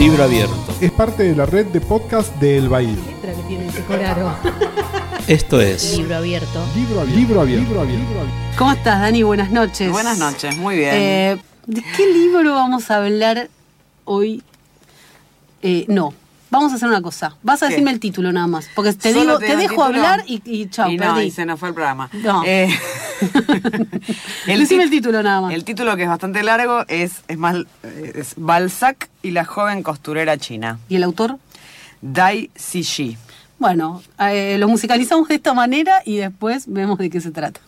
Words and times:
Libro 0.00 0.24
abierto. 0.24 0.56
Es 0.80 0.90
parte 0.92 1.24
de 1.24 1.36
la 1.36 1.44
red 1.44 1.66
de 1.66 1.80
podcast 1.82 2.34
de 2.36 2.56
El 2.56 2.70
Bahía. 2.70 2.88
letra 2.88 3.34
que 3.34 3.42
tiene 3.42 3.66
ese 3.66 3.84
coraro. 3.84 4.34
Esto 5.26 5.60
es 5.60 5.98
Libro 5.98 6.16
abierto. 6.16 6.64
Libro 6.74 7.00
abierto. 7.02 7.20
Libro 7.20 7.40
abierto. 7.42 7.66
Libro 7.68 7.80
abierto. 7.82 8.56
¿Cómo 8.56 8.72
estás, 8.72 8.98
Dani? 8.98 9.22
Buenas 9.22 9.50
noches. 9.50 9.90
Buenas 9.90 10.18
noches, 10.18 10.56
muy 10.56 10.76
bien. 10.76 10.90
Eh, 10.94 11.36
¿De 11.66 11.82
qué 11.94 12.06
libro 12.06 12.54
vamos 12.54 12.90
a 12.90 12.96
hablar 12.96 13.50
hoy? 14.06 14.42
Eh, 15.60 15.84
no. 15.86 16.14
Vamos 16.50 16.72
a 16.72 16.76
hacer 16.76 16.88
una 16.88 17.00
cosa. 17.00 17.36
Vas 17.42 17.62
a 17.62 17.66
¿Qué? 17.66 17.74
decirme 17.74 17.92
el 17.92 18.00
título 18.00 18.32
nada 18.32 18.46
más. 18.48 18.68
Porque 18.74 18.92
te 18.92 19.12
Solo 19.12 19.38
digo, 19.38 19.38
te 19.38 19.52
el 19.52 19.58
dejo 19.58 19.68
título. 19.74 19.84
hablar 19.84 20.24
y, 20.26 20.42
y 20.44 20.68
chao, 20.68 20.90
y 20.90 20.96
no, 20.96 21.14
perdí. 21.14 21.26
y 21.28 21.30
se 21.30 21.46
nos 21.46 21.60
fue 21.60 21.68
el 21.68 21.74
programa. 21.74 22.10
No. 22.12 22.42
Eh, 22.44 22.68
Decime 24.46 24.64
tit- 24.66 24.82
el 24.82 24.90
título 24.90 25.22
nada 25.22 25.40
más. 25.42 25.54
El 25.54 25.64
título 25.64 25.96
que 25.96 26.02
es 26.04 26.08
bastante 26.08 26.42
largo 26.42 26.84
es, 26.88 27.22
es 27.28 27.38
más 27.38 27.56
eh, 27.82 28.12
es 28.16 28.34
Balzac 28.36 29.08
y 29.22 29.30
la 29.30 29.44
joven 29.44 29.82
costurera 29.82 30.36
china. 30.38 30.78
¿Y 30.88 30.96
el 30.96 31.04
autor? 31.04 31.38
Dai 32.00 32.50
Ziyi. 32.58 33.16
Bueno, 33.58 34.02
eh, 34.18 34.56
lo 34.58 34.68
musicalizamos 34.68 35.28
de 35.28 35.34
esta 35.34 35.52
manera 35.54 36.02
y 36.04 36.16
después 36.16 36.64
vemos 36.66 36.98
de 36.98 37.10
qué 37.10 37.20
se 37.20 37.30
trata. 37.30 37.60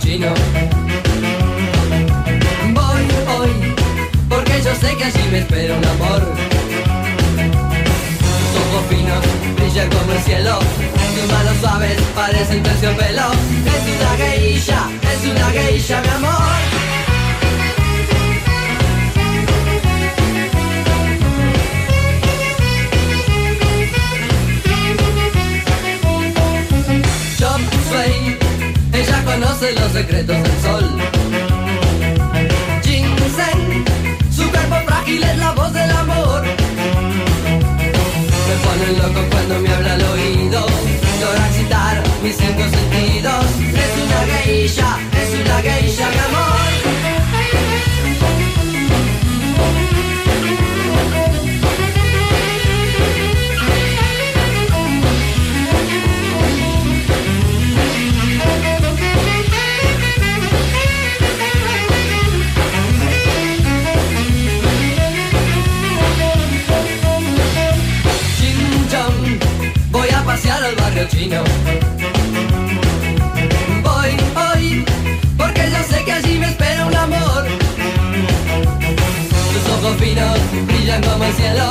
Chino. 0.00 0.28
Voy 2.74 3.02
hoy, 3.36 3.74
porque 4.28 4.62
yo 4.62 4.74
sé 4.74 4.96
que 4.96 5.04
allí 5.04 5.28
me 5.30 5.38
espera 5.38 5.76
un 5.76 5.84
amor. 5.84 6.34
Sus 8.18 8.62
ojos 8.62 8.84
finos 8.88 9.24
brillan 9.56 9.88
como 9.90 10.12
el 10.12 10.18
cielo, 10.20 10.58
sus 11.14 11.32
manos 11.32 11.56
suaves 11.60 11.98
parecen 12.14 12.62
terciopelo. 12.62 13.30
Es 13.76 13.84
una 13.96 14.16
geisha, 14.16 14.88
es 15.12 15.30
una 15.30 15.50
geisha, 15.50 16.00
mi 16.02 16.08
amor. 16.08 16.39
Los 29.74 29.92
secretos 29.92 30.36
del 30.42 30.62
sol. 30.62 30.84
Ginseng, 32.82 33.84
su 34.30 34.50
cuerpo 34.50 34.76
frágil 34.86 35.22
es 35.22 35.38
la 35.38 35.52
voz 35.52 35.72
del 35.72 35.90
amor. 35.90 36.42
Me 38.48 38.54
pone 38.64 38.98
loco 38.98 39.20
cuando 39.30 39.60
me 39.60 39.68
habla 39.70 39.92
al 39.94 40.02
oído, 40.02 40.66
logra 41.20 41.46
excitar 41.48 42.02
mis 42.22 42.36
cinco 42.36 42.62
sentidos. 42.62 43.44
Es 43.84 43.92
una 44.04 44.20
geisha, 44.34 44.98
es 45.12 45.40
una 45.44 45.60
geisha, 45.60 46.08
mi 46.08 46.18
amor. 46.18 46.69
Chino. 71.10 71.42
Voy 73.82 74.10
hoy, 74.44 74.84
porque 75.36 75.70
yo 75.70 75.82
sé 75.88 76.04
que 76.04 76.12
allí 76.12 76.38
me 76.38 76.46
espera 76.46 76.86
un 76.86 76.94
amor. 76.94 77.46
Sus 79.52 79.72
ojos 79.74 79.96
finos 79.98 80.38
brillan 80.66 81.02
como 81.02 81.24
el 81.24 81.32
cielo, 81.34 81.70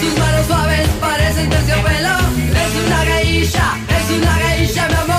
sus 0.00 0.18
manos 0.18 0.46
suaves 0.46 0.88
parecen 1.00 1.50
terciopelo. 1.50 2.16
Es 2.62 2.86
una 2.86 3.00
geisha, 3.04 3.76
es 3.88 4.18
una 4.18 4.34
geisha, 4.34 4.88
mi 4.88 4.94
amor. 4.94 5.15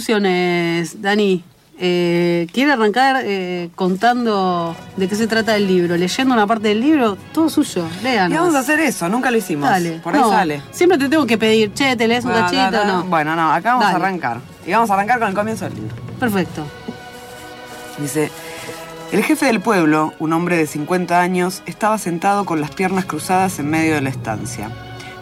Discusiones, 0.00 1.00
Dani. 1.00 1.42
Eh, 1.78 2.46
¿Quiere 2.54 2.72
arrancar 2.72 3.20
eh, 3.22 3.68
contando 3.74 4.74
de 4.96 5.08
qué 5.08 5.14
se 5.14 5.26
trata 5.26 5.56
el 5.56 5.66
libro? 5.66 5.96
Leyendo 5.96 6.32
una 6.34 6.46
parte 6.46 6.68
del 6.68 6.80
libro, 6.80 7.16
todo 7.32 7.50
suyo. 7.50 7.84
Lean. 8.02 8.32
Y 8.32 8.34
vamos 8.36 8.54
a 8.54 8.60
hacer 8.60 8.80
eso, 8.80 9.08
nunca 9.08 9.30
lo 9.30 9.36
hicimos. 9.36 9.68
Dale. 9.68 10.00
Por 10.02 10.14
ahí 10.14 10.20
No, 10.20 10.30
sale. 10.30 10.62
Siempre 10.70 10.96
te 10.98 11.08
tengo 11.08 11.26
que 11.26 11.36
pedir, 11.36 11.72
che, 11.74 11.94
te 11.96 12.08
lees 12.08 12.24
un 12.24 12.30
Bueno, 12.30 12.46
cachito, 12.46 12.62
da, 12.62 12.70
da. 12.70 12.86
no. 12.86 13.04
Bueno, 13.04 13.36
no, 13.36 13.52
acá 13.52 13.74
vamos 13.74 13.84
Dale. 13.84 13.94
a 13.94 14.06
arrancar. 14.06 14.40
Y 14.66 14.72
vamos 14.72 14.90
a 14.90 14.94
arrancar 14.94 15.18
con 15.18 15.28
el 15.28 15.34
comienzo 15.34 15.64
del 15.66 15.74
libro. 15.74 15.94
Perfecto. 16.18 16.66
Dice, 17.98 18.30
el 19.12 19.22
jefe 19.22 19.46
del 19.46 19.60
pueblo, 19.60 20.14
un 20.18 20.32
hombre 20.32 20.56
de 20.56 20.66
50 20.66 21.20
años, 21.20 21.62
estaba 21.66 21.98
sentado 21.98 22.44
con 22.46 22.60
las 22.62 22.70
piernas 22.70 23.04
cruzadas 23.04 23.58
en 23.58 23.68
medio 23.68 23.94
de 23.96 24.00
la 24.00 24.08
estancia, 24.10 24.70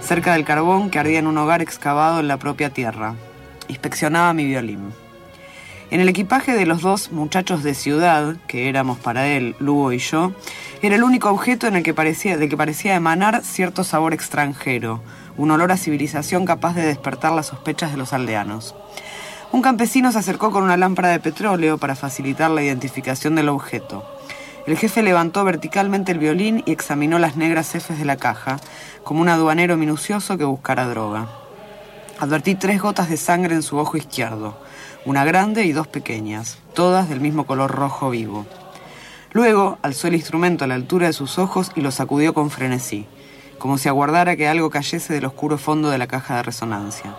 cerca 0.01 0.35
del 0.35 0.45
carbón 0.45 0.89
que 0.91 0.99
ardía 1.01 1.19
en 1.19 1.27
un 1.27 1.37
hogar 1.39 1.63
excavado 1.63 2.21
en 2.21 2.29
la 2.29 2.37
propia 2.37 2.71
tierra. 2.71 3.15
Inspeccionaba 3.69 4.33
mi 4.35 4.45
violín. 4.45 4.93
En 5.91 6.01
el 6.01 6.09
equipaje 6.09 6.55
de 6.55 6.67
los 6.67 6.83
dos 6.83 7.13
muchachos 7.13 7.63
de 7.63 7.75
ciudad, 7.75 8.37
que 8.47 8.69
éramos 8.69 8.99
para 8.99 9.29
él, 9.29 9.55
Lugo 9.59 9.93
y 9.93 9.99
yo, 9.99 10.33
era 10.83 10.97
el 10.97 11.05
único 11.05 11.31
objeto 11.31 11.67
en 11.67 11.77
el 11.77 11.83
que 11.83 11.95
parecía, 11.95 12.37
del 12.37 12.49
que 12.49 12.57
parecía 12.57 12.95
emanar 12.95 13.45
cierto 13.45 13.85
sabor 13.85 14.13
extranjero, 14.13 15.03
un 15.37 15.51
olor 15.51 15.73
a 15.73 15.77
civilización 15.77 16.47
capaz 16.47 16.75
de 16.75 16.87
despertar 16.87 17.33
las 17.33 17.47
sospechas 17.47 17.91
de 17.91 17.97
los 17.97 18.13
aldeanos. 18.13 18.75
Un 19.53 19.63
campesino 19.63 20.11
se 20.11 20.19
acercó 20.19 20.51
con 20.51 20.65
una 20.65 20.77
lámpara 20.77 21.11
de 21.11 21.21
petróleo 21.21 21.79
para 21.79 21.95
facilitar 21.95 22.51
la 22.51 22.63
identificación 22.63 23.37
del 23.37 23.49
objeto. 23.49 24.05
El 24.67 24.77
jefe 24.77 25.03
levantó 25.03 25.45
verticalmente 25.45 26.11
el 26.11 26.19
violín 26.19 26.63
y 26.67 26.73
examinó 26.73 27.19
las 27.19 27.37
negras 27.37 27.69
cefes 27.69 27.99
de 27.99 28.05
la 28.05 28.17
caja, 28.17 28.59
como 29.05 29.21
un 29.21 29.29
aduanero 29.29 29.77
minucioso 29.77 30.39
que 30.39 30.45
buscara 30.45 30.89
droga. 30.89 31.44
Advertí 32.21 32.55
tres 32.55 32.81
gotas 32.81 33.09
de 33.09 33.17
sangre 33.17 33.55
en 33.57 33.63
su 33.63 33.77
ojo 33.77 33.97
izquierdo, 33.97 34.57
una 35.05 35.25
grande 35.25 35.65
y 35.65 35.73
dos 35.73 35.89
pequeñas, 35.89 36.59
todas 36.73 37.09
del 37.09 37.21
mismo 37.21 37.45
color 37.45 37.73
rojo 37.73 38.11
vivo. 38.11 38.47
Luego 39.33 39.79
alzó 39.83 40.07
el 40.07 40.15
instrumento 40.15 40.65
a 40.65 40.69
la 40.69 40.77
altura 40.77 41.09
de 41.09 41.13
sus 41.13 41.39
ojos 41.39 41.73
y 41.75 41.81
lo 41.81 41.91
sacudió 41.91 42.33
con 42.33 42.51
frenesí, 42.51 43.07
como 43.59 43.79
si 43.79 43.89
aguardara 43.89 44.37
que 44.37 44.47
algo 44.47 44.71
cayese 44.71 45.13
del 45.13 45.25
oscuro 45.25 45.59
fondo 45.59 45.91
de 45.91 45.99
la 45.99 46.07
caja 46.07 46.37
de 46.37 46.45
resonancia. 46.45 47.17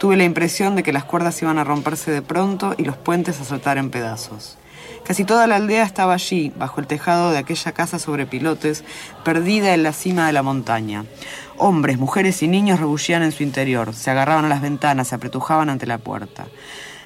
Tuve 0.00 0.16
la 0.16 0.24
impresión 0.24 0.74
de 0.74 0.82
que 0.82 0.92
las 0.92 1.04
cuerdas 1.04 1.40
iban 1.40 1.58
a 1.58 1.64
romperse 1.64 2.10
de 2.10 2.22
pronto 2.22 2.74
y 2.76 2.84
los 2.84 2.96
puentes 2.96 3.40
a 3.40 3.44
saltar 3.44 3.78
en 3.78 3.90
pedazos. 3.90 4.58
Casi 5.04 5.24
toda 5.24 5.46
la 5.46 5.56
aldea 5.56 5.84
estaba 5.84 6.14
allí, 6.14 6.52
bajo 6.56 6.80
el 6.80 6.86
tejado 6.86 7.30
de 7.30 7.38
aquella 7.38 7.72
casa 7.72 7.98
sobre 7.98 8.26
pilotes, 8.26 8.84
perdida 9.24 9.74
en 9.74 9.82
la 9.82 9.92
cima 9.92 10.26
de 10.26 10.32
la 10.32 10.42
montaña. 10.42 11.04
Hombres, 11.58 11.98
mujeres 11.98 12.42
y 12.42 12.48
niños 12.48 12.80
rebullían 12.80 13.22
en 13.22 13.32
su 13.32 13.42
interior, 13.42 13.94
se 13.94 14.10
agarraban 14.10 14.46
a 14.46 14.48
las 14.48 14.62
ventanas, 14.62 15.08
se 15.08 15.14
apretujaban 15.14 15.68
ante 15.68 15.86
la 15.86 15.98
puerta. 15.98 16.46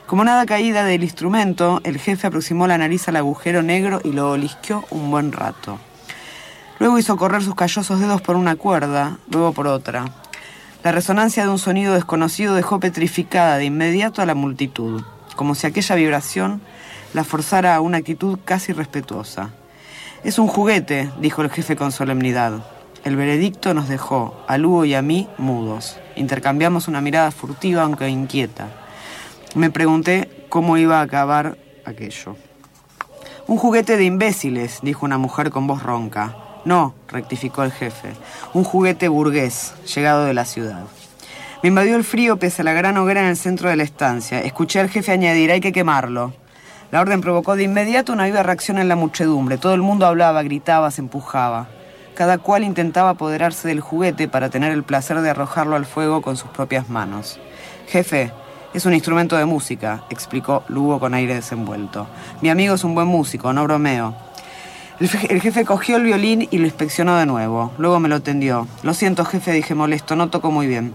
Como 0.06 0.24
nada 0.24 0.46
caída 0.46 0.84
del 0.84 1.02
instrumento, 1.02 1.80
el 1.82 1.98
jefe 1.98 2.28
aproximó 2.28 2.66
la 2.66 2.78
nariz 2.78 3.08
al 3.08 3.16
agujero 3.16 3.62
negro 3.62 4.00
y 4.04 4.12
lo 4.12 4.30
olisqueó 4.30 4.84
un 4.90 5.10
buen 5.10 5.32
rato. 5.32 5.78
Luego 6.78 6.98
hizo 6.98 7.16
correr 7.16 7.42
sus 7.42 7.54
callosos 7.56 7.98
dedos 7.98 8.22
por 8.22 8.36
una 8.36 8.54
cuerda, 8.54 9.18
luego 9.30 9.52
por 9.52 9.66
otra. 9.66 10.04
La 10.84 10.92
resonancia 10.92 11.42
de 11.42 11.48
un 11.48 11.58
sonido 11.58 11.94
desconocido 11.94 12.54
dejó 12.54 12.78
petrificada 12.78 13.56
de 13.56 13.64
inmediato 13.64 14.22
a 14.22 14.26
la 14.26 14.36
multitud, 14.36 15.02
como 15.34 15.56
si 15.56 15.66
aquella 15.66 15.96
vibración 15.96 16.60
la 17.12 17.24
forzara 17.24 17.74
a 17.74 17.80
una 17.80 17.98
actitud 17.98 18.38
casi 18.44 18.72
respetuosa. 18.72 19.50
Es 20.22 20.38
un 20.38 20.46
juguete, 20.46 21.10
dijo 21.18 21.42
el 21.42 21.50
jefe 21.50 21.74
con 21.74 21.90
solemnidad. 21.90 22.75
El 23.06 23.14
veredicto 23.14 23.72
nos 23.72 23.88
dejó, 23.88 24.34
a 24.48 24.58
Lugo 24.58 24.84
y 24.84 24.94
a 24.94 25.00
mí, 25.00 25.28
mudos. 25.38 25.96
Intercambiamos 26.16 26.88
una 26.88 27.00
mirada 27.00 27.30
furtiva 27.30 27.82
aunque 27.82 28.08
inquieta. 28.08 28.66
Me 29.54 29.70
pregunté 29.70 30.44
cómo 30.48 30.76
iba 30.76 30.98
a 30.98 31.02
acabar 31.02 31.56
aquello. 31.84 32.34
Un 33.46 33.58
juguete 33.58 33.96
de 33.96 34.02
imbéciles, 34.02 34.80
dijo 34.82 35.06
una 35.06 35.18
mujer 35.18 35.50
con 35.50 35.68
voz 35.68 35.84
ronca. 35.84 36.34
No, 36.64 36.96
rectificó 37.06 37.62
el 37.62 37.70
jefe. 37.70 38.08
Un 38.54 38.64
juguete 38.64 39.06
burgués, 39.06 39.74
llegado 39.94 40.24
de 40.24 40.34
la 40.34 40.44
ciudad. 40.44 40.82
Me 41.62 41.68
invadió 41.68 41.94
el 41.94 42.02
frío 42.02 42.40
pese 42.40 42.62
a 42.62 42.64
la 42.64 42.72
gran 42.72 42.96
hoguera 42.96 43.20
en 43.20 43.28
el 43.28 43.36
centro 43.36 43.68
de 43.68 43.76
la 43.76 43.84
estancia. 43.84 44.40
Escuché 44.40 44.80
al 44.80 44.90
jefe 44.90 45.12
añadir, 45.12 45.52
hay 45.52 45.60
que 45.60 45.70
quemarlo. 45.70 46.34
La 46.90 47.02
orden 47.02 47.20
provocó 47.20 47.54
de 47.54 47.62
inmediato 47.62 48.12
una 48.12 48.24
viva 48.24 48.42
reacción 48.42 48.78
en 48.78 48.88
la 48.88 48.96
muchedumbre. 48.96 49.58
Todo 49.58 49.74
el 49.74 49.82
mundo 49.82 50.06
hablaba, 50.06 50.42
gritaba, 50.42 50.90
se 50.90 51.02
empujaba. 51.02 51.68
Cada 52.16 52.38
cual 52.38 52.64
intentaba 52.64 53.10
apoderarse 53.10 53.68
del 53.68 53.80
juguete 53.80 54.26
para 54.26 54.48
tener 54.48 54.72
el 54.72 54.82
placer 54.82 55.20
de 55.20 55.28
arrojarlo 55.28 55.76
al 55.76 55.84
fuego 55.84 56.22
con 56.22 56.38
sus 56.38 56.50
propias 56.50 56.88
manos. 56.88 57.38
Jefe, 57.88 58.32
es 58.72 58.86
un 58.86 58.94
instrumento 58.94 59.36
de 59.36 59.44
música, 59.44 60.04
explicó 60.08 60.64
Lugo 60.68 60.98
con 60.98 61.12
aire 61.12 61.34
desenvuelto. 61.34 62.06
Mi 62.40 62.48
amigo 62.48 62.74
es 62.74 62.84
un 62.84 62.94
buen 62.94 63.06
músico, 63.06 63.52
no 63.52 63.64
bromeo. 63.64 64.14
El, 64.98 65.10
el 65.28 65.42
jefe 65.42 65.66
cogió 65.66 65.98
el 65.98 66.04
violín 66.04 66.48
y 66.50 66.56
lo 66.56 66.64
inspeccionó 66.64 67.16
de 67.16 67.26
nuevo. 67.26 67.72
Luego 67.76 68.00
me 68.00 68.08
lo 68.08 68.22
tendió. 68.22 68.66
Lo 68.82 68.94
siento, 68.94 69.26
jefe, 69.26 69.52
dije 69.52 69.74
molesto, 69.74 70.16
no 70.16 70.30
toco 70.30 70.50
muy 70.50 70.66
bien. 70.66 70.94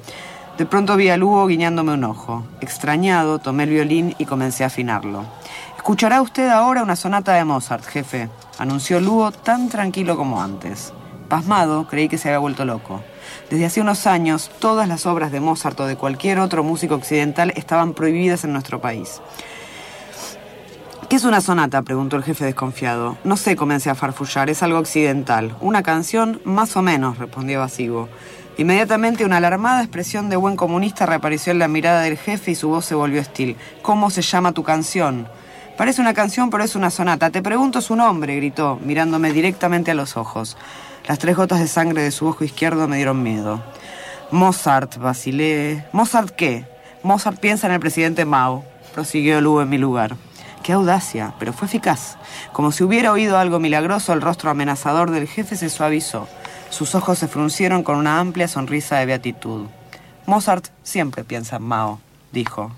De 0.58 0.66
pronto 0.66 0.96
vi 0.96 1.10
a 1.10 1.18
Lugo 1.18 1.46
guiñándome 1.46 1.94
un 1.94 2.04
ojo. 2.04 2.44
Extrañado, 2.62 3.38
tomé 3.38 3.64
el 3.66 3.70
violín 3.70 4.16
y 4.18 4.26
comencé 4.26 4.64
a 4.64 4.68
afinarlo. 4.68 5.24
Escuchará 5.78 6.22
usted 6.22 6.50
ahora 6.50 6.84
una 6.84 6.96
sonata 6.96 7.34
de 7.34 7.46
Mozart, 7.46 7.86
jefe, 7.86 8.30
anunció 8.58 9.00
Lugo 9.00 9.32
tan 9.32 9.70
tranquilo 9.70 10.18
como 10.18 10.42
antes. 10.42 10.94
Pasmado, 11.32 11.88
creí 11.88 12.10
que 12.10 12.18
se 12.18 12.28
había 12.28 12.40
vuelto 12.40 12.66
loco. 12.66 13.00
Desde 13.50 13.66
hace 13.66 13.80
unos 13.80 14.06
años, 14.06 14.52
todas 14.60 14.86
las 14.86 15.06
obras 15.06 15.32
de 15.32 15.40
Mozart 15.40 15.80
o 15.80 15.86
de 15.86 15.96
cualquier 15.96 16.40
otro 16.40 16.62
músico 16.62 16.96
occidental 16.96 17.54
estaban 17.56 17.94
prohibidas 17.94 18.44
en 18.44 18.52
nuestro 18.52 18.82
país. 18.82 19.22
¿Qué 21.08 21.16
es 21.16 21.24
una 21.24 21.40
sonata? 21.40 21.84
preguntó 21.84 22.18
el 22.18 22.26
jefe 22.26 22.44
desconfiado. 22.44 23.18
No 23.24 23.38
sé, 23.38 23.56
comencé 23.56 23.90
a 23.90 23.96
farfullar, 23.96 24.50
es 24.50 24.62
algo 24.62 24.80
occidental. 24.80 25.56
Una 25.62 25.84
canción, 25.84 26.42
más 26.44 26.76
o 26.76 26.82
menos, 26.82 27.18
respondió 27.18 27.62
Basigo. 27.62 28.10
Inmediatamente 28.58 29.24
una 29.24 29.38
alarmada 29.38 29.84
expresión 29.84 30.30
de 30.30 30.36
buen 30.36 30.58
comunista 30.58 31.06
reapareció 31.06 31.54
en 31.54 31.60
la 31.60 31.70
mirada 31.70 32.02
del 32.02 32.18
jefe 32.18 32.52
y 32.52 32.56
su 32.56 32.68
voz 32.68 32.84
se 32.84 32.96
volvió 32.96 33.22
hostil. 33.22 33.56
¿Cómo 33.82 34.10
se 34.10 34.22
llama 34.22 34.52
tu 34.52 34.64
canción? 34.64 35.30
Parece 35.78 36.02
una 36.02 36.14
canción, 36.14 36.50
pero 36.50 36.66
es 36.66 36.76
una 36.76 36.90
sonata. 36.90 37.30
Te 37.30 37.42
pregunto 37.42 37.80
su 37.80 37.96
nombre, 37.96 38.36
gritó, 38.36 38.78
mirándome 38.84 39.32
directamente 39.32 39.92
a 39.92 39.96
los 39.96 40.18
ojos. 40.18 40.58
Las 41.08 41.20
tres 41.20 41.36
gotas 41.36 41.60
de 41.60 41.68
sangre 41.68 42.04
de 42.04 42.12
su 42.12 42.28
ojo 42.28 42.44
izquierdo 42.44 42.88
me 42.88 42.98
dieron 42.98 43.24
miedo. 43.24 43.62
Mozart, 44.32 44.98
vacilé. 44.98 45.86
¿Mozart 45.92 46.30
qué? 46.36 46.66
Mozart 47.04 47.40
piensa 47.40 47.68
en 47.68 47.74
el 47.74 47.80
presidente 47.80 48.24
Mao, 48.24 48.64
prosiguió 48.94 49.42
Lugo 49.42 49.62
en 49.62 49.70
mi 49.70 49.78
lugar. 49.78 50.16
Qué 50.64 50.74
audacia, 50.74 51.34
pero 51.40 51.54
fue 51.54 51.68
eficaz. 51.68 52.18
Como 52.54 52.72
si 52.72 52.84
hubiera 52.84 53.12
oído 53.12 53.38
algo 53.38 53.60
milagroso, 53.60 54.14
el 54.14 54.22
rostro 54.22 54.52
amenazador 54.52 55.10
del 55.10 55.28
jefe 55.28 55.56
se 55.56 55.70
suavizó. 55.70 56.28
Sus 56.70 56.94
ojos 56.94 57.18
se 57.18 57.28
fruncieron 57.28 57.84
con 57.84 57.98
una 57.98 58.20
amplia 58.20 58.48
sonrisa 58.48 58.98
de 58.98 59.08
beatitud. 59.08 59.66
Mozart 60.28 60.68
siempre 60.84 61.24
piensa 61.24 61.56
en 61.56 61.64
Mao, 61.64 62.00
dijo. 62.32 62.72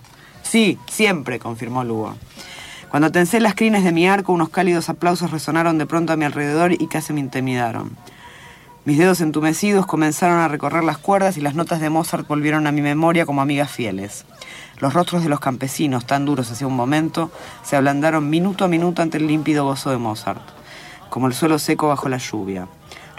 Sí, 0.43 0.79
siempre, 0.87 1.39
confirmó 1.39 1.83
Lugo. 1.83 2.15
Cuando 2.89 3.11
tensé 3.11 3.39
las 3.39 3.55
crines 3.55 3.83
de 3.83 3.91
mi 3.91 4.07
arco, 4.07 4.31
unos 4.31 4.49
cálidos 4.49 4.87
aplausos 4.87 5.31
resonaron 5.31 5.77
de 5.77 5.85
pronto 5.85 6.13
a 6.13 6.15
mi 6.15 6.25
alrededor 6.25 6.71
y 6.71 6.87
casi 6.87 7.11
me 7.11 7.19
intimidaron. 7.19 7.97
Mis 8.85 8.97
dedos 8.97 9.21
entumecidos 9.21 9.85
comenzaron 9.85 10.39
a 10.39 10.50
recorrer 10.50 10.83
las 10.83 10.97
cuerdas 10.97 11.38
y 11.38 11.41
las 11.41 11.56
notas 11.56 11.80
de 11.80 11.89
Mozart 11.89 12.27
volvieron 12.27 12.68
a 12.68 12.74
mi 12.74 12.81
memoria 12.81 13.25
como 13.25 13.41
amigas 13.41 13.71
fieles. 13.71 14.25
Los 14.81 14.94
rostros 14.94 15.24
de 15.24 15.30
los 15.30 15.39
campesinos, 15.39 16.06
tan 16.06 16.25
duros 16.25 16.51
hace 16.51 16.65
un 16.65 16.75
momento, 16.75 17.31
se 17.63 17.77
ablandaron 17.77 18.30
minuto 18.30 18.65
a 18.65 18.68
minuto 18.68 19.01
ante 19.01 19.19
el 19.19 19.27
límpido 19.27 19.63
gozo 19.63 19.89
de 19.89 20.00
Mozart, 20.00 20.41
como 21.09 21.27
el 21.27 21.33
suelo 21.33 21.59
seco 21.59 21.88
bajo 21.88 22.09
la 22.09 22.18
lluvia. 22.18 22.68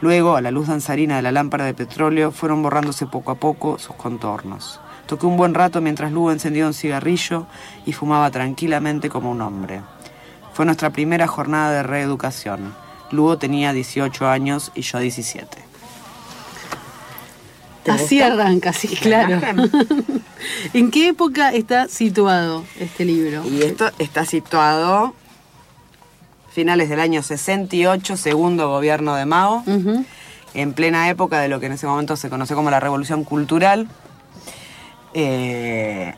Luego, 0.03 0.37
a 0.37 0.43
la 0.43 0.51
luz 0.51 0.69
danzarina 0.69 1.17
de 1.17 1.23
la 1.23 1.33
lámpara 1.33 1.65
de 1.65 1.73
petróleo, 1.73 2.31
fueron 2.31 2.63
borrándose 2.63 3.07
poco 3.07 3.31
a 3.31 3.37
poco 3.37 3.79
sus 3.79 3.97
contornos. 3.97 4.81
Toqué 5.07 5.25
un 5.25 5.39
buen 5.39 5.55
rato 5.55 5.81
mientras 5.81 6.13
Lugo 6.13 6.31
encendía 6.31 6.67
un 6.67 6.75
cigarrillo 6.75 7.47
y 7.87 7.95
fumaba 7.95 8.31
tranquilamente 8.31 9.09
como 9.09 9.31
un 9.31 9.41
hombre. 9.41 9.81
Fue 10.53 10.67
nuestra 10.67 10.91
primera 10.91 11.27
jornada 11.27 11.73
de 11.73 11.83
reeducación. 11.85 12.84
Lugo 13.11 13.39
tenía 13.39 13.73
18 13.73 14.29
años 14.29 14.73
y 14.75 14.83
yo 14.83 14.99
17. 14.99 15.47
¿Te 17.85 17.91
Así 17.91 18.19
gusta? 18.19 18.33
arranca, 18.33 18.73
sí, 18.73 18.89
claro. 18.89 19.41
¿En 20.73 20.91
qué 20.91 21.09
época 21.09 21.53
está 21.53 21.87
situado 21.89 22.65
este 22.81 23.05
libro? 23.05 23.45
Y 23.47 23.63
esto 23.63 23.91
está 23.99 24.25
situado 24.25 25.15
finales 26.51 26.89
del 26.89 27.01
año 27.01 27.23
68, 27.23 28.17
segundo 28.17 28.69
gobierno 28.69 29.15
de 29.17 29.27
Mao, 29.27 29.65
en 30.55 30.73
plena 30.73 31.09
época 31.11 31.41
de 31.41 31.49
lo 31.49 31.61
que 31.61 31.67
en 31.67 31.73
ese 31.73 31.87
momento 31.87 32.17
se 32.17 32.31
conoce 32.31 32.55
como 32.55 32.71
la 32.71 32.81
Revolución 32.81 33.25
Cultural, 33.25 33.87
eh, 35.13 36.15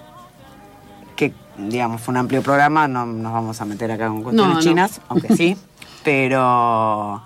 que 1.17 1.33
digamos 1.59 2.01
fue 2.03 2.13
un 2.13 2.19
amplio 2.19 2.43
programa, 2.43 2.87
no 2.87 3.07
nos 3.07 3.33
vamos 3.33 3.61
a 3.61 3.65
meter 3.65 3.91
acá 3.91 4.09
con 4.09 4.23
cuestiones 4.23 4.55
No, 4.55 4.61
no. 4.61 4.61
chinas, 4.63 5.01
aunque 5.09 5.35
sí, 5.35 5.57
pero, 6.07 7.21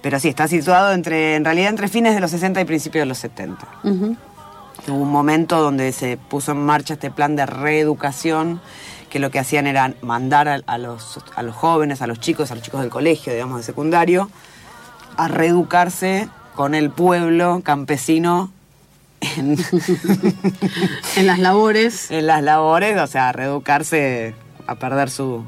pero 0.00 0.18
sí, 0.18 0.28
está 0.28 0.48
situado 0.48 0.92
entre, 0.92 1.36
en 1.36 1.44
realidad 1.44 1.68
entre 1.68 1.86
fines 1.88 2.14
de 2.14 2.20
los 2.20 2.30
60 2.30 2.62
y 2.62 2.64
principios 2.64 3.02
de 3.02 3.06
los 3.06 3.18
70. 3.18 3.68
Ujú. 3.84 4.16
Hubo 4.88 4.96
un 4.96 5.10
momento 5.10 5.60
donde 5.60 5.92
se 5.92 6.16
puso 6.16 6.52
en 6.52 6.64
marcha 6.64 6.94
este 6.94 7.10
plan 7.10 7.36
de 7.36 7.44
reeducación 7.44 8.62
que 9.10 9.18
lo 9.18 9.30
que 9.30 9.38
hacían 9.38 9.66
era 9.66 9.92
mandar 10.00 10.48
a, 10.48 10.60
a 10.64 10.78
los, 10.78 11.20
a 11.36 11.42
los 11.42 11.54
jóvenes, 11.54 12.00
a 12.00 12.06
los 12.06 12.20
chicos, 12.20 12.50
a 12.50 12.54
los 12.54 12.64
chicos 12.64 12.80
del 12.80 12.88
colegio, 12.88 13.34
digamos, 13.34 13.58
de 13.58 13.64
secundario, 13.64 14.30
a 15.18 15.28
reeducarse 15.28 16.26
con 16.54 16.74
el 16.74 16.88
pueblo 16.88 17.60
campesino 17.62 18.50
en, 19.36 19.58
En 21.16 21.26
las 21.26 21.38
labores. 21.38 22.10
en 22.10 22.26
las 22.26 22.42
labores, 22.42 22.98
o 22.98 23.06
sea, 23.06 23.28
a 23.28 23.32
reeducarse, 23.32 24.34
a 24.66 24.76
perder 24.76 25.10
su, 25.10 25.44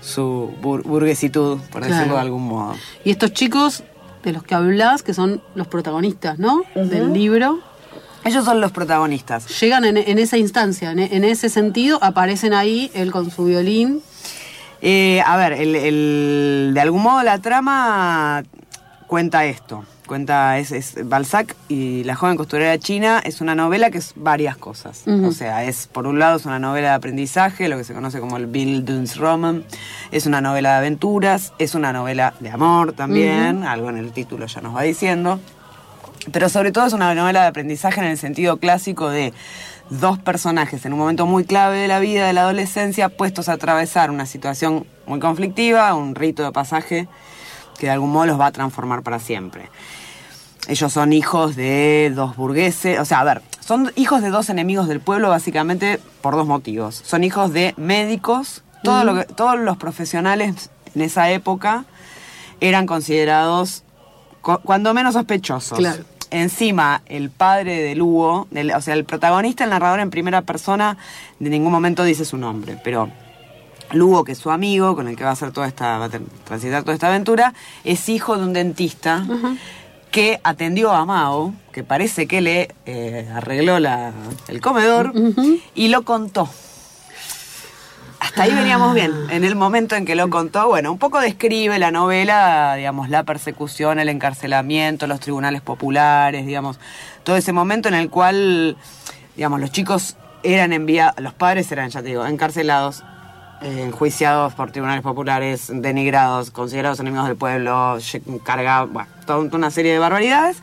su 0.00 0.52
bur- 0.62 0.82
burguesitud, 0.82 1.58
por 1.70 1.80
Claro. 1.82 1.94
decirlo 1.94 2.14
de 2.14 2.20
algún 2.20 2.46
modo. 2.48 2.74
Y 3.04 3.10
estos 3.10 3.32
chicos 3.32 3.82
de 4.22 4.32
los 4.32 4.42
que 4.42 4.54
hablas, 4.54 5.02
que 5.02 5.14
son 5.14 5.40
los 5.54 5.66
protagonistas, 5.66 6.38
¿no? 6.38 6.62
Del 6.74 7.12
libro, 7.12 7.60
Ellos 8.24 8.44
son 8.44 8.60
los 8.60 8.72
protagonistas. 8.72 9.46
llegan 9.60 9.84
en, 9.84 9.96
en 9.96 10.18
esa 10.18 10.36
instancia, 10.36 10.90
en, 10.90 10.98
en 10.98 11.24
ese 11.24 11.48
sentido, 11.48 11.98
aparecen 12.02 12.52
ahí 12.54 12.90
él 12.94 13.12
con 13.12 13.30
su 13.30 13.44
violín. 13.44 14.02
Eh, 14.82 15.22
a 15.24 15.36
ver, 15.36 15.52
el, 15.54 15.74
el- 15.74 16.70
de 16.74 16.80
algún 16.80 17.02
modo 17.02 17.22
la 17.22 17.38
trama 17.38 18.42
cuenta 19.06 19.44
esto. 19.44 19.84
Cuenta, 20.06 20.58
es, 20.58 20.72
es 20.72 20.94
Balzac 21.04 21.56
y 21.68 22.04
la 22.04 22.14
joven 22.14 22.36
costurera 22.36 22.78
china 22.78 23.20
es 23.24 23.40
una 23.40 23.54
novela 23.54 23.90
que 23.90 23.98
es 23.98 24.12
varias 24.16 24.56
cosas. 24.56 25.02
O 25.06 25.32
sea, 25.32 25.64
es 25.64 25.88
por 25.88 26.06
un 26.06 26.18
lado 26.18 26.36
es 26.36 26.46
una 26.46 26.58
novela 26.58 26.90
de 26.90 26.94
aprendizaje, 26.94 27.68
lo 27.68 27.76
que 27.76 27.84
se 27.84 27.92
conoce 27.92 28.20
como 28.20 28.36
el 28.36 28.46
Bildungsroman, 28.46 29.64
es 30.12 30.26
una 30.26 30.40
novela 30.40 30.72
de 30.72 30.76
aventuras, 30.76 31.52
es 31.58 31.74
una 31.74 31.92
novela 31.92 32.34
de 32.40 32.50
amor 32.50 32.92
también, 32.92 33.64
algo 33.64 33.90
en 33.90 33.96
el 33.96 34.12
título 34.12 34.46
ya 34.46 34.60
nos 34.60 34.76
va 34.76 34.82
diciendo. 34.82 35.40
Pero 36.32 36.48
sobre 36.48 36.72
todo 36.72 36.86
es 36.86 36.92
una 36.92 37.14
novela 37.14 37.42
de 37.42 37.48
aprendizaje 37.48 38.00
en 38.00 38.06
el 38.06 38.18
sentido 38.18 38.56
clásico 38.58 39.10
de 39.10 39.32
dos 39.90 40.18
personajes 40.18 40.84
en 40.84 40.92
un 40.92 40.98
momento 40.98 41.26
muy 41.26 41.44
clave 41.44 41.78
de 41.78 41.88
la 41.88 42.00
vida 42.00 42.26
de 42.26 42.32
la 42.32 42.42
adolescencia 42.42 43.08
puestos 43.08 43.48
a 43.48 43.52
atravesar 43.52 44.10
una 44.10 44.26
situación 44.26 44.86
muy 45.06 45.20
conflictiva, 45.20 45.94
un 45.94 46.14
rito 46.14 46.42
de 46.42 46.52
pasaje 46.52 47.08
que 47.78 47.86
de 47.86 47.92
algún 47.92 48.10
modo 48.10 48.26
los 48.26 48.40
va 48.40 48.46
a 48.46 48.52
transformar 48.52 49.02
para 49.02 49.18
siempre. 49.18 49.68
Ellos 50.68 50.92
son 50.92 51.12
hijos 51.12 51.54
de 51.54 52.12
dos 52.14 52.34
burgueses, 52.36 52.98
o 52.98 53.04
sea, 53.04 53.20
a 53.20 53.24
ver, 53.24 53.42
son 53.60 53.92
hijos 53.94 54.20
de 54.22 54.30
dos 54.30 54.48
enemigos 54.50 54.88
del 54.88 55.00
pueblo 55.00 55.28
básicamente 55.28 56.00
por 56.22 56.34
dos 56.34 56.46
motivos. 56.46 57.02
Son 57.04 57.22
hijos 57.22 57.52
de 57.52 57.72
médicos, 57.76 58.62
todo 58.82 59.04
lo 59.04 59.14
que- 59.14 59.24
todos 59.32 59.58
los 59.58 59.76
profesionales 59.76 60.70
en 60.94 61.02
esa 61.02 61.30
época 61.30 61.84
eran 62.60 62.86
considerados 62.86 63.84
cu- 64.40 64.58
cuando 64.64 64.92
menos 64.94 65.14
sospechosos. 65.14 65.78
Claro. 65.78 66.04
Encima, 66.30 67.02
el 67.06 67.30
padre 67.30 67.80
de 67.82 67.94
Lugo, 67.94 68.48
el- 68.52 68.72
o 68.72 68.80
sea, 68.80 68.94
el 68.94 69.04
protagonista, 69.04 69.62
el 69.62 69.70
narrador 69.70 70.00
en 70.00 70.10
primera 70.10 70.42
persona, 70.42 70.96
de 71.38 71.50
ningún 71.50 71.70
momento 71.70 72.02
dice 72.02 72.24
su 72.24 72.36
nombre, 72.38 72.76
pero 72.82 73.08
Lugo, 73.92 74.24
que 74.24 74.32
es 74.32 74.38
su 74.38 74.50
amigo, 74.50 74.94
con 74.96 75.08
el 75.08 75.16
que 75.16 75.24
va 75.24 75.30
a 75.30 75.32
hacer 75.34 75.52
toda 75.52 75.66
esta, 75.68 75.98
va 75.98 76.06
a 76.06 76.10
transitar 76.44 76.82
toda 76.82 76.94
esta 76.94 77.08
aventura, 77.08 77.54
es 77.84 78.08
hijo 78.08 78.36
de 78.36 78.44
un 78.44 78.52
dentista 78.52 79.24
que 80.10 80.40
atendió 80.44 80.92
a 80.92 81.04
Mao, 81.04 81.52
que 81.72 81.84
parece 81.84 82.26
que 82.26 82.40
le 82.40 82.74
eh, 82.86 83.28
arregló 83.34 83.78
la- 83.78 84.12
el 84.48 84.60
comedor, 84.60 85.12
y 85.74 85.88
lo 85.88 86.02
contó. 86.02 86.48
Hasta 88.18 88.44
ahí 88.44 88.52
veníamos 88.54 88.94
bien. 88.94 89.12
En 89.30 89.44
el 89.44 89.54
momento 89.56 89.94
en 89.94 90.04
que 90.06 90.14
lo 90.16 90.28
contó, 90.30 90.66
bueno, 90.68 90.90
un 90.90 90.98
poco 90.98 91.20
describe 91.20 91.78
la 91.78 91.90
novela, 91.90 92.74
digamos, 92.76 93.08
la 93.10 93.22
persecución, 93.24 93.98
el 93.98 94.08
encarcelamiento, 94.08 95.06
los 95.06 95.20
tribunales 95.20 95.60
populares, 95.60 96.46
digamos, 96.46 96.78
todo 97.24 97.36
ese 97.36 97.52
momento 97.52 97.88
en 97.88 97.94
el 97.94 98.08
cual, 98.10 98.76
digamos, 99.36 99.60
los 99.60 99.70
chicos 99.70 100.16
eran 100.42 100.72
enviados, 100.72 101.20
los 101.20 101.34
padres 101.34 101.70
eran, 101.72 101.90
ya 101.90 102.00
te 102.02 102.08
digo, 102.08 102.24
encarcelados, 102.26 103.04
enjuiciados 103.62 104.54
por 104.54 104.70
tribunales 104.70 105.02
populares, 105.02 105.70
denigrados, 105.72 106.50
considerados 106.50 107.00
enemigos 107.00 107.26
del 107.28 107.36
pueblo, 107.36 107.98
cargados, 108.44 108.92
bueno, 108.92 109.08
toda 109.26 109.38
una 109.56 109.70
serie 109.70 109.92
de 109.92 109.98
barbaridades. 109.98 110.58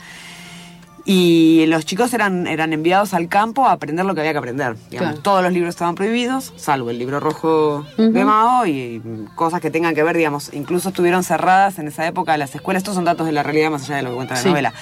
Y 1.06 1.66
los 1.68 1.86
chicos 1.86 2.14
eran, 2.14 2.48
eran 2.48 2.72
enviados 2.72 3.14
al 3.14 3.28
campo 3.28 3.66
a 3.68 3.74
aprender 3.74 4.06
lo 4.06 4.16
que 4.16 4.22
había 4.22 4.32
que 4.32 4.38
aprender. 4.38 4.78
Digamos, 4.90 5.10
Claro. 5.12 5.22
Todos 5.22 5.44
los 5.44 5.52
libros 5.52 5.72
estaban 5.76 5.96
prohibidos, 5.96 6.54
salvo 6.56 6.92
el 6.92 6.98
libro 6.98 7.20
rojo 7.20 7.86
de 7.98 8.24
Mao 8.24 8.66
y 8.66 9.02
cosas 9.36 9.60
que 9.60 9.70
tengan 9.70 9.96
que 9.96 10.04
ver, 10.04 10.16
digamos, 10.16 10.54
incluso 10.54 10.90
estuvieron 10.90 11.26
cerradas 11.26 11.78
en 11.78 11.90
esa 11.90 12.08
época 12.08 12.38
las 12.38 12.56
escuelas. 12.56 12.82
Estos 12.84 12.96
son 12.96 13.04
datos 13.04 13.26
de 13.26 13.34
la 13.34 13.44
realidad 13.44 13.70
más 13.70 13.84
allá 13.84 13.98
de 13.98 14.04
lo 14.04 14.10
que 14.12 14.16
cuenta 14.16 14.36
la 14.36 14.40
Sí. 14.42 14.48
novela. 14.48 14.74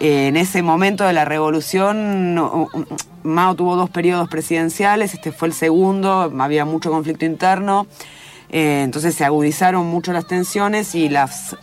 Eh, 0.00 0.28
en 0.28 0.36
ese 0.36 0.62
momento 0.62 1.04
de 1.04 1.12
la 1.12 1.24
revolución, 1.24 2.34
Mao 3.24 3.54
tuvo 3.54 3.76
dos 3.76 3.90
periodos 3.90 4.28
presidenciales, 4.28 5.14
este 5.14 5.32
fue 5.32 5.48
el 5.48 5.54
segundo, 5.54 6.32
había 6.38 6.64
mucho 6.64 6.90
conflicto 6.90 7.24
interno, 7.24 7.86
eh, 8.48 8.82
entonces 8.84 9.14
se 9.14 9.24
agudizaron 9.24 9.86
mucho 9.86 10.12
las 10.12 10.26
tensiones 10.26 10.94
y 10.94 11.08
las... 11.08 11.56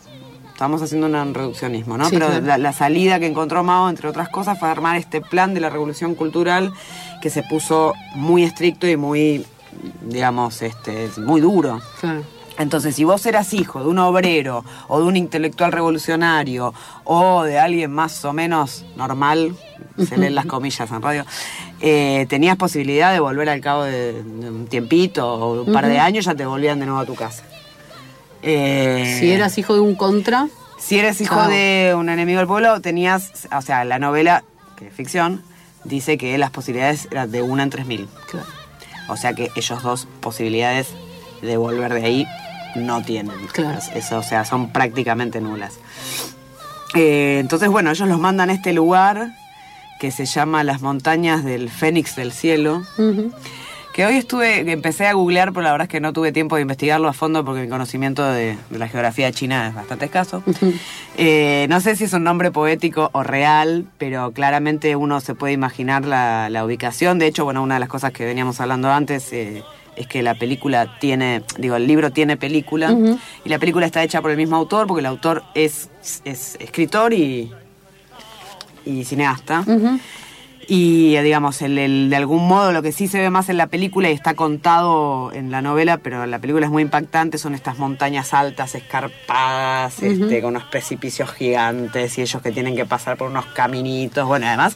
Estamos 0.52 0.82
haciendo 0.82 1.08
un 1.08 1.34
reduccionismo, 1.34 1.98
¿no? 1.98 2.06
Sí, 2.06 2.12
Pero 2.14 2.28
claro. 2.28 2.46
la, 2.46 2.58
la 2.58 2.72
salida 2.72 3.20
que 3.20 3.28
encontró 3.28 3.62
Mao, 3.62 3.90
entre 3.90 4.08
otras 4.08 4.30
cosas, 4.30 4.58
fue 4.58 4.70
armar 4.70 4.96
este 4.96 5.20
plan 5.20 5.54
de 5.54 5.60
la 5.60 5.70
revolución 5.70 6.16
cultural 6.16 6.72
que 7.22 7.30
se 7.30 7.44
puso 7.44 7.94
muy 8.16 8.44
estricto 8.44 8.88
y 8.88 8.96
muy, 8.96 9.46
digamos, 10.04 10.62
este, 10.62 11.10
muy 11.18 11.42
duro. 11.42 11.82
Claro. 12.00 12.24
Entonces, 12.58 12.96
si 12.96 13.04
vos 13.04 13.26
eras 13.26 13.54
hijo 13.54 13.82
de 13.84 13.90
un 13.90 14.00
obrero 14.00 14.64
o 14.88 15.00
de 15.00 15.06
un 15.06 15.18
intelectual 15.18 15.72
revolucionario 15.74 16.74
o 17.04 17.44
de 17.44 17.60
alguien 17.60 17.92
más 17.92 18.24
o 18.24 18.32
menos 18.32 18.86
normal, 18.96 19.56
se 20.08 20.18
leen 20.18 20.36
las 20.36 20.46
comillas 20.54 20.90
en 20.90 21.02
radio, 21.02 21.26
eh, 21.82 22.26
tenías 22.30 22.56
posibilidad 22.56 23.12
de 23.12 23.20
volver 23.20 23.50
al 23.50 23.60
cabo 23.60 23.84
de, 23.84 24.14
de 24.24 24.50
un 24.50 24.68
tiempito 24.68 25.28
o 25.34 25.64
un 25.64 25.74
par 25.74 25.88
de 25.88 26.00
años, 26.00 26.26
ya 26.26 26.34
te 26.36 26.46
volvían 26.46 26.80
de 26.80 26.86
nuevo 26.86 27.02
a 27.02 27.06
tu 27.06 27.16
casa. 27.16 27.44
Eh, 28.42 29.18
Si 29.20 29.32
eras 29.32 29.58
hijo 29.58 29.74
de 29.74 29.82
un 29.82 29.96
contra, 29.96 30.48
si 30.78 31.00
eres 31.00 31.20
hijo 31.22 31.48
de 31.48 31.94
un 31.98 32.10
enemigo 32.10 32.38
del 32.40 32.48
pueblo, 32.48 32.80
tenías, 32.80 33.48
o 33.56 33.62
sea, 33.62 33.84
la 33.86 34.00
novela, 34.00 34.44
que 34.78 34.88
es 34.88 34.94
ficción, 34.94 35.44
dice 35.84 36.18
que 36.18 36.38
las 36.38 36.52
posibilidades 36.52 37.08
eran 37.12 37.32
de 37.32 37.42
una 37.42 37.64
en 37.64 37.70
tres 37.70 37.86
mil. 37.86 38.08
claro. 38.30 38.48
O 39.08 39.18
sea 39.18 39.34
que 39.34 39.52
ellos 39.56 39.84
dos 39.84 40.08
posibilidades 40.20 40.88
de 41.44 41.58
volver 41.58 41.94
de 41.94 42.04
ahí 42.04 42.28
no 42.76 43.02
tienen. 43.04 43.38
Claro. 43.54 43.80
Eso, 43.94 44.20
o 44.20 44.24
sea, 44.24 44.46
son 44.46 44.70
prácticamente 44.70 45.42
nulas. 45.42 45.80
Eh, 46.94 47.38
entonces, 47.40 47.70
bueno, 47.70 47.92
ellos 47.92 48.08
los 48.08 48.20
mandan 48.20 48.50
a 48.50 48.54
este 48.54 48.74
lugar 48.74 49.30
que 50.00 50.12
se 50.12 50.26
llama 50.26 50.64
las 50.64 50.82
montañas 50.82 51.44
del 51.44 51.70
Fénix 51.70 52.16
del 52.16 52.32
Cielo. 52.32 52.84
Que 53.94 54.06
hoy 54.06 54.18
estuve, 54.18 54.70
empecé 54.70 55.08
a 55.08 55.14
googlear, 55.14 55.54
pero 55.54 55.62
la 55.62 55.72
verdad 55.72 55.86
es 55.86 55.90
que 55.90 56.02
no 56.02 56.12
tuve 56.12 56.34
tiempo 56.34 56.58
de 56.58 56.64
investigarlo 56.64 57.08
a 57.08 57.14
fondo 57.14 57.46
porque 57.46 57.62
mi 57.62 57.70
conocimiento 57.70 58.26
de, 58.26 58.58
de 58.70 58.78
la 58.78 58.90
geografía 58.90 59.32
china 59.32 59.70
es 59.70 59.74
bastante 59.74 60.04
escaso. 60.04 60.44
Eh, 61.16 61.66
no 61.70 61.80
sé 61.80 61.96
si 61.96 62.04
es 62.04 62.12
un 62.12 62.26
nombre 62.26 62.52
poético 62.52 63.10
o 63.14 63.24
real, 63.24 63.86
pero 63.98 64.34
claramente 64.34 64.98
uno 64.98 65.22
se 65.22 65.34
puede 65.34 65.54
imaginar 65.54 66.04
la, 66.04 66.50
la 66.50 66.66
ubicación. 66.66 67.20
De 67.20 67.28
hecho, 67.28 67.46
bueno, 67.46 67.64
una 67.64 67.76
de 67.76 67.80
las 67.80 67.88
cosas 67.88 68.12
que 68.12 68.26
veníamos 68.26 68.60
hablando 68.60 68.92
antes 68.92 69.32
eh, 69.32 69.64
es 69.96 70.08
que 70.08 70.22
la 70.24 70.36
película 70.36 70.98
tiene, 71.00 71.42
digo, 71.58 71.76
el 71.76 71.88
libro 71.88 72.12
tiene 72.12 72.38
película 72.38 72.96
y 73.44 73.50
la 73.50 73.60
película 73.60 73.86
está 73.86 74.04
hecha 74.04 74.22
por 74.22 74.32
el 74.32 74.38
mismo 74.38 74.56
autor 74.56 74.88
porque 74.88 75.00
el 75.00 75.06
autor 75.06 75.44
es, 75.54 75.90
es 76.26 76.58
escritor 76.60 77.14
y, 77.14 77.52
y 78.86 79.04
cineasta. 79.06 79.62
Ujú. 79.62 80.00
Y 80.68 81.16
eh, 81.16 81.22
digamos, 81.22 81.62
el, 81.62 81.78
el- 81.78 82.10
de 82.10 82.16
algún 82.16 82.48
modo 82.48 82.72
lo 82.72 82.82
que 82.82 82.92
sí 82.92 83.08
se 83.08 83.20
ve 83.20 83.30
más 83.30 83.50
en 83.50 83.58
la 83.58 83.68
película 83.68 84.10
y 84.10 84.14
está 84.14 84.34
contado 84.34 85.32
en 85.32 85.52
la 85.52 85.62
novela, 85.62 85.98
pero 85.98 86.26
la 86.26 86.40
película 86.40 86.66
es 86.66 86.72
muy 86.72 86.82
impactante, 86.82 87.38
son 87.38 87.54
estas 87.54 87.78
montañas 87.78 88.34
altas, 88.34 88.74
escarpadas, 88.74 90.02
este, 90.02 90.42
con 90.42 90.56
unos 90.56 90.64
precipicios 90.64 91.32
gigantes 91.32 92.18
y 92.18 92.22
ellos 92.24 92.42
que 92.42 92.52
tienen 92.52 92.76
que 92.76 92.86
pasar 92.86 93.16
por 93.16 93.30
unos 93.30 93.46
caminitos. 93.46 94.28
Bueno, 94.28 94.48
además, 94.48 94.76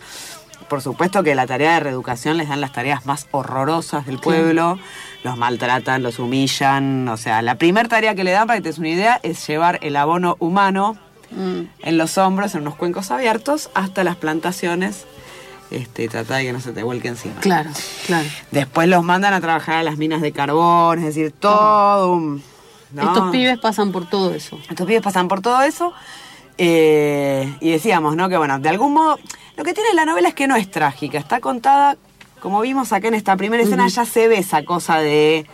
por 0.68 0.82
supuesto 0.82 1.24
que 1.24 1.34
la 1.36 1.48
tarea 1.48 1.75
de 1.75 1.80
reeducación 1.80 2.38
les 2.38 2.50
dan 2.50 2.62
las 2.62 2.74
tareas 2.74 3.06
más 3.06 3.28
horrorosas 3.32 4.06
del 4.06 4.20
pueblo, 4.20 4.78
los 5.24 5.38
maltratan, 5.38 6.04
los 6.04 6.20
humillan. 6.20 7.08
O 7.08 7.18
sea, 7.18 7.42
la 7.42 7.56
primera 7.56 7.88
tarea 7.88 8.16
que 8.16 8.24
le 8.24 8.32
dan, 8.32 8.48
para 8.48 8.58
que 8.60 8.63
te 8.63 8.70
des 8.70 8.78
una 8.80 8.89
idea, 8.89 9.20
es 9.24 9.46
llevar 9.48 9.80
el 9.82 9.96
abono 9.96 10.36
humano 10.39 10.98
Mm. 11.32 11.70
en 11.84 11.98
los 12.00 12.18
hombros, 12.18 12.56
en 12.56 12.62
unos 12.62 12.74
cuencos 12.74 13.12
abiertos, 13.12 13.70
hasta 13.75 14.04
las 14.04 14.16
plantaciones. 14.16 15.06
Este, 15.70 16.08
trata 16.08 16.38
de 16.38 16.46
que 16.46 16.54
no 16.54 16.60
se 16.60 16.72
te 16.72 16.82
vuelque 16.82 17.08
encima. 17.08 17.36
Claro, 17.39 17.70
claro. 18.08 18.28
Después 18.50 18.88
los 18.89 19.04
mandan 19.04 19.36
a 19.36 19.39
trabajar 19.39 19.75
a 19.75 19.84
las 19.84 19.98
minas 19.98 20.22
de 20.22 20.32
carbón, 20.32 20.98
es 20.98 21.06
decir, 21.06 21.32
todo 21.32 22.13
un... 22.13 22.42
¿no? 22.94 23.04
Estos 23.04 23.30
pibes 23.30 23.60
pasan 23.60 23.92
por 23.92 24.10
todo 24.10 24.34
eso. 24.34 24.58
Estos 24.72 24.88
pibes 24.88 25.04
pasan 25.04 25.28
por 25.28 25.42
todo 25.42 25.62
eso. 25.62 25.94
eh, 26.58 27.56
y 27.62 27.70
decíamos, 27.72 28.16
¿no? 28.16 28.28
Que 28.28 28.38
bueno, 28.38 28.58
de 28.58 28.70
algún 28.70 28.94
modo, 28.94 29.20
lo 29.60 29.66
que 29.66 29.74
tiene 29.74 29.94
la 29.94 30.06
novela 30.06 30.30
es 30.30 30.34
que 30.36 30.48
no 30.48 30.56
es 30.56 30.72
trágica, 30.72 31.18
está 31.18 31.42
contada, 31.42 31.98
como 32.42 32.62
vimos 32.62 32.94
acá 32.94 33.10
en 33.10 33.13
esta 33.13 33.36
primera 33.36 33.62
escena, 33.62 33.88
ya 33.89 34.06
se 34.06 34.30
ve 34.30 34.38
esa 34.38 34.63
cosa 34.63 35.00
de 35.00 35.46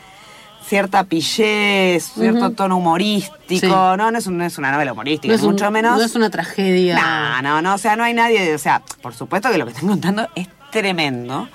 cierta 0.63 1.03
pillez, 1.05 2.11
cierto 2.13 2.51
tono 2.51 2.77
humorístico. 2.77 3.59
Sí. 3.61 3.67
No, 3.67 3.97
no 3.97 4.15
es, 4.17 4.27
un- 4.27 4.37
no 4.37 4.45
es 4.45 4.57
una 4.59 4.71
novela 4.71 4.93
humorística, 4.93 5.27
No 5.31 5.35
es, 5.35 5.41
un- 5.43 5.53
mucho 5.53 5.71
menos. 5.71 5.97
no 5.97 6.03
es 6.03 6.13
una 6.15 6.29
tragedia. 6.29 6.95
No, 7.01 7.41
no, 7.41 7.61
no, 7.63 7.73
o 7.73 7.77
sea, 7.79 7.95
no 7.95 8.03
hay 8.03 8.13
nadie, 8.13 8.53
o 8.53 8.59
sea, 8.59 8.81
por 9.01 9.15
supuesto 9.15 9.49
que 9.51 9.57
lo 9.57 9.65
que 9.65 9.71
están 9.71 9.87
contando 9.89 10.27
es 10.35 10.47
tremendo. 10.71 11.49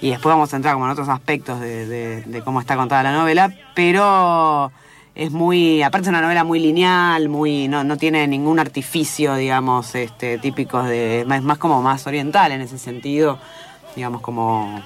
Y 0.00 0.10
después 0.10 0.32
vamos 0.34 0.52
a 0.52 0.56
entrar 0.56 0.74
como 0.74 0.86
en 0.86 0.92
otros 0.92 1.08
aspectos 1.08 1.60
de, 1.60 1.86
de- 1.86 2.22
de 2.22 2.42
cómo 2.42 2.60
está 2.60 2.74
contada 2.76 3.04
la 3.04 3.12
novela, 3.12 3.52
pero 3.74 4.72
es 5.14 5.30
muy, 5.30 5.82
aparte 5.82 6.06
es 6.06 6.08
una 6.08 6.20
novela 6.20 6.42
muy 6.42 6.58
lineal, 6.58 7.28
muy, 7.28 7.68
no, 7.68 7.84
no 7.84 7.96
tiene 7.96 8.26
ningún 8.26 8.58
artificio, 8.58 9.36
digamos, 9.36 9.94
este, 9.94 10.38
típicos 10.38 10.88
de, 10.88 11.20
es 11.20 11.42
más 11.42 11.58
como 11.58 11.82
más 11.82 12.06
oriental 12.06 12.50
en 12.52 12.60
ese 12.60 12.78
sentido, 12.78 13.38
digamos 13.94 14.20
como 14.20 14.82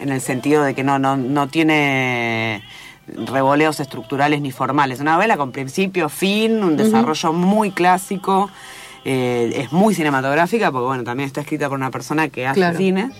en 0.00 0.08
el 0.08 0.20
sentido 0.20 0.62
de 0.64 0.74
que 0.74 0.82
no, 0.82 0.98
no, 0.98 1.16
no 1.16 1.48
tiene 1.48 2.62
revoleos 3.06 3.78
estructurales 3.80 4.40
ni 4.40 4.50
formales. 4.50 5.00
Una 5.00 5.14
novela 5.14 5.36
con 5.36 5.52
principio, 5.52 6.08
fin, 6.08 6.62
un 6.62 6.76
desarrollo 6.76 7.32
muy 7.32 7.70
clásico, 7.70 8.50
eh, 9.04 9.52
es 9.54 9.72
muy 9.72 9.94
cinematográfica, 9.94 10.72
porque 10.72 10.86
bueno, 10.86 11.04
también 11.04 11.26
está 11.26 11.42
escrita 11.42 11.68
por 11.68 11.78
una 11.78 11.90
persona 11.90 12.28
que 12.28 12.46
hace 12.46 12.60
Claro. 12.60 12.78
cine. 12.78 13.10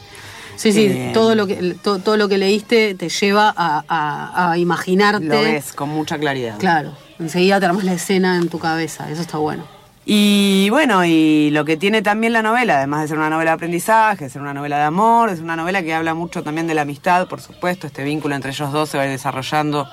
Sí, 0.57 0.73
sí, 0.73 0.87
Eh, 0.87 1.11
todo, 1.15 1.35
lo 1.35 1.47
que, 1.47 1.75
to- 1.83 1.99
todo, 1.99 2.17
lo 2.17 2.29
que 2.29 2.39
leíste 2.39 2.95
te 2.95 3.09
lleva 3.09 3.53
a, 3.57 3.85
a- 3.89 4.51
a 4.53 4.59
imaginarte. 4.59 5.25
Lo 5.27 5.41
ves 5.43 5.73
con 5.73 5.89
mucha 5.91 6.19
claridad. 6.19 6.57
Claro, 6.59 6.93
enseguida 7.19 7.61
te 7.61 7.67
armas 7.67 7.85
la 7.85 7.93
escena 7.95 8.37
en 8.37 8.49
tu 8.49 8.59
cabeza, 8.59 9.11
eso 9.11 9.21
está 9.23 9.39
bueno. 9.39 9.65
Y 10.09 10.69
bueno, 10.71 11.05
y 11.05 11.51
lo 11.51 11.65
que 11.65 11.77
tiene 11.77 12.01
también 12.01 12.33
la 12.33 12.41
novela, 12.41 12.77
además 12.79 13.03
de 13.03 13.09
ser 13.09 13.19
una 13.19 13.29
novela 13.29 13.51
de 13.51 13.55
aprendizaje, 13.57 14.25
de 14.25 14.31
ser 14.31 14.41
una 14.41 14.55
novela 14.55 14.79
de 14.79 14.85
amor, 14.85 15.31
es 15.31 15.41
una 15.41 15.57
novela 15.57 15.83
que 15.83 15.93
habla 15.93 16.15
mucho 16.15 16.45
también 16.45 16.69
de 16.69 16.75
la 16.75 16.83
amistad, 16.83 17.27
por 17.27 17.41
supuesto, 17.41 17.89
este 17.89 18.05
vínculo 18.05 18.37
entre 18.37 18.53
ellos 18.53 18.71
dos 18.73 18.89
se 18.89 18.97
va 18.99 19.03
a 19.03 19.07
ir 19.07 19.13
desarrollando, 19.13 19.89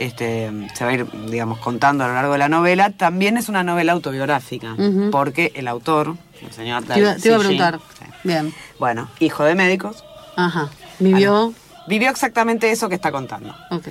este, 0.00 0.50
se 0.74 0.84
va 0.84 0.90
a 0.90 0.94
ir, 0.94 1.06
digamos, 1.28 1.58
contando 1.58 2.04
a 2.04 2.08
lo 2.08 2.14
largo 2.14 2.32
de 2.32 2.38
la 2.38 2.48
novela. 2.48 2.90
También 2.90 3.36
es 3.36 3.48
una 3.48 3.62
novela 3.62 3.92
autobiográfica, 3.92 4.74
porque 5.12 5.52
el 5.54 5.68
autor, 5.68 6.16
el 6.40 6.52
señor 6.52 6.84
Te 6.84 6.98
iba, 6.98 7.16
te 7.16 7.28
iba 7.28 7.36
a 7.36 7.40
preguntar. 7.40 7.80
Sí. 7.98 8.04
Bien. 8.24 8.54
bueno, 8.78 9.08
hijo 9.18 9.44
de 9.44 9.54
médicos, 9.54 10.04
Ajá. 10.36 10.68
Vivió. 10.98 11.52
vivió 11.86 12.10
exactamente 12.10 12.70
eso 12.70 12.88
que 12.88 12.94
está 12.94 13.12
contando. 13.12 13.54
Ok. 13.70 13.88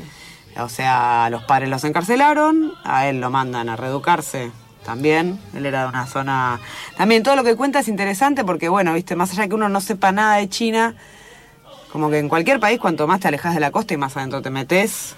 O 0.60 0.68
sea, 0.70 1.30
los 1.30 1.44
padres 1.44 1.70
los 1.70 1.84
encarcelaron, 1.84 2.74
a 2.84 3.08
él 3.08 3.22
lo 3.22 3.30
mandan 3.30 3.70
a 3.70 3.76
reeducarse 3.76 4.52
también. 4.84 5.40
Él 5.54 5.66
era 5.66 5.84
de 5.84 5.90
una 5.90 6.08
zona. 6.08 6.60
También 6.98 7.22
todo 7.22 7.36
lo 7.36 7.44
que 7.44 7.56
cuenta 7.56 7.80
es 7.80 7.88
interesante 7.88 8.44
porque, 8.44 8.68
bueno, 8.68 8.94
viste, 8.94 9.16
más 9.16 9.32
allá 9.32 9.44
de 9.44 9.50
que 9.50 9.56
uno 9.56 9.70
no 9.70 9.80
sepa 9.80 10.12
nada 10.12 10.38
de 10.38 10.50
China, 10.50 10.96
como 11.92 12.10
que 12.10 12.18
en 12.20 12.30
cualquier 12.30 12.60
país, 12.60 12.80
cuanto 12.80 13.08
más 13.08 13.20
te 13.20 13.28
alejas 13.28 13.54
de 13.54 13.60
la 13.60 13.72
costa 13.72 13.94
y 13.94 13.98
más 13.98 14.18
adentro 14.18 14.42
te 14.42 14.50
metes, 14.50 15.16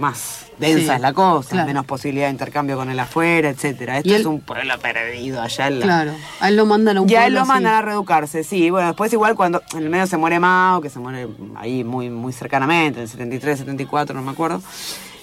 más 0.00 0.46
densa 0.58 0.78
Sí, 0.78 0.90
es 0.96 1.00
la 1.00 1.12
cosa, 1.12 1.50
claro. 1.50 1.66
menos 1.68 1.86
posibilidad 1.86 2.26
de 2.26 2.32
intercambio 2.32 2.76
con 2.76 2.90
el 2.90 2.98
afuera, 2.98 3.48
etcétera. 3.50 3.98
Esto 3.98 4.08
Y 4.08 4.12
él- 4.14 4.20
es 4.20 4.26
un 4.26 4.40
pueblo 4.40 4.78
perdido 4.78 5.40
allá 5.40 5.68
en 5.68 5.80
la, 5.80 5.86
Claro. 5.86 6.12
A 6.40 6.48
él 6.48 6.56
lo 6.56 6.66
mandan 6.66 6.96
a 6.96 7.00
un 7.02 7.08
ya 7.08 7.18
él 7.26 7.34
pueblo 7.34 7.38
lo 7.38 7.42
así. 7.42 7.48
mandan 7.48 7.74
a 7.74 7.82
reeducarse, 7.82 8.42
sí. 8.44 8.68
Bueno, 8.70 8.88
después 8.88 9.12
igual 9.12 9.36
cuando 9.36 9.62
en 9.72 9.78
el 9.84 9.90
medio 9.90 10.06
se 10.06 10.16
muere 10.16 10.40
Mao, 10.40 10.80
que 10.80 10.90
se 10.90 10.98
muere 10.98 11.28
ahí 11.56 11.84
muy, 11.84 12.10
muy 12.10 12.32
cercanamente, 12.32 12.98
en 12.98 13.02
el 13.04 13.08
73, 13.08 13.58
74, 13.60 14.14
no 14.14 14.22
me 14.22 14.32
acuerdo. 14.32 14.60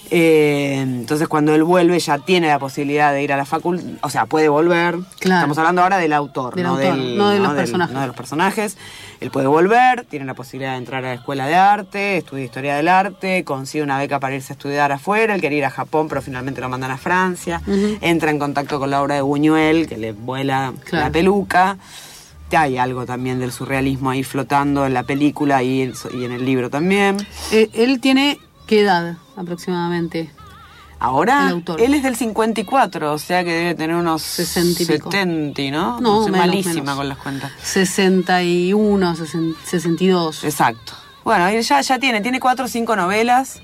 Eh, 0.09 0.79
entonces 0.81 1.27
cuando 1.27 1.53
él 1.53 1.63
vuelve 1.63 1.99
ya 1.99 2.17
tiene 2.19 2.47
la 2.47 2.59
posibilidad 2.59 3.11
de 3.13 3.23
ir 3.23 3.33
a 3.33 3.37
la 3.37 3.45
facultad, 3.45 3.85
o 4.01 4.09
sea, 4.09 4.25
puede 4.25 4.49
volver. 4.49 4.95
Claro. 5.19 5.39
Estamos 5.39 5.57
hablando 5.57 5.81
ahora 5.83 5.97
del 5.97 6.13
autor, 6.13 6.55
Del 6.55 6.63
no, 6.65 6.69
autor, 6.77 6.95
del- 6.95 7.17
no 7.17 7.29
de 7.29 7.39
los 7.39 7.47
del- 7.49 7.57
personajes. 7.57 7.93
no 7.93 8.01
de 8.01 8.07
los 8.07 8.15
personajes. 8.15 8.77
Él 9.19 9.31
puede 9.31 9.47
volver, 9.47 10.05
tiene 10.05 10.25
la 10.25 10.33
posibilidad 10.33 10.71
de 10.73 10.77
entrar 10.77 11.03
a 11.03 11.07
la 11.09 11.13
escuela 11.15 11.47
de 11.47 11.55
arte, 11.55 12.17
estudia 12.17 12.45
historia 12.45 12.75
del 12.75 12.87
arte, 12.87 13.43
consigue 13.43 13.83
una 13.83 13.97
beca 13.97 14.19
para 14.19 14.35
irse 14.35 14.53
a 14.53 14.55
estudiar 14.55 14.91
afuera, 14.91 15.33
él 15.35 15.41
quería 15.41 15.57
ir 15.59 15.65
a 15.65 15.69
Japón, 15.71 16.07
pero 16.07 16.21
finalmente 16.21 16.61
lo 16.61 16.69
mandan 16.69 16.91
a 16.91 16.97
Francia. 16.97 17.61
Entra 18.01 18.31
en 18.31 18.39
contacto 18.39 18.79
con 18.79 18.89
la 18.91 19.01
obra 19.01 19.15
de 19.15 19.21
Buñuel, 19.21 19.87
que 19.87 19.97
le 19.97 20.11
vuela 20.13 20.73
Claro. 20.85 21.05
la 21.05 21.11
peluca. 21.11 21.77
Hay 22.55 22.77
algo 22.77 23.05
también 23.05 23.39
del 23.39 23.51
surrealismo 23.51 24.09
ahí 24.09 24.23
flotando 24.23 24.85
en 24.85 24.93
la 24.93 25.03
película 25.03 25.63
y, 25.63 25.81
en- 25.81 25.93
y 26.13 26.23
en 26.23 26.31
el 26.31 26.45
libro 26.45 26.69
también. 26.69 27.17
Eh, 27.51 27.69
él 27.73 27.99
tiene 27.99 28.39
qué 28.67 28.81
edad 28.81 29.17
aproximadamente? 29.37 30.29
Ahora, 30.99 31.53
él 31.77 31.93
es 31.93 32.01
del 32.01 32.15
54, 32.15 33.13
o 33.13 33.19
sea 33.19 33.43
que 33.43 33.51
debe 33.53 33.75
tener 33.75 33.95
unos 33.95 34.23
60 34.23 34.81
y 34.81 34.85
pico. 34.87 35.11
70, 35.11 35.61
¿no? 35.71 36.01
No, 36.01 36.23
menos, 36.27 36.37
malísima 36.39 36.73
menos. 36.81 36.95
con 36.95 37.09
las 37.09 37.17
cuentas. 37.19 37.51
61, 37.61 39.15
60, 39.15 39.59
62. 39.63 40.43
Exacto. 40.43 40.93
Bueno, 41.23 41.47
él 41.47 41.61
ya, 41.61 41.81
ya 41.81 41.99
tiene, 41.99 42.21
tiene 42.21 42.39
cuatro 42.39 42.65
o 42.65 42.67
cinco 42.67 42.95
novelas 42.95 43.61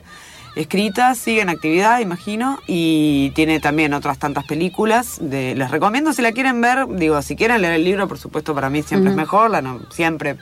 escritas, 0.56 1.18
sigue 1.18 1.42
en 1.42 1.50
actividad, 1.50 2.00
imagino, 2.00 2.60
y 2.68 3.32
tiene 3.32 3.60
también 3.60 3.96
otras 3.96 4.20
tantas 4.20 4.44
películas. 4.46 5.18
De, 5.20 5.56
les 5.56 5.72
recomiendo 5.72 6.13
si 6.13 6.22
la 6.22 6.32
quieren 6.34 6.62
ver, 6.62 6.86
digo, 6.88 7.20
si 7.24 7.36
quieren 7.36 7.62
leer 7.63 7.74
el 7.74 7.84
libro, 7.84 8.08
por 8.08 8.20
supuesto, 8.20 8.53
para 8.53 8.70
mí 8.70 8.84
siempre 8.84 9.10
es 9.10 9.15
mejor, 9.18 9.50
la 9.50 9.63
no- 9.63 9.80
siempre 9.89 10.38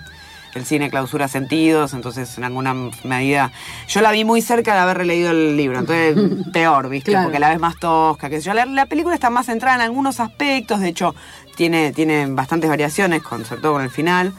el 0.56 0.66
cine 0.66 0.90
clausura 0.90 1.28
sentidos, 1.28 1.94
entonces 1.94 2.38
en 2.38 2.44
alguna 2.44 2.74
medida... 3.04 3.52
Yo 3.88 4.02
la 4.02 4.12
vi 4.12 4.26
muy 4.26 4.42
cerca 4.42 4.74
de 4.74 4.80
haber 4.80 4.98
releído 4.98 5.32
el 5.32 5.56
libro, 5.56 5.80
entonces 5.80 6.16
peor, 6.54 6.90
¿viste? 6.90 7.12
Claro. 7.12 7.26
Porque 7.26 7.40
la 7.40 7.50
ves 7.50 7.60
más 7.60 7.78
tosca, 7.80 8.30
que 8.30 8.42
yo. 8.42 8.54
La, 8.54 8.66
la 8.66 8.86
película 8.86 9.16
está 9.16 9.30
más 9.30 9.46
centrada 9.46 9.76
en 9.76 9.82
algunos 9.82 10.20
aspectos, 10.20 10.80
de 10.80 10.90
hecho, 10.90 11.16
tiene, 11.56 11.92
tiene 11.94 12.26
bastantes 12.28 12.70
variaciones, 12.70 13.22
con, 13.22 13.46
sobre 13.46 13.62
todo 13.62 13.74
con 13.74 13.82
el 13.82 13.90
final. 13.90 14.34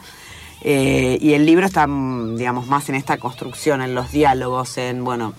Eh, 0.61 1.17
y 1.19 1.33
el 1.33 1.45
libro 1.45 1.65
está, 1.65 1.87
mm, 1.87 2.37
digamos, 2.37 2.67
más 2.67 2.87
en 2.89 2.95
esta 2.95 3.17
construcción, 3.17 3.81
en 3.81 3.95
los 3.95 4.11
diálogos, 4.11 4.77
en, 4.77 5.03
bueno, 5.03 5.33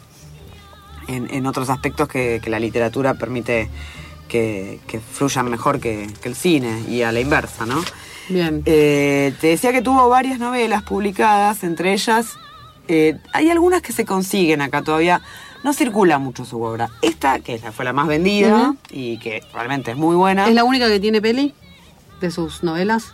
en, 1.09 1.33
en 1.33 1.47
otros 1.47 1.71
aspectos 1.71 2.09
que, 2.09 2.41
que 2.43 2.51
la 2.51 2.59
literatura 2.59 3.15
permite 3.15 3.71
que, 4.29 4.81
que 4.87 5.01
fluyan 5.01 5.51
mejor 5.51 5.81
que, 5.81 6.09
que 6.21 6.29
el 6.29 6.35
cine 6.35 6.83
y 6.89 7.03
a 7.03 7.13
la 7.13 7.21
inversa, 7.21 7.65
¿no? 7.67 7.83
Bien. 8.29 8.63
Eh, 8.67 9.35
te 9.41 9.49
decía 9.49 9.73
que 9.73 9.83
tuvo 9.83 10.09
varias 10.09 10.39
novelas 10.39 10.83
publicadas, 10.83 11.65
entre 11.65 11.93
ellas 11.93 12.37
eh, 12.89 13.19
hay 13.33 13.51
algunas 13.51 13.83
que 13.83 13.93
se 13.93 14.05
consiguen 14.05 14.61
acá 14.61 14.83
todavía. 14.83 15.21
No 15.63 15.73
circula 15.73 16.19
mucho 16.19 16.45
su 16.45 16.63
obra. 16.63 16.91
Esta, 17.01 17.41
que 17.41 17.59
fue 17.59 17.85
la 17.87 17.95
más 17.95 18.07
vendida 18.07 18.75
y 18.91 19.19
que 19.19 19.43
realmente 19.55 19.93
es 19.93 19.97
muy 19.97 20.15
buena. 20.15 20.47
¿Es 20.47 20.55
la 20.55 20.65
única 20.65 20.89
que 20.89 21.01
tiene 21.01 21.23
peli 21.23 21.55
de 22.21 22.31
sus 22.31 22.63
novelas? 22.63 23.13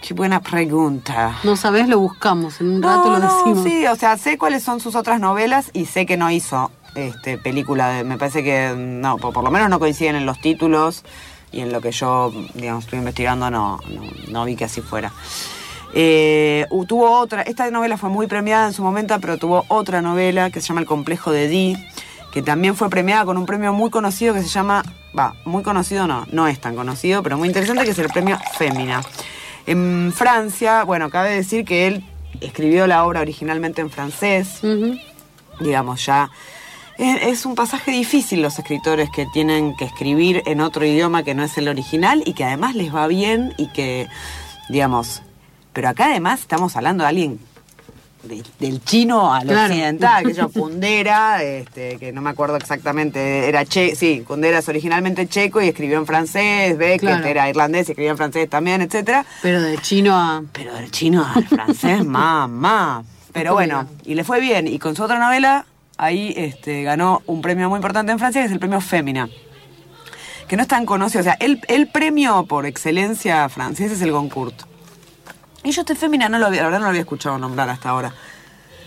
Qué 0.00 0.14
buena 0.14 0.40
pregunta. 0.40 1.36
No 1.42 1.56
sabés, 1.56 1.88
lo 1.88 1.98
buscamos. 1.98 2.60
En 2.60 2.70
un 2.70 2.82
rato 2.82 3.10
lo 3.10 3.18
no, 3.18 3.36
decimos. 3.38 3.64
sí, 3.64 3.84
o 3.86 3.96
sea, 3.96 4.16
sé 4.16 4.38
cuáles 4.38 4.62
son 4.62 4.78
sus 4.78 4.94
otras 4.94 5.18
novelas 5.18 5.70
y 5.72 5.86
sé 5.86 6.06
que 6.06 6.16
no 6.16 6.30
hizo 6.30 6.70
este, 6.94 7.36
película. 7.36 7.88
De, 7.88 8.04
me 8.04 8.16
parece 8.16 8.44
que 8.44 8.72
no, 8.76 9.16
por, 9.16 9.32
por 9.32 9.42
lo 9.42 9.50
menos 9.50 9.68
no 9.68 9.80
coinciden 9.80 10.14
en 10.14 10.24
los 10.24 10.40
títulos 10.40 11.02
y 11.56 11.62
en 11.62 11.72
lo 11.72 11.80
que 11.80 11.90
yo, 11.90 12.32
digamos, 12.54 12.84
estoy 12.84 12.98
investigando, 12.98 13.50
no, 13.50 13.80
no, 13.88 14.02
no 14.28 14.44
vi 14.44 14.56
que 14.56 14.66
así 14.66 14.82
fuera. 14.82 15.10
Eh, 15.94 16.66
tuvo 16.86 17.18
otra, 17.18 17.40
esta 17.42 17.70
novela 17.70 17.96
fue 17.96 18.10
muy 18.10 18.26
premiada 18.26 18.66
en 18.66 18.74
su 18.74 18.82
momento, 18.82 19.18
pero 19.20 19.38
tuvo 19.38 19.64
otra 19.68 20.02
novela 20.02 20.50
que 20.50 20.60
se 20.60 20.68
llama 20.68 20.82
El 20.82 20.86
complejo 20.86 21.32
de 21.32 21.48
Di, 21.48 21.76
que 22.30 22.42
también 22.42 22.76
fue 22.76 22.90
premiada 22.90 23.24
con 23.24 23.38
un 23.38 23.46
premio 23.46 23.72
muy 23.72 23.88
conocido 23.88 24.34
que 24.34 24.42
se 24.42 24.48
llama, 24.48 24.82
va, 25.18 25.34
muy 25.46 25.62
conocido 25.62 26.06
no, 26.06 26.26
no 26.30 26.46
es 26.46 26.60
tan 26.60 26.76
conocido, 26.76 27.22
pero 27.22 27.38
muy 27.38 27.48
interesante, 27.48 27.84
que 27.84 27.92
es 27.92 27.98
el 27.98 28.10
premio 28.10 28.38
Fémina. 28.58 29.00
En 29.66 30.12
Francia, 30.14 30.84
bueno, 30.84 31.08
cabe 31.08 31.30
decir 31.30 31.64
que 31.64 31.86
él 31.86 32.04
escribió 32.42 32.86
la 32.86 33.06
obra 33.06 33.22
originalmente 33.22 33.80
en 33.80 33.88
francés, 33.88 34.60
digamos, 35.58 36.04
ya. 36.04 36.30
Es, 36.98 37.44
un 37.44 37.54
pasaje 37.54 37.90
difícil 37.90 38.40
los 38.42 38.58
escritores 38.58 39.10
que 39.10 39.26
tienen 39.32 39.76
que 39.76 39.84
escribir 39.84 40.42
en 40.46 40.60
otro 40.62 40.84
idioma 40.86 41.22
que 41.24 41.34
no 41.34 41.44
es 41.44 41.56
el 41.58 41.68
original 41.68 42.22
y 42.24 42.32
que 42.32 42.44
además 42.44 42.74
les 42.74 42.94
va 42.94 43.06
bien 43.06 43.52
y 43.58 43.68
que, 43.68 44.08
digamos, 44.70 45.22
pero 45.74 45.90
acá 45.90 46.06
además 46.06 46.40
estamos 46.40 46.74
hablando 46.74 47.04
de 47.04 47.08
alguien 47.08 47.38
de- 48.22 48.42
del 48.58 48.82
chino 48.82 49.32
al 49.34 49.46
Claro. 49.46 49.68
occidental, 49.74 50.24
que 50.24 50.32
yo 50.32 50.48
Kundera, 50.52 51.42
este, 51.42 51.98
que 51.98 52.12
no 52.12 52.22
me 52.22 52.30
acuerdo 52.30 52.56
exactamente, 52.56 53.46
era 53.46 53.64
che, 53.66 53.94
sí, 53.94 54.24
Kundera 54.26 54.58
es 54.60 54.68
originalmente 54.68 55.28
checo 55.28 55.60
y 55.60 55.68
escribió 55.68 55.98
en 55.98 56.06
francés, 56.06 56.78
Beckett 56.78 57.00
Claro. 57.00 57.26
era 57.26 57.48
irlandés 57.50 57.88
y 57.88 57.92
escribió 57.92 58.12
en 58.12 58.16
francés 58.16 58.48
también, 58.48 58.80
etcétera. 58.80 59.24
Pero 59.42 59.60
de 59.60 59.76
chino 59.78 60.16
a. 60.16 60.42
Pero 60.52 60.74
del 60.74 60.90
chino 60.90 61.26
al 61.26 61.46
francés, 61.46 62.04
mamá. 62.06 63.04
Pero 63.32 63.52
bueno, 63.52 63.86
y 64.06 64.14
le 64.14 64.24
fue 64.24 64.40
bien. 64.40 64.66
Y 64.66 64.78
con 64.78 64.96
su 64.96 65.02
otra 65.02 65.18
novela, 65.18 65.66
ahí 65.96 66.32
este, 66.36 66.82
ganó 66.82 67.22
un 67.26 67.42
premio 67.42 67.68
muy 67.68 67.78
importante 67.78 68.12
en 68.12 68.18
Francia, 68.18 68.40
que 68.40 68.46
es 68.46 68.52
el 68.52 68.58
premio 68.58 68.80
Fémina. 68.80 69.28
Que 70.48 70.56
no 70.56 70.62
es 70.62 70.68
tan 70.68 70.86
conocido. 70.86 71.20
O 71.20 71.24
sea, 71.24 71.36
el, 71.40 71.88
premio 71.88 72.44
por 72.46 72.66
excelencia 72.66 73.48
francés 73.48 73.92
es 73.92 74.02
el 74.02 74.12
Goncourt. 74.12 74.62
Y 75.64 75.72
yo 75.72 75.80
este 75.80 75.96
Fémina 75.96 76.28
no 76.28 76.38
lo 76.38 76.46
había, 76.46 76.60
la 76.60 76.66
verdad 76.66 76.78
no 76.78 76.84
lo 76.84 76.90
había 76.90 77.00
escuchado 77.00 77.38
nombrar 77.38 77.68
hasta 77.68 77.88
ahora. 77.88 78.14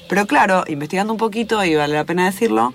Pero 0.07 0.25
claro, 0.25 0.63
investigando 0.67 1.13
un 1.13 1.19
poquito, 1.19 1.63
y 1.63 1.75
vale 1.75 1.93
la 1.93 2.05
pena 2.05 2.25
decirlo, 2.25 2.73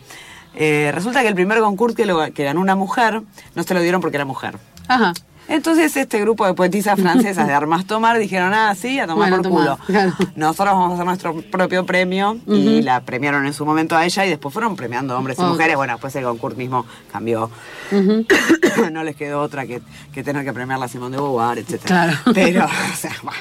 eh, 0.54 0.90
resulta 0.94 1.22
que 1.22 1.28
el 1.28 1.34
primer 1.34 1.60
Goncourt 1.60 1.96
que, 1.96 2.04
lo, 2.04 2.32
que 2.32 2.44
ganó 2.44 2.60
una 2.60 2.76
mujer, 2.76 3.22
no 3.54 3.62
se 3.62 3.74
lo 3.74 3.80
dieron 3.80 4.00
porque 4.00 4.18
era 4.18 4.24
mujer. 4.24 4.58
Ajá. 4.86 5.14
Entonces 5.48 5.96
este 5.96 6.20
grupo 6.20 6.46
de 6.46 6.54
poetisas 6.54 6.98
francesas 6.98 7.46
de 7.46 7.52
armas 7.54 7.86
tomar 7.86 8.18
dijeron, 8.18 8.52
ah, 8.54 8.74
sí, 8.74 8.98
a 8.98 9.06
tomar 9.06 9.30
Bueno, 9.30 9.42
por 9.42 9.52
culo. 9.52 9.78
claro. 9.86 10.12
Nosotros 10.36 10.74
vamos 10.74 10.90
a 10.90 10.94
hacer 10.94 11.06
nuestro 11.06 11.42
propio 11.50 11.84
premio 11.84 12.38
y 12.46 12.82
la 12.82 13.00
premiaron 13.02 13.46
en 13.46 13.52
su 13.52 13.64
momento 13.66 13.96
a 13.96 14.04
ella 14.04 14.26
y 14.26 14.30
después 14.30 14.52
fueron 14.52 14.76
premiando 14.76 15.16
hombres 15.16 15.38
y 15.38 15.42
mujeres. 15.42 15.76
Bueno, 15.76 15.94
después 15.94 16.14
el 16.16 16.24
concurso 16.24 16.56
mismo 16.56 16.86
cambió. 17.12 17.50
no 18.92 19.04
les 19.04 19.16
quedó 19.16 19.40
otra 19.40 19.66
que, 19.66 19.82
que 20.12 20.22
tener 20.22 20.44
que 20.44 20.52
premiarla 20.52 20.86
a 20.86 20.88
Simón 20.88 21.12
de 21.12 21.18
Beauvoir, 21.18 21.58
etc. 21.58 21.80
Claro. 21.84 22.12
Pero, 22.34 22.64
o 22.64 22.96
sea, 22.96 23.14
bah. 23.22 23.32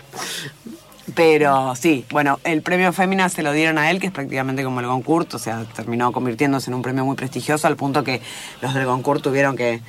Pero 1.16 1.76
sí, 1.76 2.06
bueno, 2.12 2.40
el 2.44 2.62
premio 2.62 2.92
Fémina 2.92 3.30
se 3.30 3.44
lo 3.44 3.52
dieron 3.52 3.78
a 3.78 3.92
él, 3.92 4.00
que 4.00 4.08
es 4.08 4.14
prácticamente 4.14 4.64
como 4.64 4.80
el 4.80 4.88
Goncourt, 4.88 5.34
o 5.36 5.40
sea, 5.40 5.64
terminó 5.76 6.12
convirtiéndose 6.12 6.70
en 6.72 6.76
un 6.76 6.82
premio 6.82 7.06
muy 7.06 7.16
prestigioso 7.16 7.68
al 7.68 7.76
punto 7.76 8.04
que 8.04 8.22
los 8.62 8.74
del 8.74 8.86
Goncourt 8.86 9.22
tuvieron 9.22 9.56
que 9.56 9.82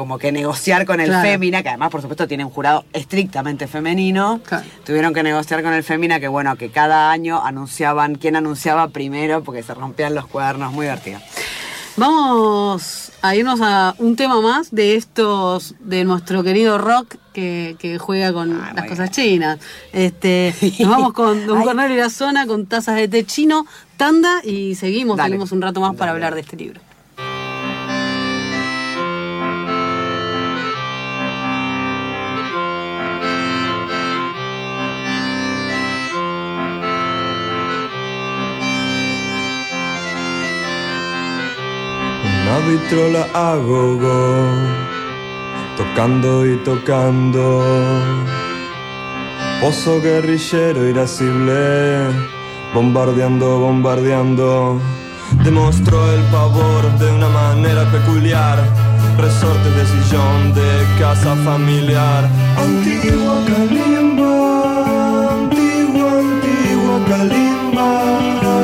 como 0.00 0.16
que 0.18 0.32
negociar 0.32 0.86
con 0.86 0.98
el 0.98 1.08
Claro. 1.08 1.28
Fémina, 1.28 1.62
que 1.62 1.68
además 1.68 1.90
por 1.90 2.00
supuesto 2.00 2.26
tiene 2.26 2.42
un 2.42 2.50
jurado 2.50 2.86
estrictamente 2.94 3.66
femenino. 3.66 4.40
Claro. 4.46 4.64
Tuvieron 4.86 5.12
que 5.12 5.22
negociar 5.22 5.62
con 5.62 5.74
el 5.74 5.82
Fémina 5.84 6.18
que 6.20 6.26
bueno, 6.28 6.56
que 6.56 6.70
cada 6.70 7.10
año 7.10 7.44
anunciaban 7.44 8.14
quién 8.14 8.34
anunciaba 8.34 8.88
primero 8.88 9.44
porque 9.44 9.62
se 9.62 9.74
rompían 9.74 10.14
los 10.14 10.26
cuadernos, 10.26 10.72
muy 10.72 10.86
divertido. 10.86 11.20
Vamos 11.98 13.12
a 13.20 13.34
irnos 13.36 13.60
a 13.62 13.94
un 13.98 14.16
tema 14.16 14.40
más 14.40 14.70
de 14.70 14.96
estos, 14.96 15.74
de 15.80 16.04
nuestro 16.04 16.42
querido 16.42 16.78
rock 16.78 17.16
que, 17.34 17.76
que 17.78 17.98
juega 17.98 18.32
con 18.32 18.58
Ah, 18.58 18.72
las 18.74 18.86
cosas 18.86 19.10
chinas. 19.10 19.58
Este, 19.92 20.54
nos 20.80 20.88
vamos 20.88 21.12
con 21.12 21.46
Don. 21.46 21.62
Cornelio 21.62 21.96
y 21.96 22.00
la 22.00 22.08
zona 22.08 22.46
con 22.46 22.64
tazas 22.66 22.96
de 22.96 23.06
té 23.08 23.24
chino, 23.26 23.66
tanda 23.98 24.40
y 24.44 24.76
seguimos, 24.76 25.18
Dale. 25.18 25.28
seguimos 25.28 25.52
un 25.52 25.60
rato 25.60 25.80
más 25.82 25.94
para 25.94 26.12
hablar 26.12 26.34
de 26.34 26.40
este 26.40 26.56
libro. 26.56 26.80
Una 42.60 42.68
vitrola 42.68 43.26
a 43.32 43.56
gogo, 43.56 44.44
tocando 45.76 46.44
y 46.44 46.56
tocando. 46.58 47.62
Pozo 49.60 50.00
guerrillero 50.00 50.86
irascible, 50.86 52.08
bombardeando, 52.74 53.60
bombardeando. 53.60 54.80
Demostró 55.42 56.12
el 56.12 56.22
pavor 56.24 56.98
de 56.98 57.10
una 57.10 57.28
manera 57.28 57.90
peculiar. 57.90 58.58
Resortes 59.16 59.74
de 59.76 59.86
sillón 59.86 60.52
de 60.54 60.86
casa 60.98 61.36
familiar. 61.36 62.28
Antigua 62.58 63.36
Kalimba, 63.46 65.30
antigua, 65.32 66.10
antigua 66.18 66.96
Kalimba. 67.08 68.59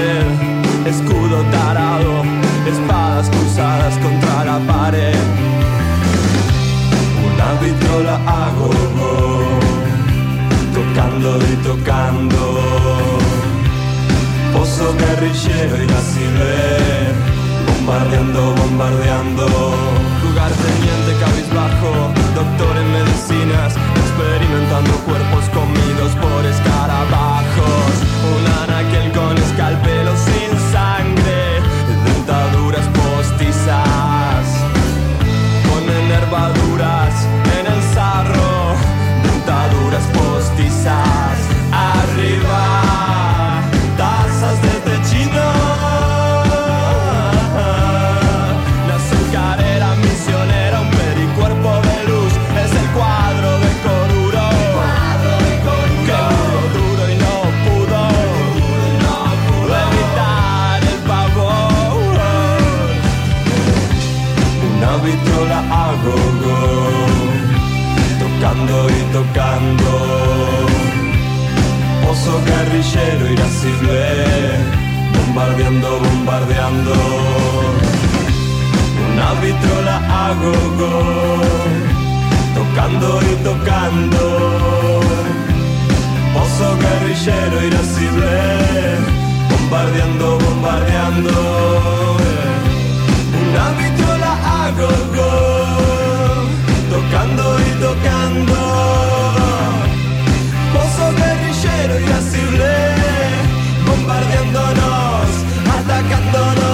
Escudo 0.00 1.42
tarado, 1.50 2.22
espadas 2.66 3.28
cruzadas 3.28 3.94
contra 3.98 4.44
la 4.44 4.58
pared. 4.60 5.14
Una 7.26 7.60
vitrola 7.60 8.18
gogo, 8.56 9.42
tocando 10.72 11.38
y 11.38 11.56
tocando. 11.62 12.40
Pozo 14.52 14.94
guerrillero 14.96 15.82
irascible, 15.82 16.54
bombardeando, 17.66 18.54
bombardeando. 18.54 19.46
Lugar 20.24 20.52
teniente 20.52 21.12
cabizbajo, 21.20 22.12
doctor 22.34 22.76
en 22.78 22.92
medicinas, 22.92 23.74
experimentando 24.02 24.92
cuerpos 25.04 25.44
comidos 25.52 26.12
por 26.16 26.46
escarabajos. 26.46 27.92
Un 28.32 28.71
anaquel 28.82 29.12
con 29.12 29.38
escalpelo 29.38 30.12
sin 30.16 30.72
sangre, 30.72 31.60
dentaduras 32.04 32.86
postizas 32.88 34.46
con 35.68 35.88
enervaduras 35.88 37.21
guerrillero 72.46 73.24
irascible, 73.32 74.00
bombardeando, 75.14 75.88
bombardeando. 76.00 76.94
Una 79.06 79.28
vitrola 79.40 79.96
a 80.08 80.34
go-go, 80.42 80.92
tocando 82.54 83.20
y 83.30 83.34
tocando. 83.44 84.24
Pozo 86.34 86.76
guerrillero 86.82 87.56
irascible, 87.68 88.34
bombardeando, 89.50 90.38
bombardeando. 90.38 91.36
Una 93.42 93.66
vitrola 93.80 94.32
a 94.56 94.70
go-go, 94.80 95.30
tocando 96.90 97.44
y 97.60 97.70
tocando. 97.80 99.11
Irascible, 102.00 102.72
bombardeándonos, 103.86 105.28
atacándonos. 105.76 106.71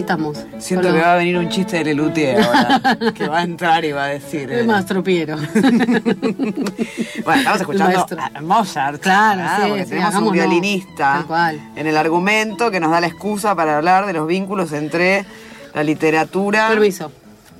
Ahí 0.00 0.04
estamos. 0.04 0.38
Siento 0.58 0.90
que 0.94 0.98
va 0.98 1.12
a 1.12 1.16
venir 1.16 1.36
un 1.36 1.50
chiste 1.50 1.76
de 1.76 1.84
Lelutier 1.84 2.40
ahora, 2.40 2.80
que 3.14 3.28
va 3.28 3.40
a 3.40 3.42
entrar 3.42 3.84
y 3.84 3.92
va 3.92 4.04
a 4.04 4.08
decir. 4.08 4.50
eh, 4.50 4.60
El 4.60 4.66
maestro 4.66 5.02
Piero. 5.04 5.36
Bueno, 7.22 7.40
estamos 7.40 7.60
escuchando 7.60 8.06
a 8.34 8.40
Mozart. 8.40 9.00
Claro, 9.02 9.42
¿verdad? 9.42 9.56
sí, 9.62 9.68
Porque 9.68 9.84
sí, 9.84 9.90
tenemos 9.90 10.14
un 10.14 10.32
violinista 10.32 11.24
cual. 11.26 11.60
en 11.76 11.86
el 11.86 11.96
argumento 11.98 12.70
que 12.70 12.80
nos 12.80 12.90
da 12.90 13.00
la 13.02 13.08
excusa 13.08 13.54
para 13.54 13.76
hablar 13.76 14.06
de 14.06 14.14
los 14.14 14.26
vínculos 14.26 14.72
entre 14.72 15.26
la 15.74 15.82
literatura 15.84 16.68
Permiso. 16.70 17.12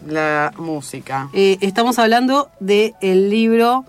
la 0.07 0.51
música. 0.57 1.29
Eh, 1.35 1.59
estamos 1.61 1.99
hablando 1.99 2.49
del 2.59 2.95
libro 3.29 3.85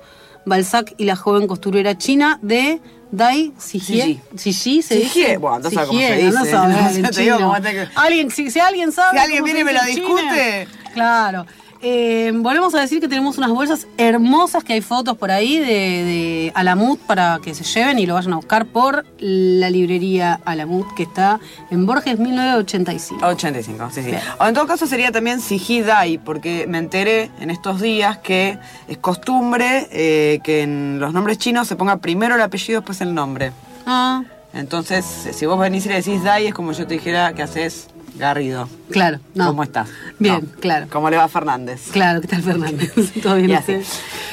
Balzac 0.46 0.94
y 0.98 1.06
la 1.06 1.16
joven 1.16 1.48
costurera 1.48 1.98
china 1.98 2.38
de 2.42 2.82
Dai 3.12 3.52
Sijie. 3.58 4.21
Sijie, 4.38 4.82
se 4.82 4.95
dice. 4.95 5.38
bueno, 5.38 5.60
no 5.60 5.69
sé 5.69 5.76
cómo 5.76 6.00
se 6.00 6.15
dice. 6.15 6.32
no 6.32 6.45
sabes 6.45 6.97
No 7.02 7.08
sé, 7.10 7.13
te 7.15 7.21
digo 7.21 7.56
te- 7.62 7.89
Alguien, 7.95 8.32
si, 8.32 8.50
si 8.50 8.60
alguien 8.60 8.91
sabe. 8.91 9.17
Si 9.17 9.24
alguien 9.24 9.43
viene 9.43 9.60
y 9.60 9.63
me 9.65 9.74
lo 9.74 9.84
discute. 9.84 10.67
Claro. 10.93 11.45
Eh, 11.84 12.32
volvemos 12.36 12.76
a 12.76 12.80
decir 12.80 13.00
que 13.00 13.08
tenemos 13.08 13.39
unas 13.39 13.50
bolsas 13.50 13.88
hermosas 13.98 14.63
que 14.63 14.74
hay 14.74 14.82
fotos 14.82 15.17
por 15.17 15.32
ahí 15.32 15.58
de, 15.58 15.65
de 15.65 16.52
Alamut 16.54 17.00
para 17.00 17.39
que 17.44 17.56
se 17.56 17.63
lleven 17.63 17.98
y 17.98 18.06
lo 18.06 18.13
vayan 18.13 18.34
a 18.34 18.36
buscar 18.36 18.67
por 18.67 19.04
la 19.17 19.70
librería 19.72 20.39
Alamut 20.46 20.86
que 20.94 21.04
está 21.04 21.39
en 21.72 21.88
Borges 21.88 22.20
1985. 22.20 23.26
85, 23.26 23.89
sí, 23.91 24.02
sí. 24.04 24.12
Bien. 24.12 24.22
O 24.39 24.46
en 24.46 24.54
todo 24.54 24.67
caso 24.67 24.86
sería 24.86 25.12
también 25.12 25.41
Siji 25.41 25.82
Dai, 25.82 26.20
porque 26.20 26.65
me 26.67 26.78
enteré 26.78 27.32
en 27.39 27.50
estos 27.50 27.82
días 27.82 28.20
que 28.20 28.60
es 28.88 28.98
costumbre 29.00 29.88
eh, 29.91 30.39
que 30.44 30.62
en 30.62 31.00
los 31.00 31.13
nombres 31.13 31.39
chinos 31.39 31.67
se 31.67 31.76
ponga 31.76 31.98
primero 31.98 32.36
el 32.36 32.41
apellido, 32.41 32.82
después 32.82 33.02
el 33.02 33.15
nombre. 33.15 33.54
Ah, 33.88 34.22
Entonces, 34.54 35.04
si 35.32 35.46
vos 35.48 35.58
venís 35.60 35.86
y 35.88 35.89
le 35.89 35.96
decís 35.96 36.24
Dai, 36.24 36.46
es 36.46 36.54
como 36.54 36.74
yo 36.74 36.86
te 36.86 36.94
dijera 36.94 37.34
que 37.34 37.41
haces 37.41 37.88
Garrido. 38.15 38.67
claro. 38.91 39.19
No. 39.36 39.47
¿Cómo 39.47 39.63
estás? 39.63 39.89
Bien, 40.19 40.41
No. 40.54 40.60
claro. 40.60 40.88
¿Cómo 40.91 41.10
le 41.10 41.17
va 41.17 41.28
Fernández? 41.28 41.89
Claro, 41.91 42.21
¿qué 42.21 42.28
tal 42.28 42.41
Fernández? 42.43 42.93
¿Todo 43.24 43.36
bien 43.36 43.54
así. 43.54 43.78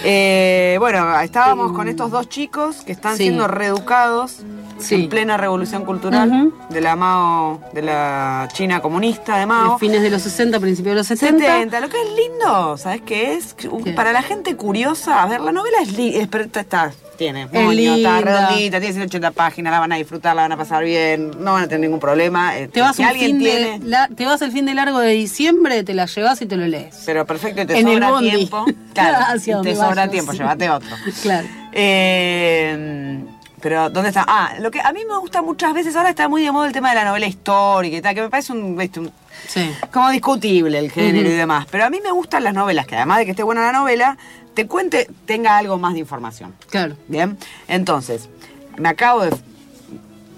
Eh, 0.04 0.76
bueno, 0.80 1.18
estábamos 1.20 1.72
con 1.72 1.88
estos 1.88 2.10
dos 2.10 2.28
chicos 2.28 2.82
que 2.84 2.92
están 2.92 3.16
Sí. 3.16 3.24
siendo 3.24 3.46
reeducados 3.48 4.38
Sí. 4.78 4.94
en 4.94 5.08
plena 5.08 5.36
revolución 5.36 5.84
cultural 5.84 6.28
Ujú. 6.30 6.52
de 6.70 6.80
la 6.80 6.96
Mao, 6.96 7.60
de 7.72 7.82
la 7.82 8.48
China 8.52 8.80
comunista 8.80 9.36
de 9.38 9.46
Mao. 9.46 9.74
De 9.74 9.78
fines 9.78 10.02
de 10.02 10.10
los 10.10 10.22
60, 10.22 10.58
principios 10.60 10.92
de 10.94 10.98
los 11.00 11.06
70. 11.06 11.44
70. 11.44 11.80
Lo 11.80 11.88
que 11.88 11.96
es 12.00 12.08
lindo, 12.16 12.76
¿sabes 12.76 13.02
qué 13.02 13.34
es? 13.34 13.54
¿Qué? 13.54 13.68
Para 13.92 14.12
la 14.12 14.22
gente 14.22 14.56
curiosa, 14.56 15.22
a 15.22 15.26
ver, 15.26 15.40
la 15.40 15.52
novela 15.52 15.78
es 15.82 15.92
linda, 15.96 16.38
está, 16.60 16.92
tiene 17.16 17.48
Es 17.52 17.64
moño, 17.64 17.94
está 17.96 18.20
redondita, 18.20 18.78
tiene 18.78 18.92
180 18.94 19.30
páginas, 19.32 19.72
la 19.72 19.80
van 19.80 19.92
a 19.92 19.96
disfrutar, 19.96 20.36
la 20.36 20.42
van 20.42 20.52
a 20.52 20.56
pasar 20.56 20.84
bien, 20.84 21.32
no 21.40 21.54
van 21.54 21.64
a 21.64 21.66
tener 21.68 21.80
ningún 21.80 21.98
problema. 22.00 22.56
eh, 22.56 22.68
Te 22.68 22.80
vas, 22.80 22.94
si 22.94 23.02
alguien 23.02 23.32
fin 23.32 23.38
tiene, 23.40 23.78
de, 23.80 23.86
la- 23.86 24.08
te 24.08 24.24
vas 24.26 24.40
el 24.42 24.52
fin 24.52 24.64
de 24.66 24.74
largo 24.74 24.98
de 25.00 25.10
diciembre, 25.12 25.82
te 25.82 25.94
la 25.94 26.06
llevas 26.06 26.40
y 26.42 26.46
te 26.46 26.56
lo 26.56 26.66
lees. 26.66 27.02
pero 27.04 27.26
perfecto 27.26 27.62
y 27.62 27.66
te 27.66 27.78
En 27.78 27.86
sobra 27.86 28.18
tiempo, 28.20 28.64
claro, 28.94 29.40
te 29.62 29.74
sobra 29.74 29.88
vayas, 29.94 30.10
tiempo, 30.10 30.32
sí. 30.32 30.38
llévate 30.38 30.70
otro. 30.70 30.96
Claro. 31.22 31.48
Eh, 31.72 33.24
pero, 33.60 33.90
¿dónde 33.90 34.08
está? 34.10 34.24
Ah, 34.26 34.54
lo 34.60 34.70
que 34.70 34.80
a 34.80 34.92
mí 34.92 35.00
me 35.08 35.16
gusta 35.18 35.42
muchas 35.42 35.72
veces, 35.74 35.94
ahora 35.96 36.10
está 36.10 36.28
muy 36.28 36.42
de 36.42 36.50
moda 36.52 36.66
el 36.66 36.72
tema 36.72 36.90
de 36.90 36.94
la 36.96 37.04
novela 37.04 37.26
histórica 37.26 37.96
y 37.96 38.00
tal, 38.02 38.14
que 38.14 38.22
me 38.22 38.28
parece 38.30 38.52
un, 38.52 38.76
viste, 38.76 39.00
un- 39.00 39.12
Sí. 39.46 39.70
como 39.92 40.10
discutible 40.10 40.78
el 40.78 40.90
género 40.90 41.28
y 41.28 41.32
demás. 41.32 41.66
Pero 41.70 41.84
a 41.84 41.90
mí 41.90 42.00
me 42.02 42.10
gustan 42.10 42.42
las 42.44 42.54
novelas, 42.54 42.86
que 42.86 42.96
además 42.96 43.18
de 43.18 43.24
que 43.24 43.30
esté 43.32 43.42
buena 43.42 43.60
la 43.62 43.72
novela, 43.72 44.18
te 44.54 44.66
cuente, 44.66 45.08
tenga 45.26 45.56
algo 45.56 45.78
más 45.78 45.94
de 45.94 46.00
información. 46.00 46.54
Claro. 46.70 46.96
Bien, 47.06 47.38
entonces, 47.68 48.28
me 48.76 48.88
acabo 48.88 49.22
de 49.22 49.30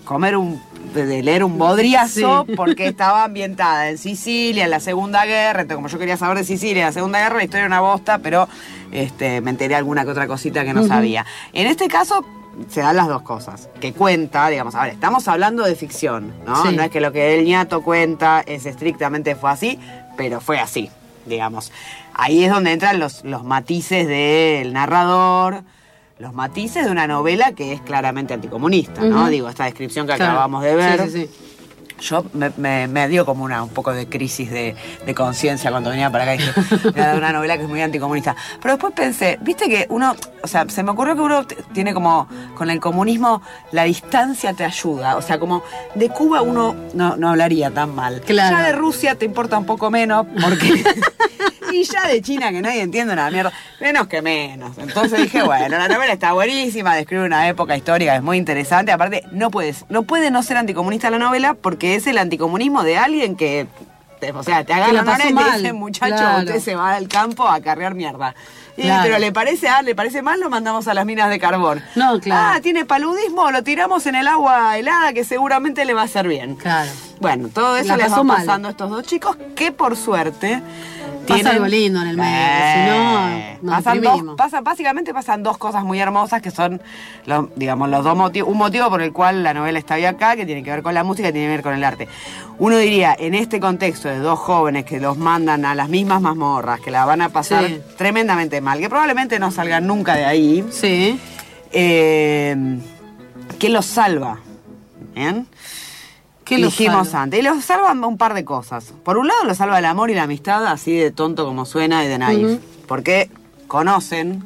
comer 0.04 0.36
un 0.36 0.60
de, 0.94 1.22
leer 1.22 1.44
un 1.44 1.56
bodriazo 1.56 2.44
Sí. 2.48 2.52
porque 2.56 2.86
estaba 2.88 3.24
ambientada 3.24 3.90
en 3.90 3.98
Sicilia 3.98 4.64
en 4.64 4.70
la 4.70 4.80
Segunda 4.80 5.24
Guerra, 5.24 5.60
entonces 5.62 5.76
como 5.76 5.88
yo 5.88 5.98
quería 5.98 6.16
saber 6.16 6.36
de 6.38 6.44
Sicilia 6.44 6.82
en 6.82 6.86
la 6.88 6.92
Segunda 6.92 7.20
Guerra, 7.20 7.36
la 7.36 7.44
historia 7.44 7.60
era 7.60 7.68
una 7.68 7.80
bosta, 7.80 8.18
pero 8.18 8.48
este, 8.90 9.40
me 9.40 9.50
enteré 9.50 9.76
alguna 9.76 10.04
que 10.04 10.10
otra 10.10 10.26
cosita 10.26 10.64
que 10.64 10.74
no 10.74 10.84
sabía. 10.86 11.24
En 11.52 11.66
este 11.68 11.86
caso 11.88 12.24
se 12.68 12.80
dan 12.80 12.96
las 12.96 13.08
dos 13.08 13.22
cosas, 13.22 13.68
que 13.80 13.92
cuenta, 13.92 14.48
digamos, 14.48 14.74
a 14.74 14.82
ver, 14.84 14.92
estamos 14.94 15.26
hablando 15.28 15.64
de 15.64 15.74
ficción, 15.76 16.32
¿no? 16.46 16.62
Sí. 16.66 16.76
No 16.76 16.82
es 16.82 16.90
que 16.90 17.00
lo 17.00 17.12
que 17.12 17.38
el 17.38 17.44
ñato 17.44 17.82
cuenta 17.82 18.42
es 18.46 18.66
estrictamente 18.66 19.34
fue 19.36 19.50
así, 19.50 19.78
pero 20.16 20.40
fue 20.40 20.58
así, 20.58 20.90
digamos. 21.26 21.72
Ahí 22.14 22.44
es 22.44 22.50
donde 22.50 22.72
entran 22.72 22.98
los, 22.98 23.24
los 23.24 23.44
matices 23.44 24.06
del 24.06 24.72
narrador, 24.72 25.62
los 26.18 26.34
matices 26.34 26.84
de 26.84 26.90
una 26.90 27.06
novela 27.06 27.52
que 27.52 27.72
es 27.72 27.80
claramente 27.80 28.34
anticomunista, 28.34 29.00
¿no? 29.00 29.28
Digo, 29.28 29.48
esta 29.48 29.64
descripción 29.64 30.06
que 30.06 30.16
Claro. 30.16 30.32
acabamos 30.32 30.62
de 30.62 30.74
ver. 30.76 31.00
Sí, 31.04 31.10
sí, 31.10 31.26
sí. 31.26 31.49
Yo 32.00 32.24
me, 32.32 32.50
me- 32.56 32.88
me 32.88 33.08
dio 33.08 33.24
como 33.26 33.44
una, 33.44 33.62
un 33.62 33.68
poco 33.70 33.92
de 33.92 34.08
crisis 34.08 34.50
de, 34.50 34.74
de 35.04 35.14
conciencia 35.14 35.70
cuando 35.70 35.90
venía 35.90 36.10
para 36.10 36.24
acá 36.24 36.34
y 36.34 36.38
dije, 36.38 36.52
me 36.94 37.00
va 37.00 37.04
a 37.04 37.06
dar 37.08 37.16
una 37.18 37.32
novela 37.32 37.56
que 37.56 37.64
es 37.64 37.68
muy 37.68 37.80
anticomunista. 37.82 38.34
Pero 38.60 38.74
después 38.74 38.92
pensé, 38.94 39.38
viste 39.42 39.68
que 39.68 39.86
uno, 39.90 40.16
o 40.42 40.46
sea, 40.48 40.64
se 40.68 40.82
me 40.82 40.90
ocurrió 40.92 41.14
que 41.14 41.20
uno 41.22 41.46
tiene 41.72 41.92
como, 41.94 42.26
con 42.56 42.70
el 42.70 42.80
comunismo, 42.80 43.42
la 43.72 43.84
distancia 43.84 44.52
te 44.54 44.64
ayuda. 44.64 45.16
O 45.16 45.22
sea, 45.22 45.38
como 45.38 45.62
de 45.94 46.08
Cuba 46.08 46.42
uno 46.42 46.74
no, 46.94 47.16
no 47.16 47.28
hablaría 47.30 47.70
tan 47.70 47.94
mal. 47.94 48.20
Claro. 48.22 48.56
Ya 48.56 48.64
de 48.64 48.72
Rusia 48.72 49.14
te 49.16 49.24
importa 49.26 49.58
un 49.58 49.66
poco 49.66 49.90
menos, 49.90 50.26
porque... 50.42 50.82
Y 51.72 51.84
ya 51.84 52.06
de 52.08 52.20
China, 52.22 52.50
que 52.50 52.60
nadie 52.60 52.82
entiende 52.82 53.12
una 53.12 53.30
mierda, 53.30 53.52
menos 53.80 54.06
que 54.08 54.22
menos. 54.22 54.76
Entonces 54.78 55.22
dije, 55.22 55.42
bueno, 55.42 55.78
la 55.78 55.88
novela 55.88 56.12
está 56.12 56.32
buenísima, 56.32 56.94
describe 56.94 57.24
una 57.24 57.48
época 57.48 57.76
histórica, 57.76 58.16
es 58.16 58.22
muy 58.22 58.36
interesante. 58.36 58.92
Aparte, 58.92 59.24
no 59.32 59.50
puedes, 59.50 59.84
no 59.88 60.02
puede 60.02 60.30
no 60.30 60.42
ser 60.42 60.56
anticomunista 60.56 61.10
la 61.10 61.18
novela 61.18 61.54
porque 61.54 61.94
es 61.94 62.06
el 62.06 62.18
anticomunismo 62.18 62.82
de 62.82 62.98
alguien 62.98 63.36
que, 63.36 63.66
o 64.34 64.42
sea, 64.42 64.64
te 64.64 64.74
la 64.74 64.86
agarran 64.86 65.08
ahora 65.08 65.28
y 65.28 65.34
te 65.34 65.56
dicen, 65.56 65.76
muchacho, 65.76 66.14
claro. 66.14 66.38
usted 66.40 66.60
se 66.60 66.74
va 66.74 66.94
al 66.94 67.08
campo 67.08 67.48
a 67.48 67.60
carrear 67.60 67.94
mierda. 67.94 68.34
Y, 68.76 68.82
Claro. 68.82 69.02
Pero 69.04 69.18
le 69.18 69.32
parece, 69.32 69.68
ah, 69.68 69.82
le 69.82 69.94
parece 69.94 70.22
mal, 70.22 70.40
lo 70.40 70.48
mandamos 70.48 70.88
a 70.88 70.94
las 70.94 71.04
minas 71.04 71.28
de 71.28 71.38
carbón. 71.38 71.82
No, 71.96 72.18
claro. 72.20 72.56
Ah, 72.56 72.60
tiene 72.62 72.84
paludismo, 72.84 73.50
lo 73.50 73.62
tiramos 73.62 74.06
en 74.06 74.14
el 74.14 74.26
agua 74.26 74.78
helada 74.78 75.12
que 75.12 75.24
seguramente 75.24 75.84
le 75.84 75.92
va 75.92 76.02
a 76.02 76.04
hacer 76.04 76.26
bien. 76.26 76.56
Claro. 76.56 76.90
Bueno, 77.20 77.48
todo 77.48 77.76
eso 77.76 77.96
les 77.96 78.06
va 78.06 78.10
pasó 78.10 78.24
mal. 78.24 78.38
pasando 78.38 78.68
a 78.68 78.70
estos 78.70 78.90
dos 78.90 79.04
chicos 79.04 79.36
que 79.54 79.72
por 79.72 79.96
suerte 79.96 80.62
Pasa 81.26 81.50
algo 81.50 81.66
lindo 81.66 82.00
en 82.02 82.08
el 82.08 82.16
medio, 82.16 82.38
si 82.74 82.90
no, 82.90 83.28
nos 83.62 83.76
pasan 83.76 84.00
dos, 84.00 84.12
deprimimos. 84.12 84.36
pasa- 84.36 84.60
básicamente 84.62 85.14
pasan 85.14 85.42
dos 85.42 85.58
cosas 85.58 85.84
muy 85.84 86.00
hermosas 86.00 86.42
que 86.42 86.50
son, 86.50 86.80
los, 87.26 87.46
digamos, 87.56 87.88
los 87.88 88.02
dos 88.02 88.16
motivos. 88.16 88.50
Un 88.50 88.58
motivo 88.58 88.88
por 88.90 89.00
el 89.02 89.12
cual 89.12 89.42
la 89.44 89.54
novela 89.54 89.78
está 89.78 89.94
hoy 89.94 90.04
acá, 90.06 90.34
que 90.34 90.44
tiene 90.46 90.62
que 90.64 90.70
ver 90.70 90.82
con 90.82 90.92
la 90.94 91.04
música 91.04 91.28
y 91.28 91.32
tiene 91.32 91.46
que 91.46 91.52
ver 91.52 91.62
con 91.62 91.74
el 91.74 91.84
arte. 91.84 92.08
Uno 92.58 92.76
diría, 92.78 93.14
en 93.18 93.34
este 93.34 93.60
contexto 93.60 94.08
de 94.08 94.18
dos 94.18 94.38
jóvenes 94.38 94.84
que 94.84 94.98
los 94.98 95.16
mandan 95.16 95.64
a 95.64 95.74
las 95.74 95.88
mismas 95.88 96.20
mazmorras, 96.20 96.80
que 96.80 96.90
la 96.90 97.04
van 97.04 97.22
a 97.22 97.28
pasar 97.28 97.66
Sí. 97.66 97.80
tremendamente 97.96 98.60
mal, 98.60 98.80
que 98.80 98.88
probablemente 98.88 99.38
no 99.38 99.50
salgan 99.50 99.86
nunca 99.86 100.14
de 100.16 100.24
ahí, 100.24 100.64
Sí. 100.70 101.18
eh, 101.72 102.78
¿qué 103.58 103.68
los 103.68 103.86
salva? 103.86 104.38
¿Bien? 105.14 105.46
¿Qué 106.50 106.58
los 106.58 106.76
Dijimos 106.76 107.14
antes. 107.14 107.38
Y 107.38 107.42
los 107.44 107.64
salvan 107.64 108.02
un 108.02 108.18
par 108.18 108.34
de 108.34 108.44
cosas. 108.44 108.92
Por 109.04 109.18
un 109.18 109.28
lado, 109.28 109.44
los 109.44 109.56
salva 109.56 109.78
el 109.78 109.84
amor 109.84 110.10
y 110.10 110.14
la 110.14 110.24
amistad, 110.24 110.66
así 110.66 110.92
de 110.96 111.12
tonto 111.12 111.46
como 111.46 111.64
suena 111.64 112.04
y 112.04 112.08
de 112.08 112.18
naif. 112.18 112.58
Porque 112.88 113.30
conocen 113.68 114.42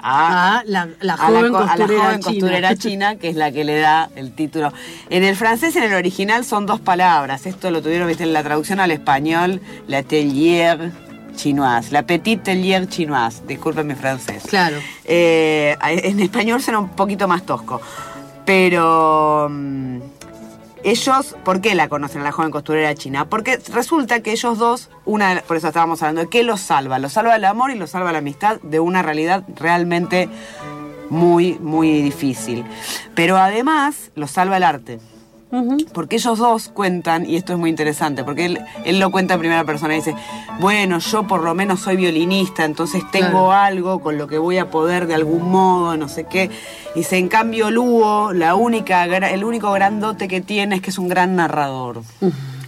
a, 0.00 0.64
la, 0.66 0.88
la 1.00 1.14
a 1.14 1.16
joven 1.16 1.52
la 1.52 1.58
costurera 1.60 2.02
joven 2.02 2.20
china. 2.20 2.32
costurera 2.32 2.76
china, 2.76 3.16
que 3.16 3.28
es 3.28 3.36
la 3.36 3.52
que 3.52 3.62
le 3.62 3.78
da 3.78 4.10
el 4.16 4.32
título. 4.32 4.72
En 5.10 5.22
el 5.22 5.36
francés, 5.36 5.76
en 5.76 5.84
el 5.84 5.94
original, 5.94 6.44
son 6.44 6.66
dos 6.66 6.80
palabras. 6.80 7.46
Esto 7.46 7.70
lo 7.70 7.80
tuvieron, 7.80 8.08
viste, 8.08 8.24
en 8.24 8.32
la 8.32 8.42
traducción 8.42 8.80
al 8.80 8.90
español, 8.90 9.60
la 9.86 9.98
atelier 9.98 10.90
chinoise, 11.36 11.92
la 11.92 12.02
petite 12.02 12.50
atelier 12.50 12.88
chinoise. 12.88 13.42
Disculpen 13.46 13.86
mi 13.86 13.94
francés. 13.94 14.42
Claro. 14.48 14.78
Eh, 15.04 15.76
en 15.80 16.18
español 16.18 16.60
suena 16.60 16.80
un 16.80 16.88
poquito 16.88 17.28
más 17.28 17.46
tosco. 17.46 17.80
Pero 18.44 19.48
mm, 19.48 19.98
ellos, 20.84 21.34
¿por 21.44 21.60
qué 21.62 21.74
la 21.74 21.88
conocen 21.88 22.20
a 22.20 22.24
la 22.24 22.32
joven 22.32 22.50
costurera 22.50 22.94
china? 22.94 23.28
Porque 23.28 23.58
resulta 23.72 24.20
que 24.20 24.32
ellos 24.32 24.58
dos, 24.58 24.90
una, 25.06 25.42
por 25.46 25.56
eso 25.56 25.68
estábamos 25.68 26.02
hablando, 26.02 26.22
de 26.22 26.28
qué 26.28 26.42
los 26.42 26.60
salva. 26.60 26.98
Los 26.98 27.14
salva 27.14 27.36
el 27.36 27.44
amor 27.44 27.70
y 27.70 27.74
los 27.74 27.90
salva 27.90 28.12
la 28.12 28.18
amistad 28.18 28.60
de 28.62 28.80
una 28.80 29.02
realidad 29.02 29.44
realmente 29.56 30.28
muy, 31.08 31.54
muy 31.58 32.02
difícil. 32.02 32.64
Pero 33.14 33.38
además 33.38 34.10
los 34.14 34.30
salva 34.30 34.58
el 34.58 34.62
arte. 34.62 35.00
Porque 35.92 36.16
ellos 36.16 36.38
dos 36.38 36.68
cuentan, 36.68 37.28
y 37.28 37.36
esto 37.36 37.52
es 37.52 37.58
muy 37.58 37.70
interesante, 37.70 38.24
porque 38.24 38.46
él, 38.46 38.60
él 38.84 38.98
lo 38.98 39.10
cuenta 39.10 39.34
en 39.34 39.40
primera 39.40 39.64
persona 39.64 39.94
y 39.94 39.98
dice, 39.98 40.14
bueno, 40.60 40.98
yo 40.98 41.26
por 41.26 41.42
lo 41.42 41.54
menos 41.54 41.80
soy 41.80 41.96
violinista, 41.96 42.64
entonces 42.64 43.02
tengo 43.10 43.28
Claro. 43.28 43.52
algo 43.52 44.00
con 44.00 44.18
lo 44.18 44.26
que 44.26 44.38
voy 44.38 44.58
a 44.58 44.70
poder 44.70 45.06
de 45.06 45.14
algún 45.14 45.50
modo, 45.50 45.96
no 45.96 46.08
sé 46.08 46.24
qué. 46.24 46.50
Y 46.94 47.00
dice, 47.00 47.18
en 47.18 47.28
cambio 47.28 47.70
Lugo, 47.70 48.32
la 48.32 48.54
única, 48.54 49.04
el 49.04 49.44
único 49.44 49.72
grandote 49.72 50.28
que 50.28 50.40
tiene 50.40 50.76
es 50.76 50.82
que 50.82 50.90
es 50.90 50.98
un 50.98 51.08
gran 51.08 51.36
narrador 51.36 52.02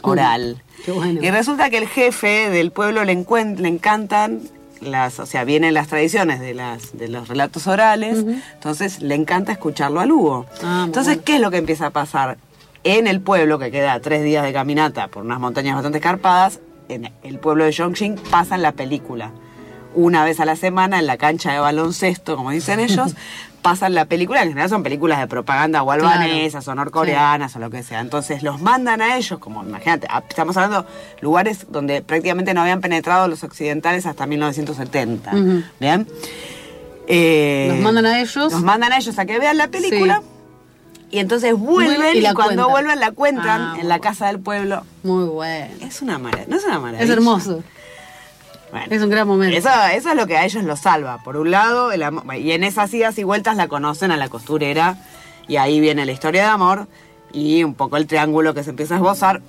oral. 0.03 0.63
Qué 0.85 0.93
bueno. 0.93 1.21
Y 1.23 1.31
resulta 1.31 1.71
que 1.71 1.79
el 1.79 1.89
jefe 1.89 2.51
del 2.51 2.71
pueblo 2.71 3.05
le, 3.05 3.15
le 3.15 3.69
encantan 3.69 4.41
las, 4.81 5.19
o 5.21 5.27
sea, 5.27 5.45
vienen 5.45 5.75
las 5.75 5.89
tradiciones 5.89 6.39
de 6.39 6.55
las 6.55 6.97
de 6.97 7.09
los 7.09 7.29
relatos 7.29 7.67
orales, 7.67 8.25
entonces 8.55 9.01
le 9.01 9.15
encanta 9.15 9.51
escucharlo 9.53 10.01
a 10.01 10.07
Lugo. 10.07 10.47
Ah, 10.63 10.83
entonces, 10.87 11.15
bueno. 11.15 11.23
¿qué 11.25 11.35
es 11.37 11.41
lo 11.41 11.51
que 11.51 11.57
empieza 11.57 11.87
a 11.87 11.91
pasar? 11.91 12.37
En 12.89 13.09
el 13.09 13.21
pueblo, 13.21 13.59
que 13.59 13.73
queda 13.73 13.99
tres 13.99 14.23
días 14.23 14.45
de 14.45 14.53
caminata 14.53 15.09
por 15.09 15.25
unas 15.25 15.41
montañas 15.41 15.75
bastante 15.75 15.99
escarpadas, 15.99 16.61
en 16.89 17.11
el 17.25 17.39
pueblo 17.41 17.65
de 17.65 17.73
Yongqing 17.73 18.15
pasan 18.31 18.63
la 18.63 18.71
película. 18.73 19.33
Una 19.95 20.25
vez 20.25 20.39
a 20.39 20.45
la 20.45 20.55
semana 20.55 21.01
en 21.01 21.07
la 21.07 21.17
cancha 21.17 21.53
de 21.53 21.59
baloncesto, 21.59 22.37
como 22.37 22.51
dicen 22.53 22.79
ellos, 22.79 23.17
pasan 23.63 23.95
la 23.95 24.05
película, 24.05 24.43
en 24.43 24.51
general 24.51 24.69
son 24.71 24.85
películas 24.85 25.19
de 25.19 25.27
propaganda 25.27 25.83
o 25.83 25.87
Claro. 25.87 26.07
albanesas 26.07 26.69
o 26.69 26.75
norcoreanas 26.77 27.57
o 27.57 27.59
lo 27.59 27.71
que 27.71 27.83
sea. 27.83 27.99
Entonces 28.01 28.45
los 28.45 28.61
mandan 28.61 29.03
a 29.03 29.17
ellos, 29.17 29.41
como 29.41 29.65
imagínate, 29.65 30.07
a- 30.09 30.23
estamos 30.29 30.57
hablando 30.57 30.83
de 30.83 30.89
lugares 31.23 31.67
donde 31.71 32.03
prácticamente 32.03 32.55
no 32.55 32.61
habían 32.61 32.81
penetrado 32.81 33.27
los 33.27 33.43
occidentales 33.43 34.07
hasta 34.07 34.27
1970. 34.27 35.31
Ujú. 35.35 35.63
¿Bien? 35.81 36.07
Eh, 37.09 37.67
Los 37.73 37.81
mandan 37.81 38.07
a 38.07 38.21
ellos. 38.21 38.53
Los 38.53 38.63
mandan 38.63 38.93
a 38.93 38.99
ellos 38.99 39.19
a 39.19 39.27
que 39.27 39.41
vean 39.41 39.57
la 39.59 39.67
película. 39.69 40.21
Sí. 40.23 40.29
Y 41.11 41.19
entonces 41.21 41.55
vuelven 41.55 42.17
y 42.17 42.23
cuando 42.35 42.65
cuentan. 42.65 42.71
vuelven 42.71 43.01
la 43.01 43.11
cuentan 43.13 43.61
Ah, 43.63 43.77
en 43.81 43.89
la 43.89 44.01
casa 44.01 44.27
del 44.27 44.41
pueblo. 44.41 44.83
Muy 45.05 45.25
bueno. 45.25 45.73
Es 45.81 46.03
una 46.03 46.19
maravilla, 46.19 46.47
no 46.49 46.57
es 46.57 46.65
una 46.65 46.79
maravilla. 46.81 47.05
Es 47.05 47.11
hermoso. 47.11 47.63
Bueno, 48.73 48.87
Es 48.91 49.01
un 49.03 49.11
gran 49.11 49.29
momento. 49.29 49.57
eso, 49.57 49.69
eso 49.95 50.11
es 50.11 50.17
lo 50.17 50.27
que 50.27 50.37
a 50.37 50.45
ellos 50.45 50.65
los 50.65 50.81
salva. 50.81 51.19
Por 51.23 51.37
un 51.37 51.53
lado, 51.53 51.93
el 51.93 52.03
amor- 52.03 52.35
y 52.37 52.51
en 52.53 52.65
esas 52.65 52.93
idas 52.93 53.17
y 53.19 53.25
vueltas 53.25 53.57
la 53.57 53.69
conocen 53.69 54.11
a 54.11 54.17
la 54.17 54.29
costurera. 54.29 54.97
Y 55.47 55.57
ahí 55.57 55.79
viene 55.79 56.05
la 56.05 56.11
historia 56.13 56.43
de 56.43 56.49
amor 56.49 56.89
y 57.33 57.63
un 57.63 57.75
poco 57.75 57.97
el 57.97 58.09
triángulo 58.09 58.53
que 58.55 58.65
se 58.65 58.71
empieza 58.71 58.95
a 58.95 58.97
esbozar. 58.97 59.41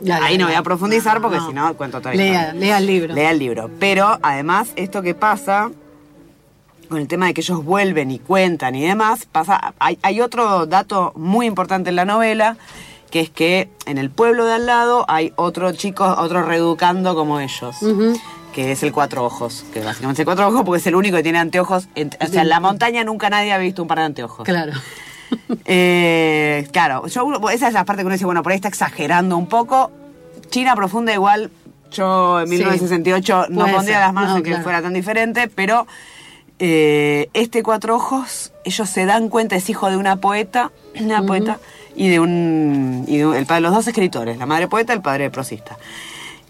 Ya, 0.00 0.18
ya, 0.18 0.24
ahí 0.26 0.36
no 0.36 0.46
voy 0.46 0.56
a 0.56 0.62
profundizar 0.64 1.20
porque 1.22 1.36
No. 1.36 1.46
si 1.46 1.52
no 1.54 1.74
cuento 1.76 2.00
la 2.00 2.12
Lea, 2.14 2.26
historia. 2.42 2.52
lea 2.54 2.78
el 2.78 2.86
libro. 2.86 3.14
Lea 3.14 3.30
el 3.30 3.38
libro. 3.38 3.70
Pero 3.78 4.18
además, 4.22 4.70
esto 4.74 5.00
que 5.02 5.14
pasa 5.14 5.70
con 6.84 6.98
el 6.98 7.08
tema 7.08 7.26
de 7.26 7.34
que 7.34 7.40
ellos 7.40 7.64
vuelven 7.64 8.10
y 8.10 8.18
cuentan 8.18 8.74
y 8.74 8.82
demás, 8.82 9.26
pasa. 9.30 9.74
Hay, 9.78 9.98
hay 10.02 10.20
otro 10.20 10.66
dato 10.66 11.12
muy 11.16 11.46
importante 11.46 11.90
en 11.90 11.96
la 11.96 12.04
novela, 12.04 12.56
que 13.10 13.20
es 13.20 13.30
que 13.30 13.68
en 13.86 13.98
el 13.98 14.10
pueblo 14.10 14.44
de 14.44 14.54
al 14.54 14.66
lado 14.66 15.04
hay 15.08 15.32
otro 15.36 15.72
chico, 15.72 16.04
otro 16.18 16.42
reeducando 16.42 17.14
como 17.14 17.40
ellos. 17.40 17.76
Que 18.54 18.70
es 18.72 18.82
el 18.84 18.92
cuatro 18.92 19.24
ojos, 19.24 19.64
que 19.72 19.80
básicamente 19.80 20.14
es 20.14 20.18
el 20.20 20.24
cuatro 20.26 20.46
ojos 20.48 20.62
porque 20.64 20.78
es 20.80 20.86
el 20.86 20.94
único 20.94 21.16
que 21.16 21.22
tiene 21.24 21.38
anteojos. 21.38 21.88
o 22.20 22.26
sea, 22.28 22.42
en 22.42 22.48
la 22.48 22.60
montaña 22.60 23.02
nunca 23.04 23.28
nadie 23.30 23.52
ha 23.52 23.58
visto 23.58 23.82
un 23.82 23.88
par 23.88 23.98
de 23.98 24.04
anteojos. 24.04 24.44
Claro. 24.44 24.72
Eh, 25.64 26.68
claro, 26.72 27.06
yo, 27.08 27.48
esa 27.50 27.66
es 27.68 27.74
la 27.74 27.84
parte 27.84 28.02
que 28.02 28.06
uno 28.06 28.12
dice, 28.14 28.24
bueno, 28.24 28.42
por 28.42 28.52
ahí 28.52 28.56
está 28.56 28.68
exagerando 28.68 29.36
un 29.36 29.46
poco. 29.48 29.90
China 30.50 30.76
profunda 30.76 31.12
igual, 31.12 31.50
yo 31.90 32.40
en 32.40 32.46
Sí. 32.48 32.54
1968 32.56 33.46
no 33.48 33.60
Puede 33.62 33.74
pondría 33.74 33.96
ser. 33.96 34.04
las 34.06 34.12
manos 34.12 34.30
No, 34.30 34.36
en 34.36 34.42
que 34.42 34.50
claro. 34.50 34.62
fuera 34.62 34.82
tan 34.82 34.92
diferente, 34.92 35.48
pero 35.48 35.86
eh, 36.58 37.28
este 37.34 37.62
Cuatro 37.62 37.96
Ojos, 37.96 38.52
ellos 38.64 38.88
se 38.88 39.06
dan 39.06 39.28
cuenta, 39.28 39.56
es 39.56 39.68
hijo 39.68 39.90
de 39.90 39.96
una 39.96 40.16
poeta, 40.16 40.70
una 41.00 41.22
poeta, 41.22 41.58
y 41.96 42.08
de 42.08 42.20
un, 42.20 43.04
y 43.06 43.18
de 43.18 43.38
el 43.38 43.46
padre, 43.46 43.62
los 43.62 43.74
dos 43.74 43.86
escritores, 43.86 44.38
la 44.38 44.46
madre 44.46 44.68
poeta, 44.68 44.92
el 44.92 45.02
padre 45.02 45.30
prosista. 45.30 45.78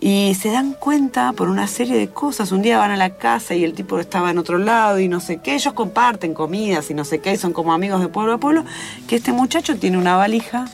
Y 0.00 0.36
se 0.38 0.50
dan 0.50 0.74
cuenta 0.74 1.32
por 1.32 1.48
una 1.48 1.66
serie 1.66 1.96
de 1.96 2.08
cosas. 2.08 2.52
Un 2.52 2.60
día 2.60 2.76
van 2.76 2.90
a 2.90 2.96
la 2.96 3.16
casa 3.16 3.54
y 3.54 3.64
el 3.64 3.72
tipo 3.72 3.98
estaba 3.98 4.30
en 4.30 4.36
otro 4.36 4.58
lado 4.58 4.98
y 4.98 5.08
no 5.08 5.18
sé 5.18 5.38
qué. 5.38 5.54
Ellos 5.54 5.72
comparten 5.72 6.34
comidas 6.34 6.90
y 6.90 6.94
no 6.94 7.04
sé 7.06 7.20
qué, 7.20 7.32
y 7.32 7.36
son 7.38 7.54
como 7.54 7.72
amigos 7.72 8.02
de 8.02 8.08
pueblo 8.08 8.34
a 8.34 8.38
pueblo. 8.38 8.64
Que 9.08 9.16
este 9.16 9.32
muchacho 9.32 9.78
tiene 9.78 9.96
una 9.96 10.16
valija 10.16 10.66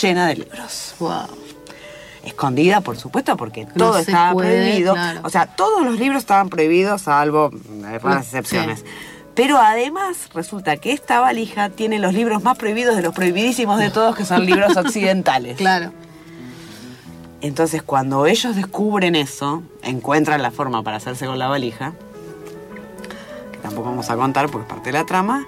llena 0.00 0.28
de 0.28 0.36
libros. 0.36 0.94
Wow. 1.00 1.45
Escondida, 2.26 2.80
por 2.82 2.96
supuesto, 2.98 3.36
porque 3.36 3.64
No 3.66 3.72
todo 3.74 3.98
estaba 3.98 4.32
puede, 4.32 4.66
prohibido. 4.68 4.92
claro. 4.94 5.20
O 5.22 5.30
sea, 5.30 5.46
todos 5.46 5.82
los 5.84 5.98
libros 5.98 6.18
estaban 6.18 6.48
prohibidos, 6.50 7.02
salvo 7.02 7.50
Sí. 7.52 8.08
excepciones. 8.18 8.84
Pero 9.34 9.58
además 9.58 10.28
resulta 10.34 10.76
que 10.78 10.92
esta 10.92 11.20
valija 11.20 11.68
tiene 11.70 11.98
los 11.98 12.14
libros 12.14 12.42
más 12.42 12.56
prohibidos 12.58 12.96
de 12.96 13.02
los 13.02 13.14
prohibidísimos 13.14 13.78
de 13.78 13.90
todos, 13.90 14.16
que 14.16 14.24
son 14.24 14.44
libros 14.44 14.76
occidentales. 14.76 15.56
Claro. 15.56 15.92
Entonces, 17.42 17.82
cuando 17.82 18.26
ellos 18.26 18.56
descubren 18.56 19.14
eso, 19.14 19.62
encuentran 19.82 20.42
la 20.42 20.50
forma 20.50 20.82
para 20.82 20.96
hacerse 20.96 21.26
con 21.26 21.38
la 21.38 21.48
valija, 21.48 21.92
que 23.52 23.58
tampoco 23.58 23.90
vamos 23.90 24.08
a 24.10 24.16
contar 24.16 24.48
porque 24.48 24.66
es 24.66 24.68
parte 24.72 24.90
de 24.90 24.98
la 24.98 25.04
trama, 25.04 25.46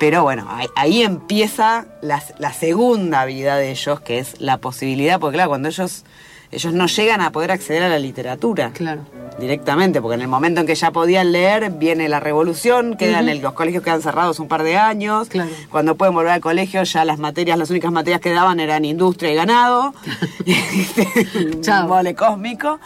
pero 0.00 0.22
bueno, 0.22 0.46
ahí, 0.50 0.66
ahí 0.76 1.02
empieza 1.02 1.86
la, 2.02 2.22
la 2.38 2.52
segunda 2.52 3.24
vida 3.24 3.56
de 3.56 3.70
ellos, 3.70 4.00
que 4.00 4.18
es 4.18 4.40
la 4.40 4.58
posibilidad, 4.58 5.20
porque 5.20 5.36
claro, 5.36 5.50
cuando 5.50 5.68
ellos, 5.68 6.04
ellos 6.50 6.72
no 6.72 6.86
llegan 6.86 7.20
a 7.20 7.30
poder 7.32 7.50
acceder 7.52 7.82
a 7.82 7.88
la 7.88 7.98
literatura 7.98 8.70
Claro. 8.72 9.02
directamente, 9.38 10.00
porque 10.00 10.14
en 10.16 10.22
el 10.22 10.28
momento 10.28 10.60
en 10.60 10.66
que 10.66 10.74
ya 10.74 10.90
podían 10.90 11.32
leer, 11.32 11.70
viene 11.70 12.08
la 12.08 12.20
revolución, 12.20 12.96
quedan 12.96 13.26
los 13.42 13.52
colegios 13.54 13.82
quedan 13.82 14.02
cerrados 14.02 14.38
un 14.40 14.48
par 14.48 14.62
de 14.62 14.76
años. 14.76 15.28
Claro. 15.28 15.50
Cuando 15.70 15.96
pueden 15.96 16.14
volver 16.14 16.32
al 16.32 16.40
colegio, 16.40 16.82
ya 16.84 17.04
las 17.04 17.18
materias, 17.18 17.58
las 17.58 17.70
únicas 17.70 17.90
materias 17.92 18.20
que 18.20 18.30
daban 18.30 18.60
eran 18.60 18.84
industria 18.84 19.32
y 19.32 19.34
ganado. 19.34 19.94
un 21.54 21.60
Chao. 21.62 21.88
mole 21.88 22.14
cósmico. 22.14 22.78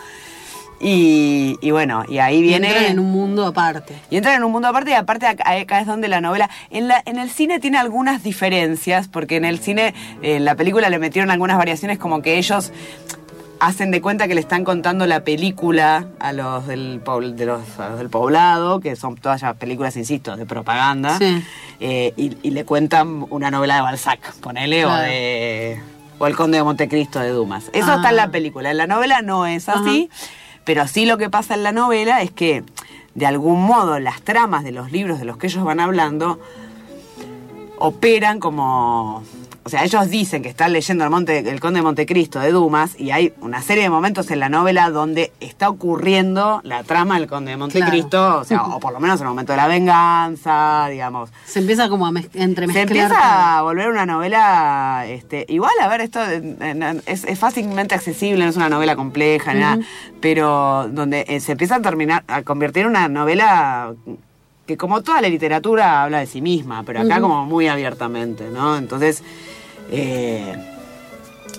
Y, 0.81 1.59
y 1.61 1.71
bueno, 1.73 2.05
y 2.09 2.19
ahí 2.19 2.37
Y 2.39 2.43
viene. 2.43 2.69
entran 2.69 2.85
en 2.93 2.99
un 3.01 3.11
mundo 3.11 3.47
aparte. 3.47 3.95
Y 4.11 4.17
entran 4.17 4.37
en 4.37 4.45
un 4.45 4.53
mundo 4.53 4.69
aparte 4.69 4.91
y 4.91 4.95
aparte 4.95 5.27
acá, 5.27 5.81
es 5.81 5.87
donde 5.87 6.09
la 6.09 6.21
novela... 6.21 6.49
En, 6.71 6.87
la, 6.89 7.03
en 7.05 7.19
el 7.19 7.31
cine 7.31 7.59
tiene 7.59 7.79
algunas 7.79 8.23
diferencias, 8.23 9.09
porque 9.09 9.37
en 9.37 9.45
el 9.45 9.59
cine, 9.59 9.95
en 10.23 10.45
la 10.45 10.55
película 10.55 10.89
le 10.89 10.99
metieron 10.99 11.31
algunas 11.31 11.59
variaciones 11.59 11.99
como 11.99 12.23
que 12.23 12.39
ellos 12.39 12.73
hacen 13.61 13.91
de 13.91 14.01
cuenta 14.01 14.29
que 14.29 14.37
le 14.37 14.41
están 14.41 14.63
contando 14.63 15.05
la 15.07 15.25
película 15.25 16.07
a 16.21 16.33
los 16.33 16.69
del, 16.69 17.03
de 17.35 17.45
los, 17.47 17.81
a 17.81 17.89
los 17.89 17.99
del 17.99 18.09
poblado, 18.09 18.79
que 18.79 18.95
son 18.95 19.17
todas 19.17 19.41
ya 19.41 19.55
películas, 19.55 19.97
insisto, 19.97 20.37
de 20.37 20.47
propaganda, 20.47 21.19
Sí. 21.19 21.43
eh, 21.81 22.13
y, 22.17 22.37
y 22.45 22.51
le 22.53 22.65
cuentan 22.65 23.27
una 23.31 23.51
novela 23.51 23.75
de 23.75 23.81
Balzac, 23.83 24.33
ponele, 24.37 24.85
o 24.85 24.89
Claro. 24.89 25.03
de... 25.03 25.81
O 26.21 26.27
El 26.27 26.35
Conde 26.37 26.59
de 26.59 26.65
Montecristo 26.65 27.21
de 27.21 27.31
Dumas. 27.31 27.71
Eso 27.73 27.93
Ah. 27.93 27.97
está 27.97 28.11
en 28.11 28.17
la 28.17 28.29
película. 28.31 28.71
En 28.73 28.77
la 28.77 28.87
novela 28.89 29.23
no 29.23 29.47
es 29.47 29.69
así, 29.69 30.09
pero 30.65 30.87
sí 30.87 31.07
lo 31.07 31.19
que 31.19 31.31
pasa 31.31 31.55
en 31.55 31.63
la 31.63 31.73
novela 31.73 32.23
es 32.23 32.31
que, 32.31 32.65
de 33.15 33.27
algún 33.27 33.63
modo, 33.63 33.99
las 33.99 34.23
tramas 34.23 34.65
de 34.65 34.73
los 34.73 34.93
libros 34.93 35.19
de 35.19 35.25
los 35.25 35.37
que 35.37 35.47
ellos 35.49 35.65
van 35.65 35.81
hablando 35.81 36.39
operan 37.79 38.41
como. 38.41 39.23
O 39.69 39.71
sea, 39.71 39.85
ellos 39.85 40.09
dicen 40.09 40.43
que 40.43 40.49
están 40.49 40.73
leyendo 40.73 41.05
el, 41.05 41.11
Monte, 41.11 41.41
el 41.41 41.61
Conde 41.61 41.81
de 41.81 41.83
Montecristo 41.83 42.41
de 42.41 42.51
Dumas 42.53 42.99
y 42.99 43.11
hay 43.11 43.35
una 43.43 43.61
serie 43.61 43.83
de 43.83 43.91
momentos 43.91 44.31
en 44.31 44.41
la 44.41 44.49
novela 44.49 44.89
donde 44.89 45.31
está 45.41 45.69
ocurriendo 45.69 46.61
la 46.65 46.85
trama 46.85 47.19
del 47.19 47.29
Conde 47.29 47.51
de 47.51 47.59
Montecristo, 47.59 48.39
o 48.39 48.45
sea, 48.45 48.63
o 48.63 48.81
por 48.81 48.95
lo 48.95 48.99
menos 49.01 49.21
en 49.21 49.27
el 49.27 49.29
momento 49.29 49.53
de 49.53 49.59
la 49.59 49.67
venganza, 49.69 50.89
digamos. 50.91 51.29
Se 51.45 51.59
empieza 51.59 51.91
como 51.91 52.07
a 52.07 52.11
mez- 52.13 52.31
Se 52.33 52.43
entremezclar. 52.43 52.87
empieza 52.89 53.59
a 53.59 53.63
volver 53.63 53.91
una 53.91 54.07
novela, 54.07 55.05
este, 55.07 55.45
igual, 55.51 55.73
a 55.83 55.89
ver, 55.89 56.01
esto 56.01 56.21
es, 57.07 57.25
es 57.25 57.39
fácilmente 57.39 57.95
accesible, 57.95 58.43
no 58.45 58.51
es 58.51 58.57
una 58.57 58.71
novela 58.71 58.97
compleja, 58.97 59.53
ni 59.53 59.61
nada, 59.61 59.79
pero 60.21 60.89
donde 60.91 61.27
eh, 61.29 61.41
se 61.41 61.53
empieza 61.53 61.77
a 61.77 61.83
terminar, 61.83 62.25
a 62.27 62.43
convertir 62.43 62.85
en 62.85 62.89
una 62.89 63.09
novela 63.09 63.93
que 64.67 64.77
como 64.77 65.03
toda 65.03 65.23
la 65.23 65.31
literatura 65.31 66.03
habla 66.03 66.19
de 66.19 66.27
sí 66.27 66.43
misma, 66.43 66.83
pero 66.85 67.01
acá 67.01 67.21
como 67.23 67.47
muy 67.47 67.69
abiertamente, 67.69 68.51
¿no? 68.51 68.77
Entonces, 68.77 69.23
eh, 69.91 70.55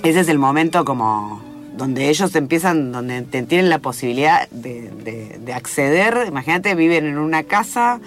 ese 0.03 0.19
es 0.21 0.27
el 0.29 0.39
momento 0.39 0.85
como 0.85 1.41
donde 1.75 2.09
ellos 2.09 2.35
empiezan, 2.35 2.91
donde 2.91 3.21
tienen 3.23 3.69
la 3.69 3.79
posibilidad 3.79 4.49
de, 4.49 4.89
de- 5.03 5.39
de 5.39 5.53
acceder, 5.53 6.25
imagínate, 6.27 6.75
viven 6.75 7.05
en 7.05 7.17
una 7.17 7.43
casa 7.43 7.99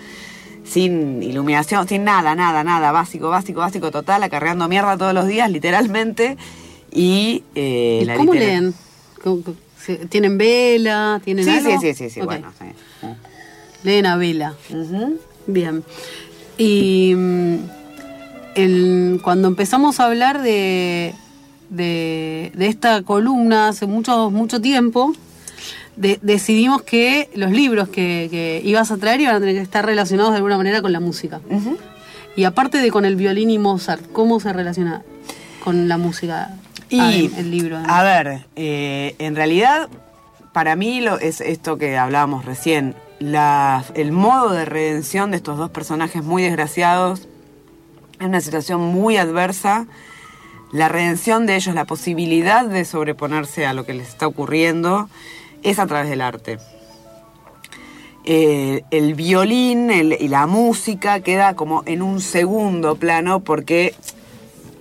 sin 0.64 1.22
iluminación, 1.22 1.88
sin 1.88 2.04
nada, 2.04 2.34
nada, 2.34 2.62
nada, 2.64 2.92
básico, 2.92 3.30
básico, 3.30 3.60
básico, 3.60 3.90
total, 3.90 4.22
acarreando 4.22 4.68
mierda 4.68 4.96
todos 4.96 5.14
los 5.14 5.26
días, 5.26 5.50
literalmente, 5.50 6.36
y... 6.92 7.42
eh, 7.54 8.00
¿Y 8.02 8.04
la 8.04 8.16
¿Cómo 8.16 8.34
litera- 8.34 8.50
leen? 8.52 8.74
¿Cómo- 9.22 9.42
cómo- 9.42 9.56
se- 9.78 10.06
¿Tienen 10.06 10.36
vela? 10.38 11.20
¿Tienen 11.24 11.44
Sí, 11.44 11.50
algo? 11.50 11.80
sí, 11.80 11.88
sí, 11.88 11.94
sí, 11.94 12.10
sí, 12.10 12.20
bueno, 12.20 12.52
sí. 12.58 12.66
Leen 13.82 14.06
a 14.06 14.16
vela. 14.16 14.54
Bien. 15.46 15.82
Y 16.58 17.14
mm, 17.16 17.56
el- 18.54 19.20
cuando 19.22 19.48
empezamos 19.48 20.00
a 20.00 20.06
hablar 20.06 20.42
de, 20.42 21.14
de, 21.70 22.52
de 22.54 22.66
esta 22.66 23.02
columna 23.02 23.68
hace 23.68 23.86
mucho, 23.86 24.30
mucho 24.30 24.60
tiempo, 24.60 25.12
de- 25.96 26.18
decidimos 26.22 26.82
que 26.82 27.28
los 27.34 27.50
libros 27.50 27.88
que, 27.88 28.28
que 28.30 28.62
ibas 28.64 28.90
a 28.90 28.96
traer 28.96 29.20
iban 29.20 29.36
a 29.36 29.40
tener 29.40 29.54
que 29.56 29.60
estar 29.62 29.84
relacionados 29.84 30.32
de 30.32 30.36
alguna 30.38 30.56
manera 30.56 30.82
con 30.82 30.92
la 30.92 31.00
música. 31.00 31.40
Y 32.34 32.44
aparte 32.44 32.78
de 32.78 32.90
con 32.90 33.04
el 33.04 33.16
violín 33.16 33.50
y 33.50 33.58
Mozart, 33.58 34.10
¿cómo 34.12 34.40
se 34.40 34.52
relaciona 34.52 35.02
con 35.62 35.86
la 35.88 35.98
música 35.98 36.50
Y, 36.88 36.98
adem- 36.98 37.36
el 37.38 37.50
libro? 37.50 37.78
a 37.86 38.02
ver, 38.02 38.46
eh, 38.56 39.14
en 39.18 39.36
realidad, 39.36 39.88
para 40.52 40.74
mí 40.76 41.00
lo, 41.02 41.18
es 41.18 41.40
esto 41.42 41.76
que 41.78 41.98
hablábamos 41.98 42.44
recién, 42.46 42.94
la- 43.18 43.84
el 43.94 44.12
modo 44.12 44.50
de 44.52 44.64
redención 44.64 45.30
de 45.30 45.36
estos 45.36 45.58
dos 45.58 45.70
personajes 45.70 46.24
muy 46.24 46.42
desgraciados, 46.42 47.28
en 48.22 48.28
una 48.30 48.40
situación 48.40 48.80
muy 48.80 49.16
adversa, 49.16 49.86
la 50.72 50.88
redención 50.88 51.44
de 51.46 51.56
ellos, 51.56 51.74
la 51.74 51.84
posibilidad 51.84 52.64
de 52.64 52.84
sobreponerse 52.84 53.66
a 53.66 53.74
lo 53.74 53.84
que 53.84 53.92
les 53.94 54.08
está 54.08 54.26
ocurriendo, 54.26 55.08
es 55.62 55.78
a 55.78 55.86
través 55.86 56.08
del 56.08 56.20
arte. 56.22 56.58
Eh, 58.24 58.84
el 58.92 59.14
violín 59.14 59.90
el- 59.90 60.16
y 60.20 60.28
la 60.28 60.46
música 60.46 61.20
queda 61.20 61.54
como 61.56 61.82
en 61.86 62.02
un 62.02 62.20
segundo 62.20 62.94
plano 62.94 63.40
porque 63.40 63.94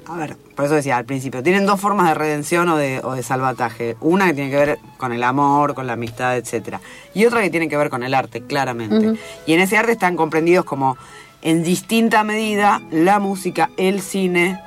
a 0.06 0.16
ver, 0.18 0.36
por 0.56 0.66
eso 0.66 0.76
decía 0.76 0.98
al 0.98 1.06
principio, 1.06 1.42
tienen 1.42 1.66
dos 1.66 1.80
formas 1.80 2.08
de 2.10 2.14
redención 2.14 2.68
o 2.70 2.76
de, 2.78 3.00
o 3.04 3.14
de 3.14 3.24
salvataje. 3.24 3.96
Una 4.02 4.28
que 4.28 4.34
tiene 4.34 4.50
que 4.52 4.58
ver 4.58 4.80
con 4.98 5.14
el 5.14 5.24
amor, 5.24 5.74
con 5.74 5.88
la 5.88 5.94
amistad, 5.94 6.36
etcétera, 6.38 6.82
Y 7.14 7.26
otra 7.26 7.42
que 7.42 7.50
tiene 7.50 7.70
que 7.70 7.78
ver 7.78 7.90
con 7.90 8.04
el 8.04 8.14
arte, 8.14 8.42
claramente. 8.42 9.14
Y 9.48 9.54
en 9.54 9.62
ese 9.62 9.78
arte 9.78 9.94
están 9.94 10.18
comprendidos 10.18 10.66
como, 10.66 10.98
en 11.42 11.64
distinta 11.64 12.24
medida, 12.24 12.82
la 12.92 13.20
música, 13.20 13.70
el 13.78 14.02
cine, 14.02 14.60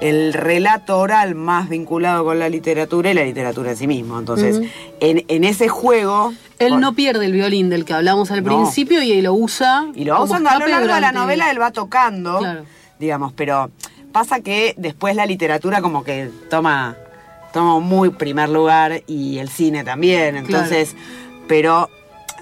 el 0.00 0.32
relato 0.32 0.98
oral 0.98 1.34
más 1.34 1.68
vinculado 1.68 2.24
con 2.24 2.38
la 2.38 2.48
literatura 2.48 3.10
y 3.10 3.14
la 3.14 3.24
literatura 3.24 3.70
en 3.72 3.76
sí 3.76 3.86
mismo. 3.86 4.18
Entonces, 4.18 4.60
en, 5.00 5.24
en 5.28 5.44
ese 5.44 5.68
juego... 5.68 6.32
Él 6.58 6.78
no 6.80 6.94
pierde 6.94 7.26
el 7.26 7.32
violín 7.32 7.68
del 7.68 7.84
que 7.84 7.92
hablamos 7.94 8.30
al 8.30 8.42
No. 8.42 8.56
principio 8.56 9.02
y 9.02 9.20
lo 9.22 9.34
usa. 9.34 9.86
Y 9.94 10.04
lo 10.04 10.14
va 10.14 10.22
usando 10.22 10.48
a 10.50 10.58
lo 10.58 10.66
largo 10.66 10.94
de 10.94 11.00
la 11.00 11.12
novela, 11.12 11.50
él 11.50 11.60
va 11.60 11.70
tocando, 11.70 12.38
Claro. 12.38 12.64
digamos, 12.98 13.32
pero 13.34 13.70
pasa 14.12 14.40
que 14.40 14.74
después 14.76 15.14
la 15.16 15.26
literatura 15.26 15.80
como 15.82 16.02
que 16.04 16.30
toma, 16.48 16.96
toma 17.52 17.78
muy 17.80 18.10
primer 18.10 18.48
lugar 18.48 19.02
y 19.06 19.38
el 19.38 19.48
cine 19.48 19.84
también, 19.84 20.36
entonces, 20.36 20.96
pero 21.46 21.88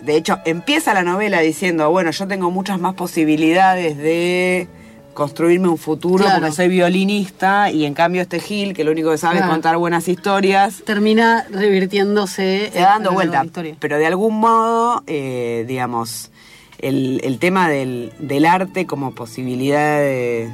de 0.02 0.16
hecho 0.16 0.38
empieza 0.44 0.94
la 0.94 1.02
novela 1.02 1.40
diciendo, 1.40 1.90
bueno, 1.90 2.10
yo 2.10 2.26
tengo 2.28 2.50
muchas 2.50 2.78
más 2.80 2.94
posibilidades 2.94 3.96
de 3.96 4.68
construirme 5.14 5.68
un 5.68 5.78
futuro 5.78 6.22
Claro. 6.24 6.40
porque 6.40 6.54
soy 6.54 6.68
violinista 6.68 7.70
y 7.72 7.84
en 7.86 7.94
cambio 7.94 8.22
este 8.22 8.38
Gil, 8.38 8.72
que 8.74 8.84
lo 8.84 8.92
único 8.92 9.10
que 9.10 9.18
sabe 9.18 9.38
Claro. 9.38 9.50
es 9.50 9.54
contar 9.56 9.76
buenas 9.76 10.06
historias, 10.06 10.82
Termina 10.84 11.44
revirtiéndose. 11.50 12.70
se 12.72 12.80
va 12.80 12.90
dando 12.90 13.12
vuelta. 13.12 13.44
Pero 13.80 13.98
de 13.98 14.06
algún 14.06 14.38
modo, 14.38 15.02
eh, 15.08 15.64
digamos, 15.66 16.30
el, 16.78 17.20
el 17.24 17.38
tema 17.40 17.68
del, 17.68 18.12
del 18.20 18.46
arte 18.46 18.86
como 18.86 19.12
posibilidad 19.12 19.98
de, 19.98 20.50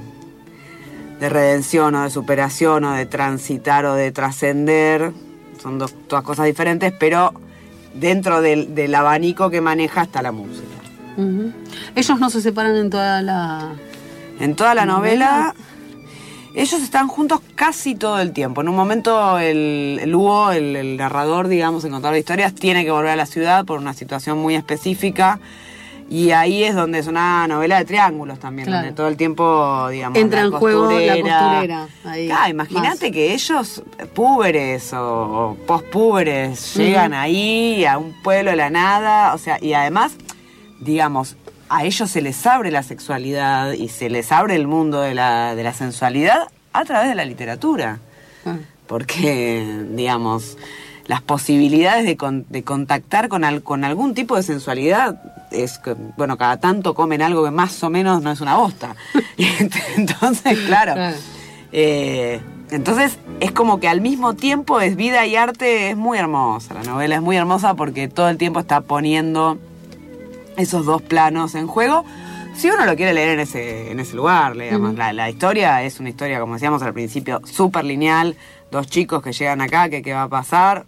de 1.21 1.29
redención 1.29 1.95
o 1.97 2.05
de 2.05 2.09
superación 2.11 2.85
o 2.85 2.93
de 2.95 3.05
transitar 3.05 3.85
o 3.85 3.95
de 3.95 4.13
trascender, 4.13 5.13
son 5.63 5.79
dos, 5.79 5.95
todas 6.09 6.25
cosas 6.25 6.47
diferentes, 6.47 6.93
pero 6.99 7.35
dentro 7.95 8.41
del, 8.41 8.75
del 8.75 8.95
abanico 8.95 9.51
que 9.51 9.61
maneja 9.61 10.03
está 10.03 10.23
la 10.23 10.33
música. 10.33 10.69
Ellos 11.95 12.19
no 12.19 12.29
se 12.31 12.41
separan 12.41 12.77
en 12.77 12.91
toda 12.91 13.23
la. 13.23 13.73
En 14.41 14.57
toda 14.57 14.75
la 14.75 14.85
novela, 14.85 15.55
ellos 16.55 16.83
están 16.83 17.07
juntos 17.07 17.41
casi 17.55 17.95
todo 17.95 18.19
el 18.19 18.33
tiempo. 18.33 18.63
En 18.63 18.69
un 18.69 18.75
momento, 18.75 19.39
el, 19.39 20.01
el 20.03 20.13
Hugo, 20.15 20.51
el, 20.51 20.75
el 20.75 20.97
narrador, 20.97 21.47
digamos, 21.47 21.85
el 21.85 21.93
contador 21.93 22.15
de 22.15 22.21
historias, 22.21 22.53
tiene 22.53 22.85
que 22.85 22.91
volver 22.91 23.11
a 23.11 23.17
la 23.17 23.27
ciudad 23.27 23.65
por 23.65 23.79
una 23.79 23.95
situación 23.95 24.39
muy 24.39 24.57
específica. 24.57 25.39
Y 26.11 26.31
ahí 26.33 26.63
es 26.65 26.75
donde 26.75 26.99
es 26.99 27.07
una 27.07 27.47
novela 27.49 27.79
de 27.79 27.85
triángulos 27.87 28.39
también, 28.39 28.67
Claro. 28.67 28.83
donde 28.83 28.97
todo 28.97 29.09
el 29.09 29.17
tiempo, 29.17 29.89
digamos, 29.91 30.19
Entra 30.19 30.41
la 30.41 30.47
en 30.47 30.53
juego 30.53 30.91
la 30.91 30.99
costurera. 31.21 31.89
Claro, 32.03 32.51
imagínate 32.51 33.11
que 33.11 33.33
ellos, 33.33 33.83
púberes 34.15 34.93
o, 34.93 35.01
o 35.03 35.57
pospúberes, 35.67 36.75
llegan 36.77 37.15
ahí 37.15 37.85
a 37.87 37.99
un 37.99 38.13
pueblo 38.23 38.51
de 38.51 38.57
la 38.57 38.71
nada, 38.71 39.35
o 39.35 39.39
sea, 39.39 39.59
y 39.63 39.73
además, 39.73 40.13
digamos, 40.81 41.37
a 41.71 41.85
ellos 41.85 42.11
se 42.11 42.21
les 42.21 42.47
abre 42.47 42.71
la 42.71 42.83
sexualidad 42.83 43.73
y 43.73 43.89
se 43.89 44.11
les 44.11 44.31
abre 44.31 44.55
el 44.57 44.67
mundo 44.67 45.01
de 45.01 45.15
la, 45.15 45.55
de 45.55 45.63
la 45.65 45.73
sensualidad 45.73 46.49
a 46.73 46.85
través 46.85 47.09
de 47.09 47.15
la 47.15 47.25
literatura. 47.25 47.99
Ah. 48.45 48.57
Porque, 48.87 49.65
digamos, 49.91 50.59
las 51.07 51.21
posibilidades 51.23 52.05
de, 52.07 52.17
con- 52.17 52.47
de 52.49 52.63
contactar 52.65 53.29
con, 53.29 53.45
al- 53.45 53.63
con 53.63 53.85
algún 53.85 54.15
tipo 54.15 54.37
de 54.37 54.43
sensualidad 54.43 55.21
es 55.51 55.79
que, 55.79 55.95
bueno, 56.17 56.37
cada 56.37 56.59
tanto 56.59 56.95
comen 56.95 57.23
algo 57.23 57.45
que 57.45 57.51
más 57.51 57.83
o 57.85 57.91
menos 57.91 58.23
no 58.23 58.31
es 58.33 58.41
una 58.41 58.57
bosta. 58.57 58.97
Entonces, 59.97 60.59
claro. 60.67 60.95
Claro. 60.95 61.17
eh, 61.73 62.41
entonces, 62.71 63.19
es 63.41 63.53
como 63.53 63.79
que 63.79 63.89
al 63.89 64.01
mismo 64.01 64.35
tiempo 64.35 64.81
es 64.81 64.97
vida 64.97 65.25
y 65.27 65.37
arte, 65.37 65.91
es 65.91 65.97
muy 65.97 66.19
hermosa. 66.19 66.75
La 66.75 66.83
novela 66.83 67.15
es 67.17 67.23
muy 67.23 67.37
hermosa 67.37 67.75
porque 67.75 68.09
todo 68.09 68.29
el 68.31 68.37
tiempo 68.39 68.59
está 68.59 68.81
poniendo 68.81 69.59
esos 70.57 70.87
dos 70.87 71.03
planos 71.03 71.55
en 71.55 71.67
juego. 71.67 72.05
Si 72.57 72.71
uno 72.71 72.87
lo 72.87 72.97
quiere 72.97 73.13
leer 73.13 73.31
en 73.31 73.41
ese, 73.41 73.91
en 73.93 74.01
ese 74.01 74.17
lugar, 74.17 74.55
digamos, 74.57 74.95
la, 74.97 75.13
la 75.13 75.29
historia 75.29 75.83
es 75.83 76.01
una 76.01 76.09
historia, 76.09 76.41
como 76.41 76.55
decíamos 76.55 76.83
al 76.83 76.95
principio, 76.95 77.41
súper 77.45 77.85
lineal. 77.85 78.35
Dos 78.71 78.87
chicos 78.89 79.23
que 79.23 79.33
llegan 79.33 79.61
acá, 79.61 79.89
que 79.89 80.03
qué 80.03 80.13
va 80.15 80.23
a 80.25 80.29
pasar. 80.29 80.87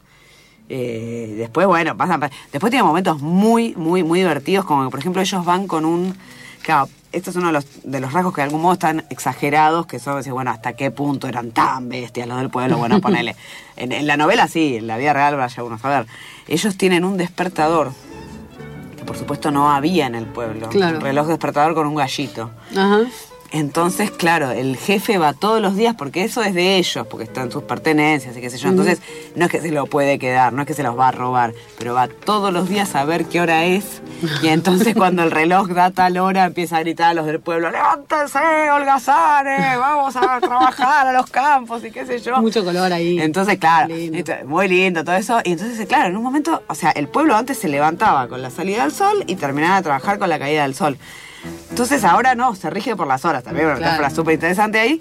Eh, 0.68 1.34
después, 1.36 1.66
bueno, 1.66 1.96
pasan. 1.96 2.20
Después 2.52 2.70
tiene 2.70 2.82
momentos 2.82 3.20
muy, 3.20 3.74
muy, 3.76 4.02
muy 4.02 4.20
divertidos, 4.20 4.64
como 4.64 4.84
que, 4.84 4.90
por 4.90 5.00
ejemplo, 5.00 5.22
ellos 5.22 5.44
van 5.44 5.66
con 5.66 5.84
un. 5.84 6.16
Claro, 6.62 6.88
esto 7.12 7.30
es 7.30 7.36
uno 7.36 7.46
de 7.46 7.52
los, 7.52 7.66
de 7.84 8.00
los 8.00 8.12
rasgos 8.12 8.34
que 8.34 8.40
de 8.40 8.46
algún 8.46 8.62
modo 8.62 8.74
están 8.74 9.04
exagerados, 9.10 9.86
que 9.86 9.98
son, 9.98 10.16
decir, 10.16 10.32
bueno, 10.32 10.50
hasta 10.50 10.72
qué 10.72 10.90
punto 10.90 11.28
eran 11.28 11.52
tan 11.52 11.88
bestias 11.88 12.26
los 12.26 12.38
del 12.38 12.50
pueblo. 12.50 12.78
Bueno, 12.78 13.00
ponele. 13.00 13.36
En, 13.78 13.92
en 13.92 14.06
la 14.06 14.16
novela 14.16 14.48
sí, 14.48 14.76
en 14.76 14.86
la 14.86 14.96
vida 14.96 15.12
real 15.12 15.36
vaya 15.36 15.62
uno 15.62 15.74
a 15.74 15.78
saber. 15.78 16.06
Ellos 16.48 16.78
tienen 16.78 17.04
un 17.04 17.18
despertador, 17.18 17.92
que 18.96 19.04
por 19.04 19.18
supuesto 19.18 19.50
no 19.50 19.70
había 19.70 20.06
en 20.06 20.14
el 20.14 20.24
pueblo. 20.24 20.70
Claro. 20.70 20.96
Un 20.96 21.02
reloj 21.02 21.26
despertador 21.26 21.74
con 21.74 21.86
un 21.86 21.94
gallito. 21.94 22.50
Ajá. 22.74 23.00
Entonces, 23.50 24.10
claro, 24.10 24.50
el 24.50 24.76
jefe 24.76 25.18
va 25.18 25.32
todos 25.32 25.60
los 25.60 25.76
días 25.76 25.94
porque 25.94 26.24
eso 26.24 26.42
es 26.42 26.54
de 26.54 26.76
ellos, 26.76 27.06
porque 27.06 27.24
están 27.24 27.50
sus 27.50 27.62
pertenencias 27.62 28.36
y 28.36 28.40
qué 28.40 28.50
sé 28.50 28.58
yo. 28.58 28.68
Entonces, 28.68 29.00
no 29.34 29.44
es 29.46 29.50
que 29.50 29.60
se 29.60 29.70
lo 29.70 29.86
puede 29.86 30.18
quedar, 30.18 30.52
no 30.52 30.62
es 30.62 30.68
que 30.68 30.74
se 30.74 30.82
los 30.82 30.98
va 30.98 31.08
a 31.08 31.12
robar, 31.12 31.54
pero 31.78 31.94
va 31.94 32.08
todos 32.08 32.52
los 32.52 32.68
días 32.68 32.94
a 32.94 33.04
ver 33.04 33.26
qué 33.26 33.40
hora 33.40 33.64
es. 33.64 34.02
Y 34.42 34.48
entonces, 34.48 34.94
cuando 34.96 35.22
el 35.22 35.30
reloj 35.30 35.68
da 35.68 35.90
tal 35.90 36.18
hora, 36.18 36.44
empieza 36.44 36.78
a 36.78 36.80
gritar 36.80 37.10
a 37.10 37.14
los 37.14 37.26
del 37.26 37.40
pueblo: 37.40 37.70
¡Levántense, 37.70 38.70
holgazanes! 38.70 39.78
¡Vamos 39.78 40.16
a 40.16 40.40
trabajar 40.40 41.06
a 41.06 41.12
los 41.12 41.30
campos! 41.30 41.84
y 41.84 41.90
qué 41.90 42.06
sé 42.06 42.18
yo. 42.18 42.36
Mucho 42.40 42.64
color 42.64 42.92
ahí. 42.92 43.20
Entonces, 43.20 43.58
claro, 43.58 43.94
Lindo. 43.94 44.32
muy 44.46 44.68
lindo 44.68 45.04
todo 45.04 45.16
eso. 45.16 45.40
Y 45.44 45.52
entonces, 45.52 45.86
claro, 45.86 46.08
en 46.08 46.16
un 46.16 46.22
momento, 46.22 46.62
o 46.66 46.74
sea, 46.74 46.90
el 46.90 47.08
pueblo 47.08 47.36
antes 47.36 47.58
se 47.58 47.68
levantaba 47.68 48.28
con 48.28 48.42
la 48.42 48.50
salida 48.50 48.82
del 48.82 48.92
sol 48.92 49.24
y 49.26 49.36
terminaba 49.36 49.76
de 49.76 49.82
trabajar 49.82 50.18
con 50.18 50.28
la 50.28 50.38
caída 50.38 50.62
del 50.62 50.74
sol. 50.74 50.98
Entonces 51.70 52.04
ahora 52.04 52.34
no, 52.34 52.54
se 52.54 52.70
rige 52.70 52.96
por 52.96 53.06
las 53.06 53.24
horas 53.24 53.42
también, 53.44 53.66
bueno, 53.66 53.78
Claro. 53.80 54.14
súper 54.14 54.34
interesante 54.34 54.78
ahí. 54.78 55.00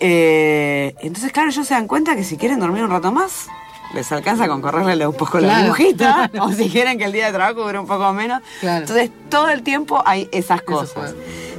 Eh, 0.00 0.94
entonces, 1.02 1.30
claro, 1.32 1.50
ellos 1.50 1.66
se 1.66 1.74
dan 1.74 1.86
cuenta 1.86 2.16
que 2.16 2.24
si 2.24 2.36
quieren 2.36 2.58
dormir 2.60 2.82
un 2.84 2.90
rato 2.90 3.12
más, 3.12 3.48
les 3.94 4.10
alcanza 4.12 4.48
con 4.48 4.62
correrle 4.62 5.06
un 5.06 5.14
poco 5.14 5.40
la 5.40 5.72
claro. 5.96 6.44
o 6.44 6.52
si 6.52 6.68
quieren 6.70 6.96
que 6.98 7.04
el 7.04 7.12
día 7.12 7.26
de 7.26 7.32
trabajo 7.32 7.62
dure 7.64 7.78
un 7.78 7.86
poco 7.86 8.12
menos. 8.12 8.40
Claro. 8.60 8.80
Entonces, 8.82 9.10
todo 9.28 9.48
el 9.50 9.62
tiempo 9.62 10.02
hay 10.06 10.28
esas 10.32 10.62
cosas. 10.62 11.14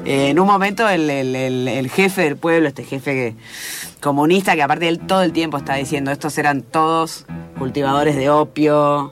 Eh, 0.05 0.29
en 0.29 0.39
un 0.39 0.47
momento, 0.47 0.89
el, 0.89 1.09
el- 1.09 1.35
el- 1.35 1.67
el 1.67 1.89
jefe 1.91 2.23
del 2.23 2.35
pueblo, 2.37 2.67
este 2.67 2.83
jefe 2.83 3.11
que, 3.13 3.35
comunista, 4.01 4.55
que 4.55 4.63
aparte 4.63 4.87
él 4.87 4.99
todo 4.99 5.21
el 5.21 5.31
tiempo 5.33 5.57
está 5.57 5.75
diciendo, 5.75 6.09
estos 6.09 6.35
eran 6.39 6.63
todos 6.63 7.25
cultivadores 7.59 8.15
de 8.15 8.29
opio. 8.31 9.11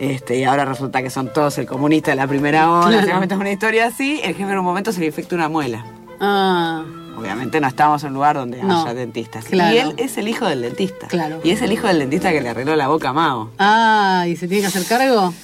Este, 0.00 0.38
y 0.38 0.44
ahora 0.44 0.64
resulta 0.64 1.02
que 1.02 1.10
son 1.10 1.30
todos 1.32 1.58
el 1.58 1.66
comunista 1.66 2.10
de 2.10 2.16
la 2.16 2.26
primera 2.26 2.70
hora. 2.70 2.86
Claro. 2.88 3.00
Seguramente 3.02 3.34
es 3.34 3.40
una 3.40 3.52
historia 3.52 3.86
así. 3.86 4.20
El 4.24 4.34
jefe 4.34 4.50
en 4.50 4.58
un 4.58 4.64
momento 4.64 4.92
se 4.92 5.00
le 5.00 5.06
infecta 5.06 5.34
una 5.36 5.48
muela. 5.48 5.84
Ah, 6.20 6.84
Obviamente 7.18 7.60
no 7.60 7.68
estamos 7.68 8.02
en 8.02 8.08
un 8.08 8.14
lugar 8.14 8.36
donde 8.36 8.62
No, 8.62 8.82
haya 8.82 8.94
dentistas. 8.94 9.44
claro. 9.44 9.74
Y 9.74 9.78
él 9.78 9.94
es 9.98 10.16
el 10.16 10.26
hijo 10.28 10.46
del 10.46 10.62
dentista. 10.62 11.06
Claro. 11.08 11.40
Y 11.44 11.50
es 11.50 11.60
el 11.60 11.70
hijo 11.70 11.86
del 11.86 11.98
dentista 11.98 12.32
que 12.32 12.40
le 12.40 12.48
arregló 12.48 12.74
la 12.76 12.88
boca 12.88 13.10
a 13.10 13.12
Mao. 13.12 13.50
ah, 13.58 14.24
¿y 14.26 14.36
se 14.36 14.48
tiene 14.48 14.62
que 14.62 14.68
hacer 14.68 14.86
cargo? 14.86 15.34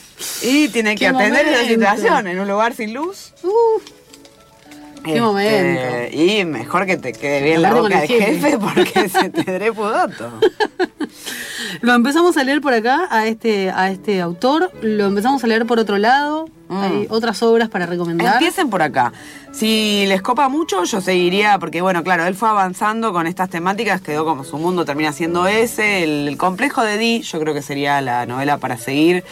Y 0.42 0.68
tiene 0.70 0.96
que 0.96 1.07
atender 1.07 1.46
esa 1.46 1.64
situación 1.66 2.26
en 2.28 2.40
un 2.40 2.48
lugar 2.48 2.72
sin 2.72 2.94
luz. 2.94 3.34
Uh, 3.42 3.80
Qué 5.07 5.16
Este, 5.16 5.20
momento. 5.20 6.16
Y 6.16 6.44
mejor 6.44 6.86
que 6.86 6.96
te 6.96 7.12
quede 7.12 7.42
bien 7.42 7.62
la 7.62 7.72
boca 7.72 8.02
el 8.02 8.09
del 8.09 8.20
jefe. 8.20 8.34
jefe 8.40 8.59
porque 8.59 9.09
se 9.09 9.30
te 9.30 9.52
drepudoto. 9.52 10.30
Lo 11.80 11.94
empezamos 11.94 12.36
a 12.36 12.44
leer 12.44 12.61
por 12.61 12.72
acá 12.74 13.07
a 13.11 13.26
este, 13.26 13.70
a 13.70 13.90
este 13.90 14.20
autor, 14.20 14.70
lo 14.82 15.07
empezamos 15.07 15.42
a 15.42 15.46
leer 15.46 15.66
por 15.66 15.78
otro 15.78 15.98
lado, 15.98 16.46
Mm. 16.68 16.82
hay 16.82 17.07
otras 17.11 17.40
obras 17.44 17.68
para 17.68 17.86
recomendar. 17.86 18.32
Empiecen 18.34 18.68
por 18.70 18.82
acá. 18.82 19.12
Si 19.52 20.04
les 20.09 20.20
copa 20.20 20.48
mucho, 20.48 20.82
yo 20.82 21.00
seguiría, 21.00 21.61
porque 21.61 21.80
bueno, 21.80 22.02
claro, 22.02 22.26
él 22.26 22.34
fue 22.34 22.48
avanzando 22.48 23.12
con 23.12 23.28
estas 23.28 23.48
temáticas, 23.50 24.00
quedó 24.00 24.24
como 24.24 24.42
su 24.42 24.59
mundo 24.59 24.84
termina 24.84 25.12
siendo 25.12 25.46
ese. 25.46 26.02
El, 26.02 26.26
el 26.26 26.36
complejo 26.36 26.82
de 26.82 26.98
Dee, 26.98 27.22
yo 27.22 27.38
creo 27.38 27.54
que 27.54 27.62
sería 27.62 28.00
la 28.00 28.26
novela 28.26 28.59
para 28.59 28.78
seguir, 28.78 29.22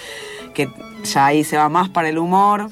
que 0.55 0.68
ya 1.12 1.27
ahí 1.27 1.43
se 1.43 1.57
va 1.57 1.68
más 1.68 1.89
para 1.89 2.09
el 2.09 2.18
humor. 2.18 2.70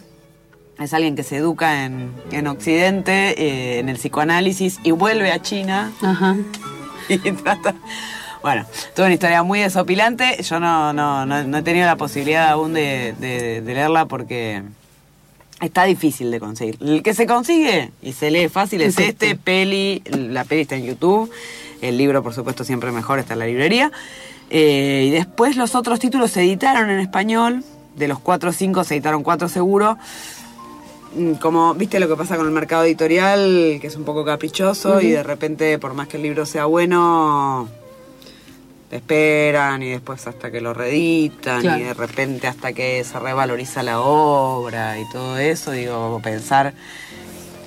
Es 0.83 0.93
alguien 0.95 1.17
que 1.17 1.23
se 1.23 1.37
educa 1.37 1.85
en, 1.85 2.11
en 2.31 2.47
Occidente, 2.47 3.35
eh, 3.41 3.79
en 3.79 3.89
el 3.89 3.97
psicoanálisis, 3.97 4.79
y 4.83 4.91
vuelve 4.91 5.31
a 5.33 5.41
China 5.43 5.93
Ajá. 6.03 6.37
y 7.09 7.19
trata. 7.33 7.75
Bueno, 8.43 8.67
tuve 8.97 9.07
una 9.07 9.15
historia 9.15 9.43
muy 9.45 9.61
desopilante. 9.61 10.43
Yo 10.43 10.59
no, 10.59 10.93
no, 10.93 11.25
no, 11.27 11.45
no 11.45 11.59
he 11.59 11.63
tenido 11.63 11.87
la 11.87 11.97
posibilidad 11.97 12.49
aún 12.51 12.75
de, 12.75 13.15
de- 13.21 13.61
de 13.63 13.75
leerla 13.75 14.07
porque 14.07 14.63
está 15.61 15.85
difícil 15.85 16.31
de 16.33 16.41
conseguir. 16.41 16.77
El 16.81 17.05
que 17.05 17.15
se 17.15 17.27
consigue 17.27 17.93
y 18.03 18.13
se 18.15 18.33
lee 18.33 18.49
fácil 18.49 18.83
es 18.83 18.99
Es 18.99 19.09
este, 19.11 19.31
este. 19.31 19.37
peli, 19.37 20.03
la 20.11 20.43
peli 20.45 20.63
está 20.63 20.75
en 20.75 20.85
YouTube, 20.87 21.31
el 21.83 21.97
libro 21.97 22.23
por 22.25 22.35
supuesto 22.35 22.65
siempre 22.65 22.91
mejor 22.91 23.21
está 23.21 23.35
en 23.35 23.39
la 23.39 23.47
librería. 23.47 23.93
Eh, 24.51 25.05
y 25.07 25.11
después 25.11 25.57
los 25.57 25.77
otros 25.77 26.01
títulos 26.01 26.33
se 26.33 26.41
editaron 26.43 26.91
en 26.91 26.99
español, 26.99 27.63
de 27.95 28.09
los 28.09 28.19
cuatro 28.19 28.51
o 28.51 28.53
cinco 28.53 28.83
se 28.83 28.95
editaron 28.95 29.23
cuatro 29.23 29.49
seguro. 29.49 29.99
Mm, 31.15 31.35
Como, 31.35 31.75
viste 31.75 32.01
lo 32.01 32.09
que 32.09 32.17
pasa 32.17 32.37
con 32.37 32.47
el 32.47 32.53
mercado 32.53 32.85
editorial, 32.85 33.79
que 33.81 33.87
es 33.87 33.97
un 33.97 34.05
poco 34.05 34.25
caprichoso 34.25 35.01
y 35.01 35.11
de 35.11 35.23
repente, 35.23 35.79
por 35.79 35.95
más 35.95 36.09
que 36.09 36.17
el 36.17 36.23
libro 36.23 36.47
sea 36.47 36.65
bueno, 36.67 37.69
te 38.91 38.97
esperan 38.97 39.83
y 39.83 39.91
después 39.91 40.27
hasta 40.27 40.51
que 40.51 40.61
lo 40.61 40.73
reeditan 40.75 41.61
Claro. 41.61 41.81
y 41.81 41.85
de 41.85 41.95
repente 41.95 42.47
hasta 42.47 42.73
que 42.73 43.03
se 43.05 43.19
revaloriza 43.19 43.83
la 43.83 44.01
obra 44.01 44.99
y 44.99 45.09
todo 45.11 45.39
eso, 45.39 45.71
digo, 45.73 46.21
pensar 46.23 46.73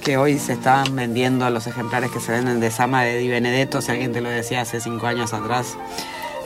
que 0.03 0.17
hoy 0.17 0.37
se 0.37 0.53
están 0.53 0.95
vendiendo 0.95 1.49
los 1.49 1.65
ejemplares 1.65 2.11
que 2.11 2.19
se 2.19 2.31
venden 2.31 2.59
de 2.59 2.69
Sama 2.69 3.03
de 3.03 3.17
Di 3.17 3.27
Benedetto, 3.27 3.81
si 3.81 3.91
alguien 3.91 4.13
te 4.13 4.21
lo 4.21 4.29
decía 4.29 4.61
hace 4.61 4.79
cinco 4.79 5.07
años 5.07 5.33
atrás, 5.33 5.75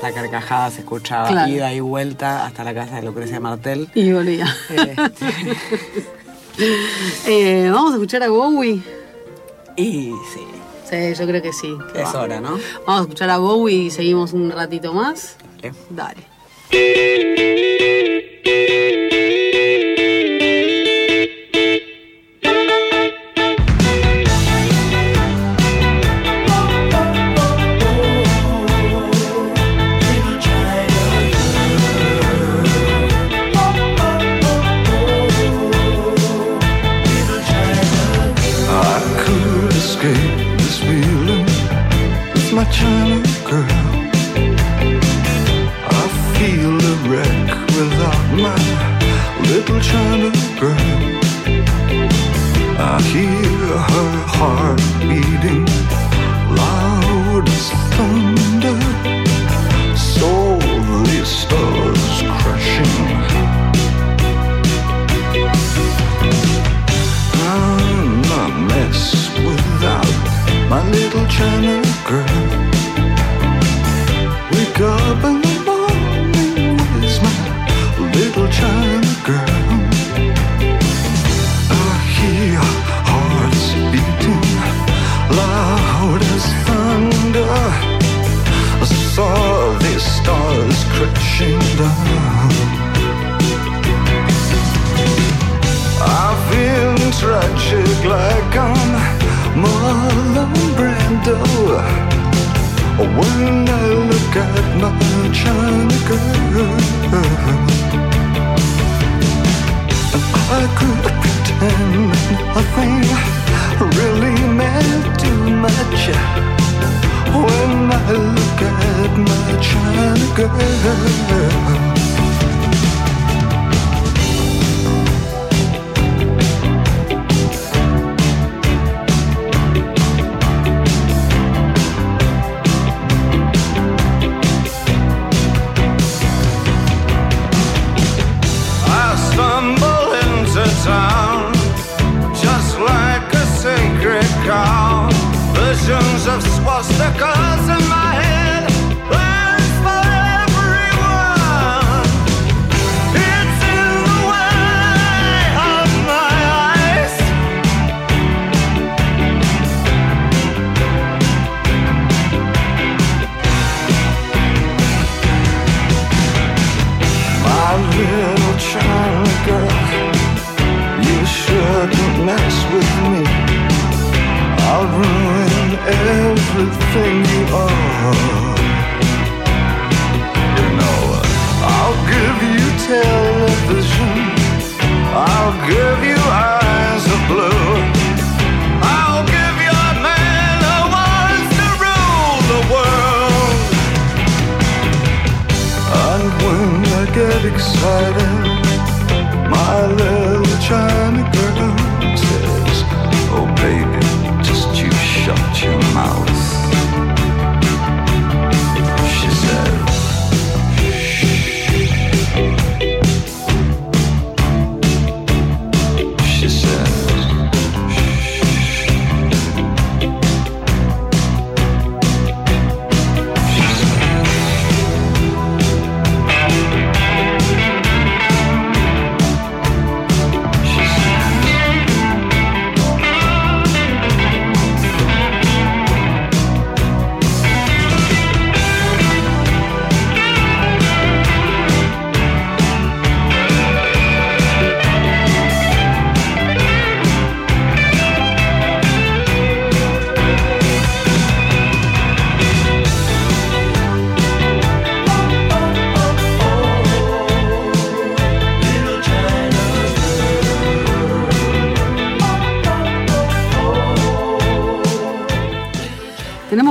la 0.01 0.13
carcajada 0.13 0.71
se 0.71 0.79
escuchaba 0.79 1.27
Claro. 1.27 1.51
ida 1.51 1.73
y 1.73 1.81
vuelta 1.81 2.45
hasta 2.45 2.63
la 2.63 2.73
casa 2.73 2.95
de 2.97 3.01
Lucrecia 3.03 3.41
Martel. 3.41 3.89
Y 3.95 4.13
volvía. 4.13 4.45
Este, 4.69 4.95
Eh, 7.27 7.69
Vamos 7.71 7.91
a 7.93 7.95
escuchar 7.95 8.23
a 8.23 8.29
Bowie. 8.29 8.81
y 9.75 10.11
sí, 10.33 10.45
Sí, 10.89 11.13
yo 11.19 11.27
creo 11.27 11.41
que 11.41 11.53
sí. 11.53 11.69
que 11.93 12.01
es 12.01 12.13
va. 12.15 12.21
hora, 12.23 12.41
¿no? 12.41 12.59
Vamos 12.85 12.99
a 12.99 13.01
escuchar 13.03 13.29
a 13.29 13.37
Bowie 13.37 13.75
y 13.75 13.91
seguimos 13.91 14.33
un 14.33 14.49
ratito 14.51 14.93
más. 14.93 15.35
Dale. 15.61 15.73
Dale. 15.89 16.27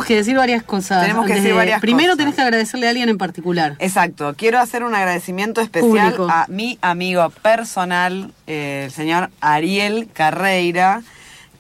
Que 0.09 0.17
decir 0.17 0.37
varias 0.37 0.63
cosas. 0.65 1.03
Tenemos 1.03 1.25
que 1.27 1.35
decir 1.35 1.49
de- 1.51 1.53
varias 1.57 1.81
Primero 1.81 2.09
cosas. 2.09 2.19
tenés 2.19 2.35
que 2.35 2.43
agradecerle 2.43 2.87
a 2.87 2.91
alguien 2.91 3.09
en 3.09 3.19
particular. 3.19 3.77
Exacto, 3.79 4.35
quiero 4.37 4.59
hacer 4.59 4.83
un 4.83 4.95
agradecimiento 4.95 5.61
especial 5.61 6.15
Público. 6.15 6.29
a 6.29 6.47
mi 6.49 6.79
amigo 6.83 7.31
personal, 7.43 8.33
eh, 8.47 8.83
el 8.87 8.91
señor 8.91 9.31
Ariel 9.41 10.09
Carreira, 10.13 11.03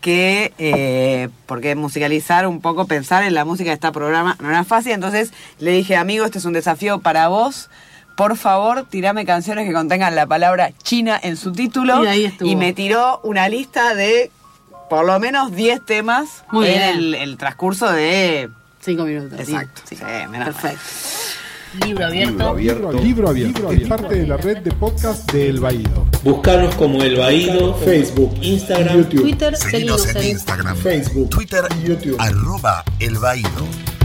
que, 0.00 0.52
eh, 0.58 1.28
porque 1.46 1.74
musicalizar 1.74 2.46
un 2.46 2.60
poco, 2.60 2.86
pensar 2.86 3.22
en 3.24 3.34
la 3.34 3.44
música 3.44 3.70
de 3.70 3.74
este 3.74 3.90
programa 3.92 4.36
no 4.40 4.48
era 4.48 4.64
fácil, 4.64 4.92
entonces 4.92 5.32
le 5.58 5.72
dije, 5.72 5.96
amigo, 5.96 6.24
este 6.24 6.38
es 6.38 6.44
un 6.44 6.52
desafío 6.52 7.00
para 7.00 7.28
vos. 7.28 7.68
Por 8.16 8.36
favor, 8.36 8.84
tirame 8.90 9.24
canciones 9.24 9.66
que 9.66 9.72
contengan 9.72 10.14
la 10.16 10.26
palabra 10.26 10.70
China 10.82 11.18
en 11.22 11.36
su 11.36 11.52
título. 11.52 12.02
Y 12.02 12.06
ahí 12.08 12.24
estuvo. 12.24 12.48
Y 12.48 12.56
me 12.56 12.72
tiró 12.72 13.20
una 13.22 13.48
lista 13.48 13.94
de 13.94 14.30
por 14.88 15.04
lo 15.04 15.18
menos 15.20 15.52
10 15.52 15.84
temas 15.84 16.44
Muy 16.50 16.66
en 16.66 16.72
bien. 16.74 16.88
el, 16.90 17.14
el 17.14 17.36
transcurso 17.36 17.90
de... 17.92 18.48
Cinco 18.80 19.04
minutos. 19.04 19.38
Exacto. 19.40 19.82
Sí, 19.84 19.96
Sí, 19.96 20.04
menos 20.30 20.32
mal. 20.32 20.54
Perfecto. 20.54 20.78
Libro 21.84 22.06
abierto. 22.06 22.54
Libro, 22.56 22.92
libro 22.92 23.28
abierto. 23.28 23.72
Es 23.72 23.88
parte 23.88 24.14
de 24.14 24.26
la 24.26 24.36
red 24.38 24.58
de 24.58 24.72
podcast 24.72 25.30
de 25.32 25.50
El 25.50 25.60
Baído. 25.60 26.06
Buscanos 26.24 26.74
como 26.76 27.02
El 27.02 27.16
Baído, 27.16 27.74
Facebook, 27.74 28.34
Instagram, 28.40 28.96
YouTube. 29.02 29.20
Twitter, 29.20 29.54
Seguinos 29.56 30.02
seguimos 30.02 30.24
en 30.24 30.30
Instagram, 30.30 30.76
Facebook, 30.78 31.28
Twitter, 31.28 31.64
YouTube. 31.84 32.16
arroba 32.18 32.82
El 32.98 33.18
Baído. 33.18 33.97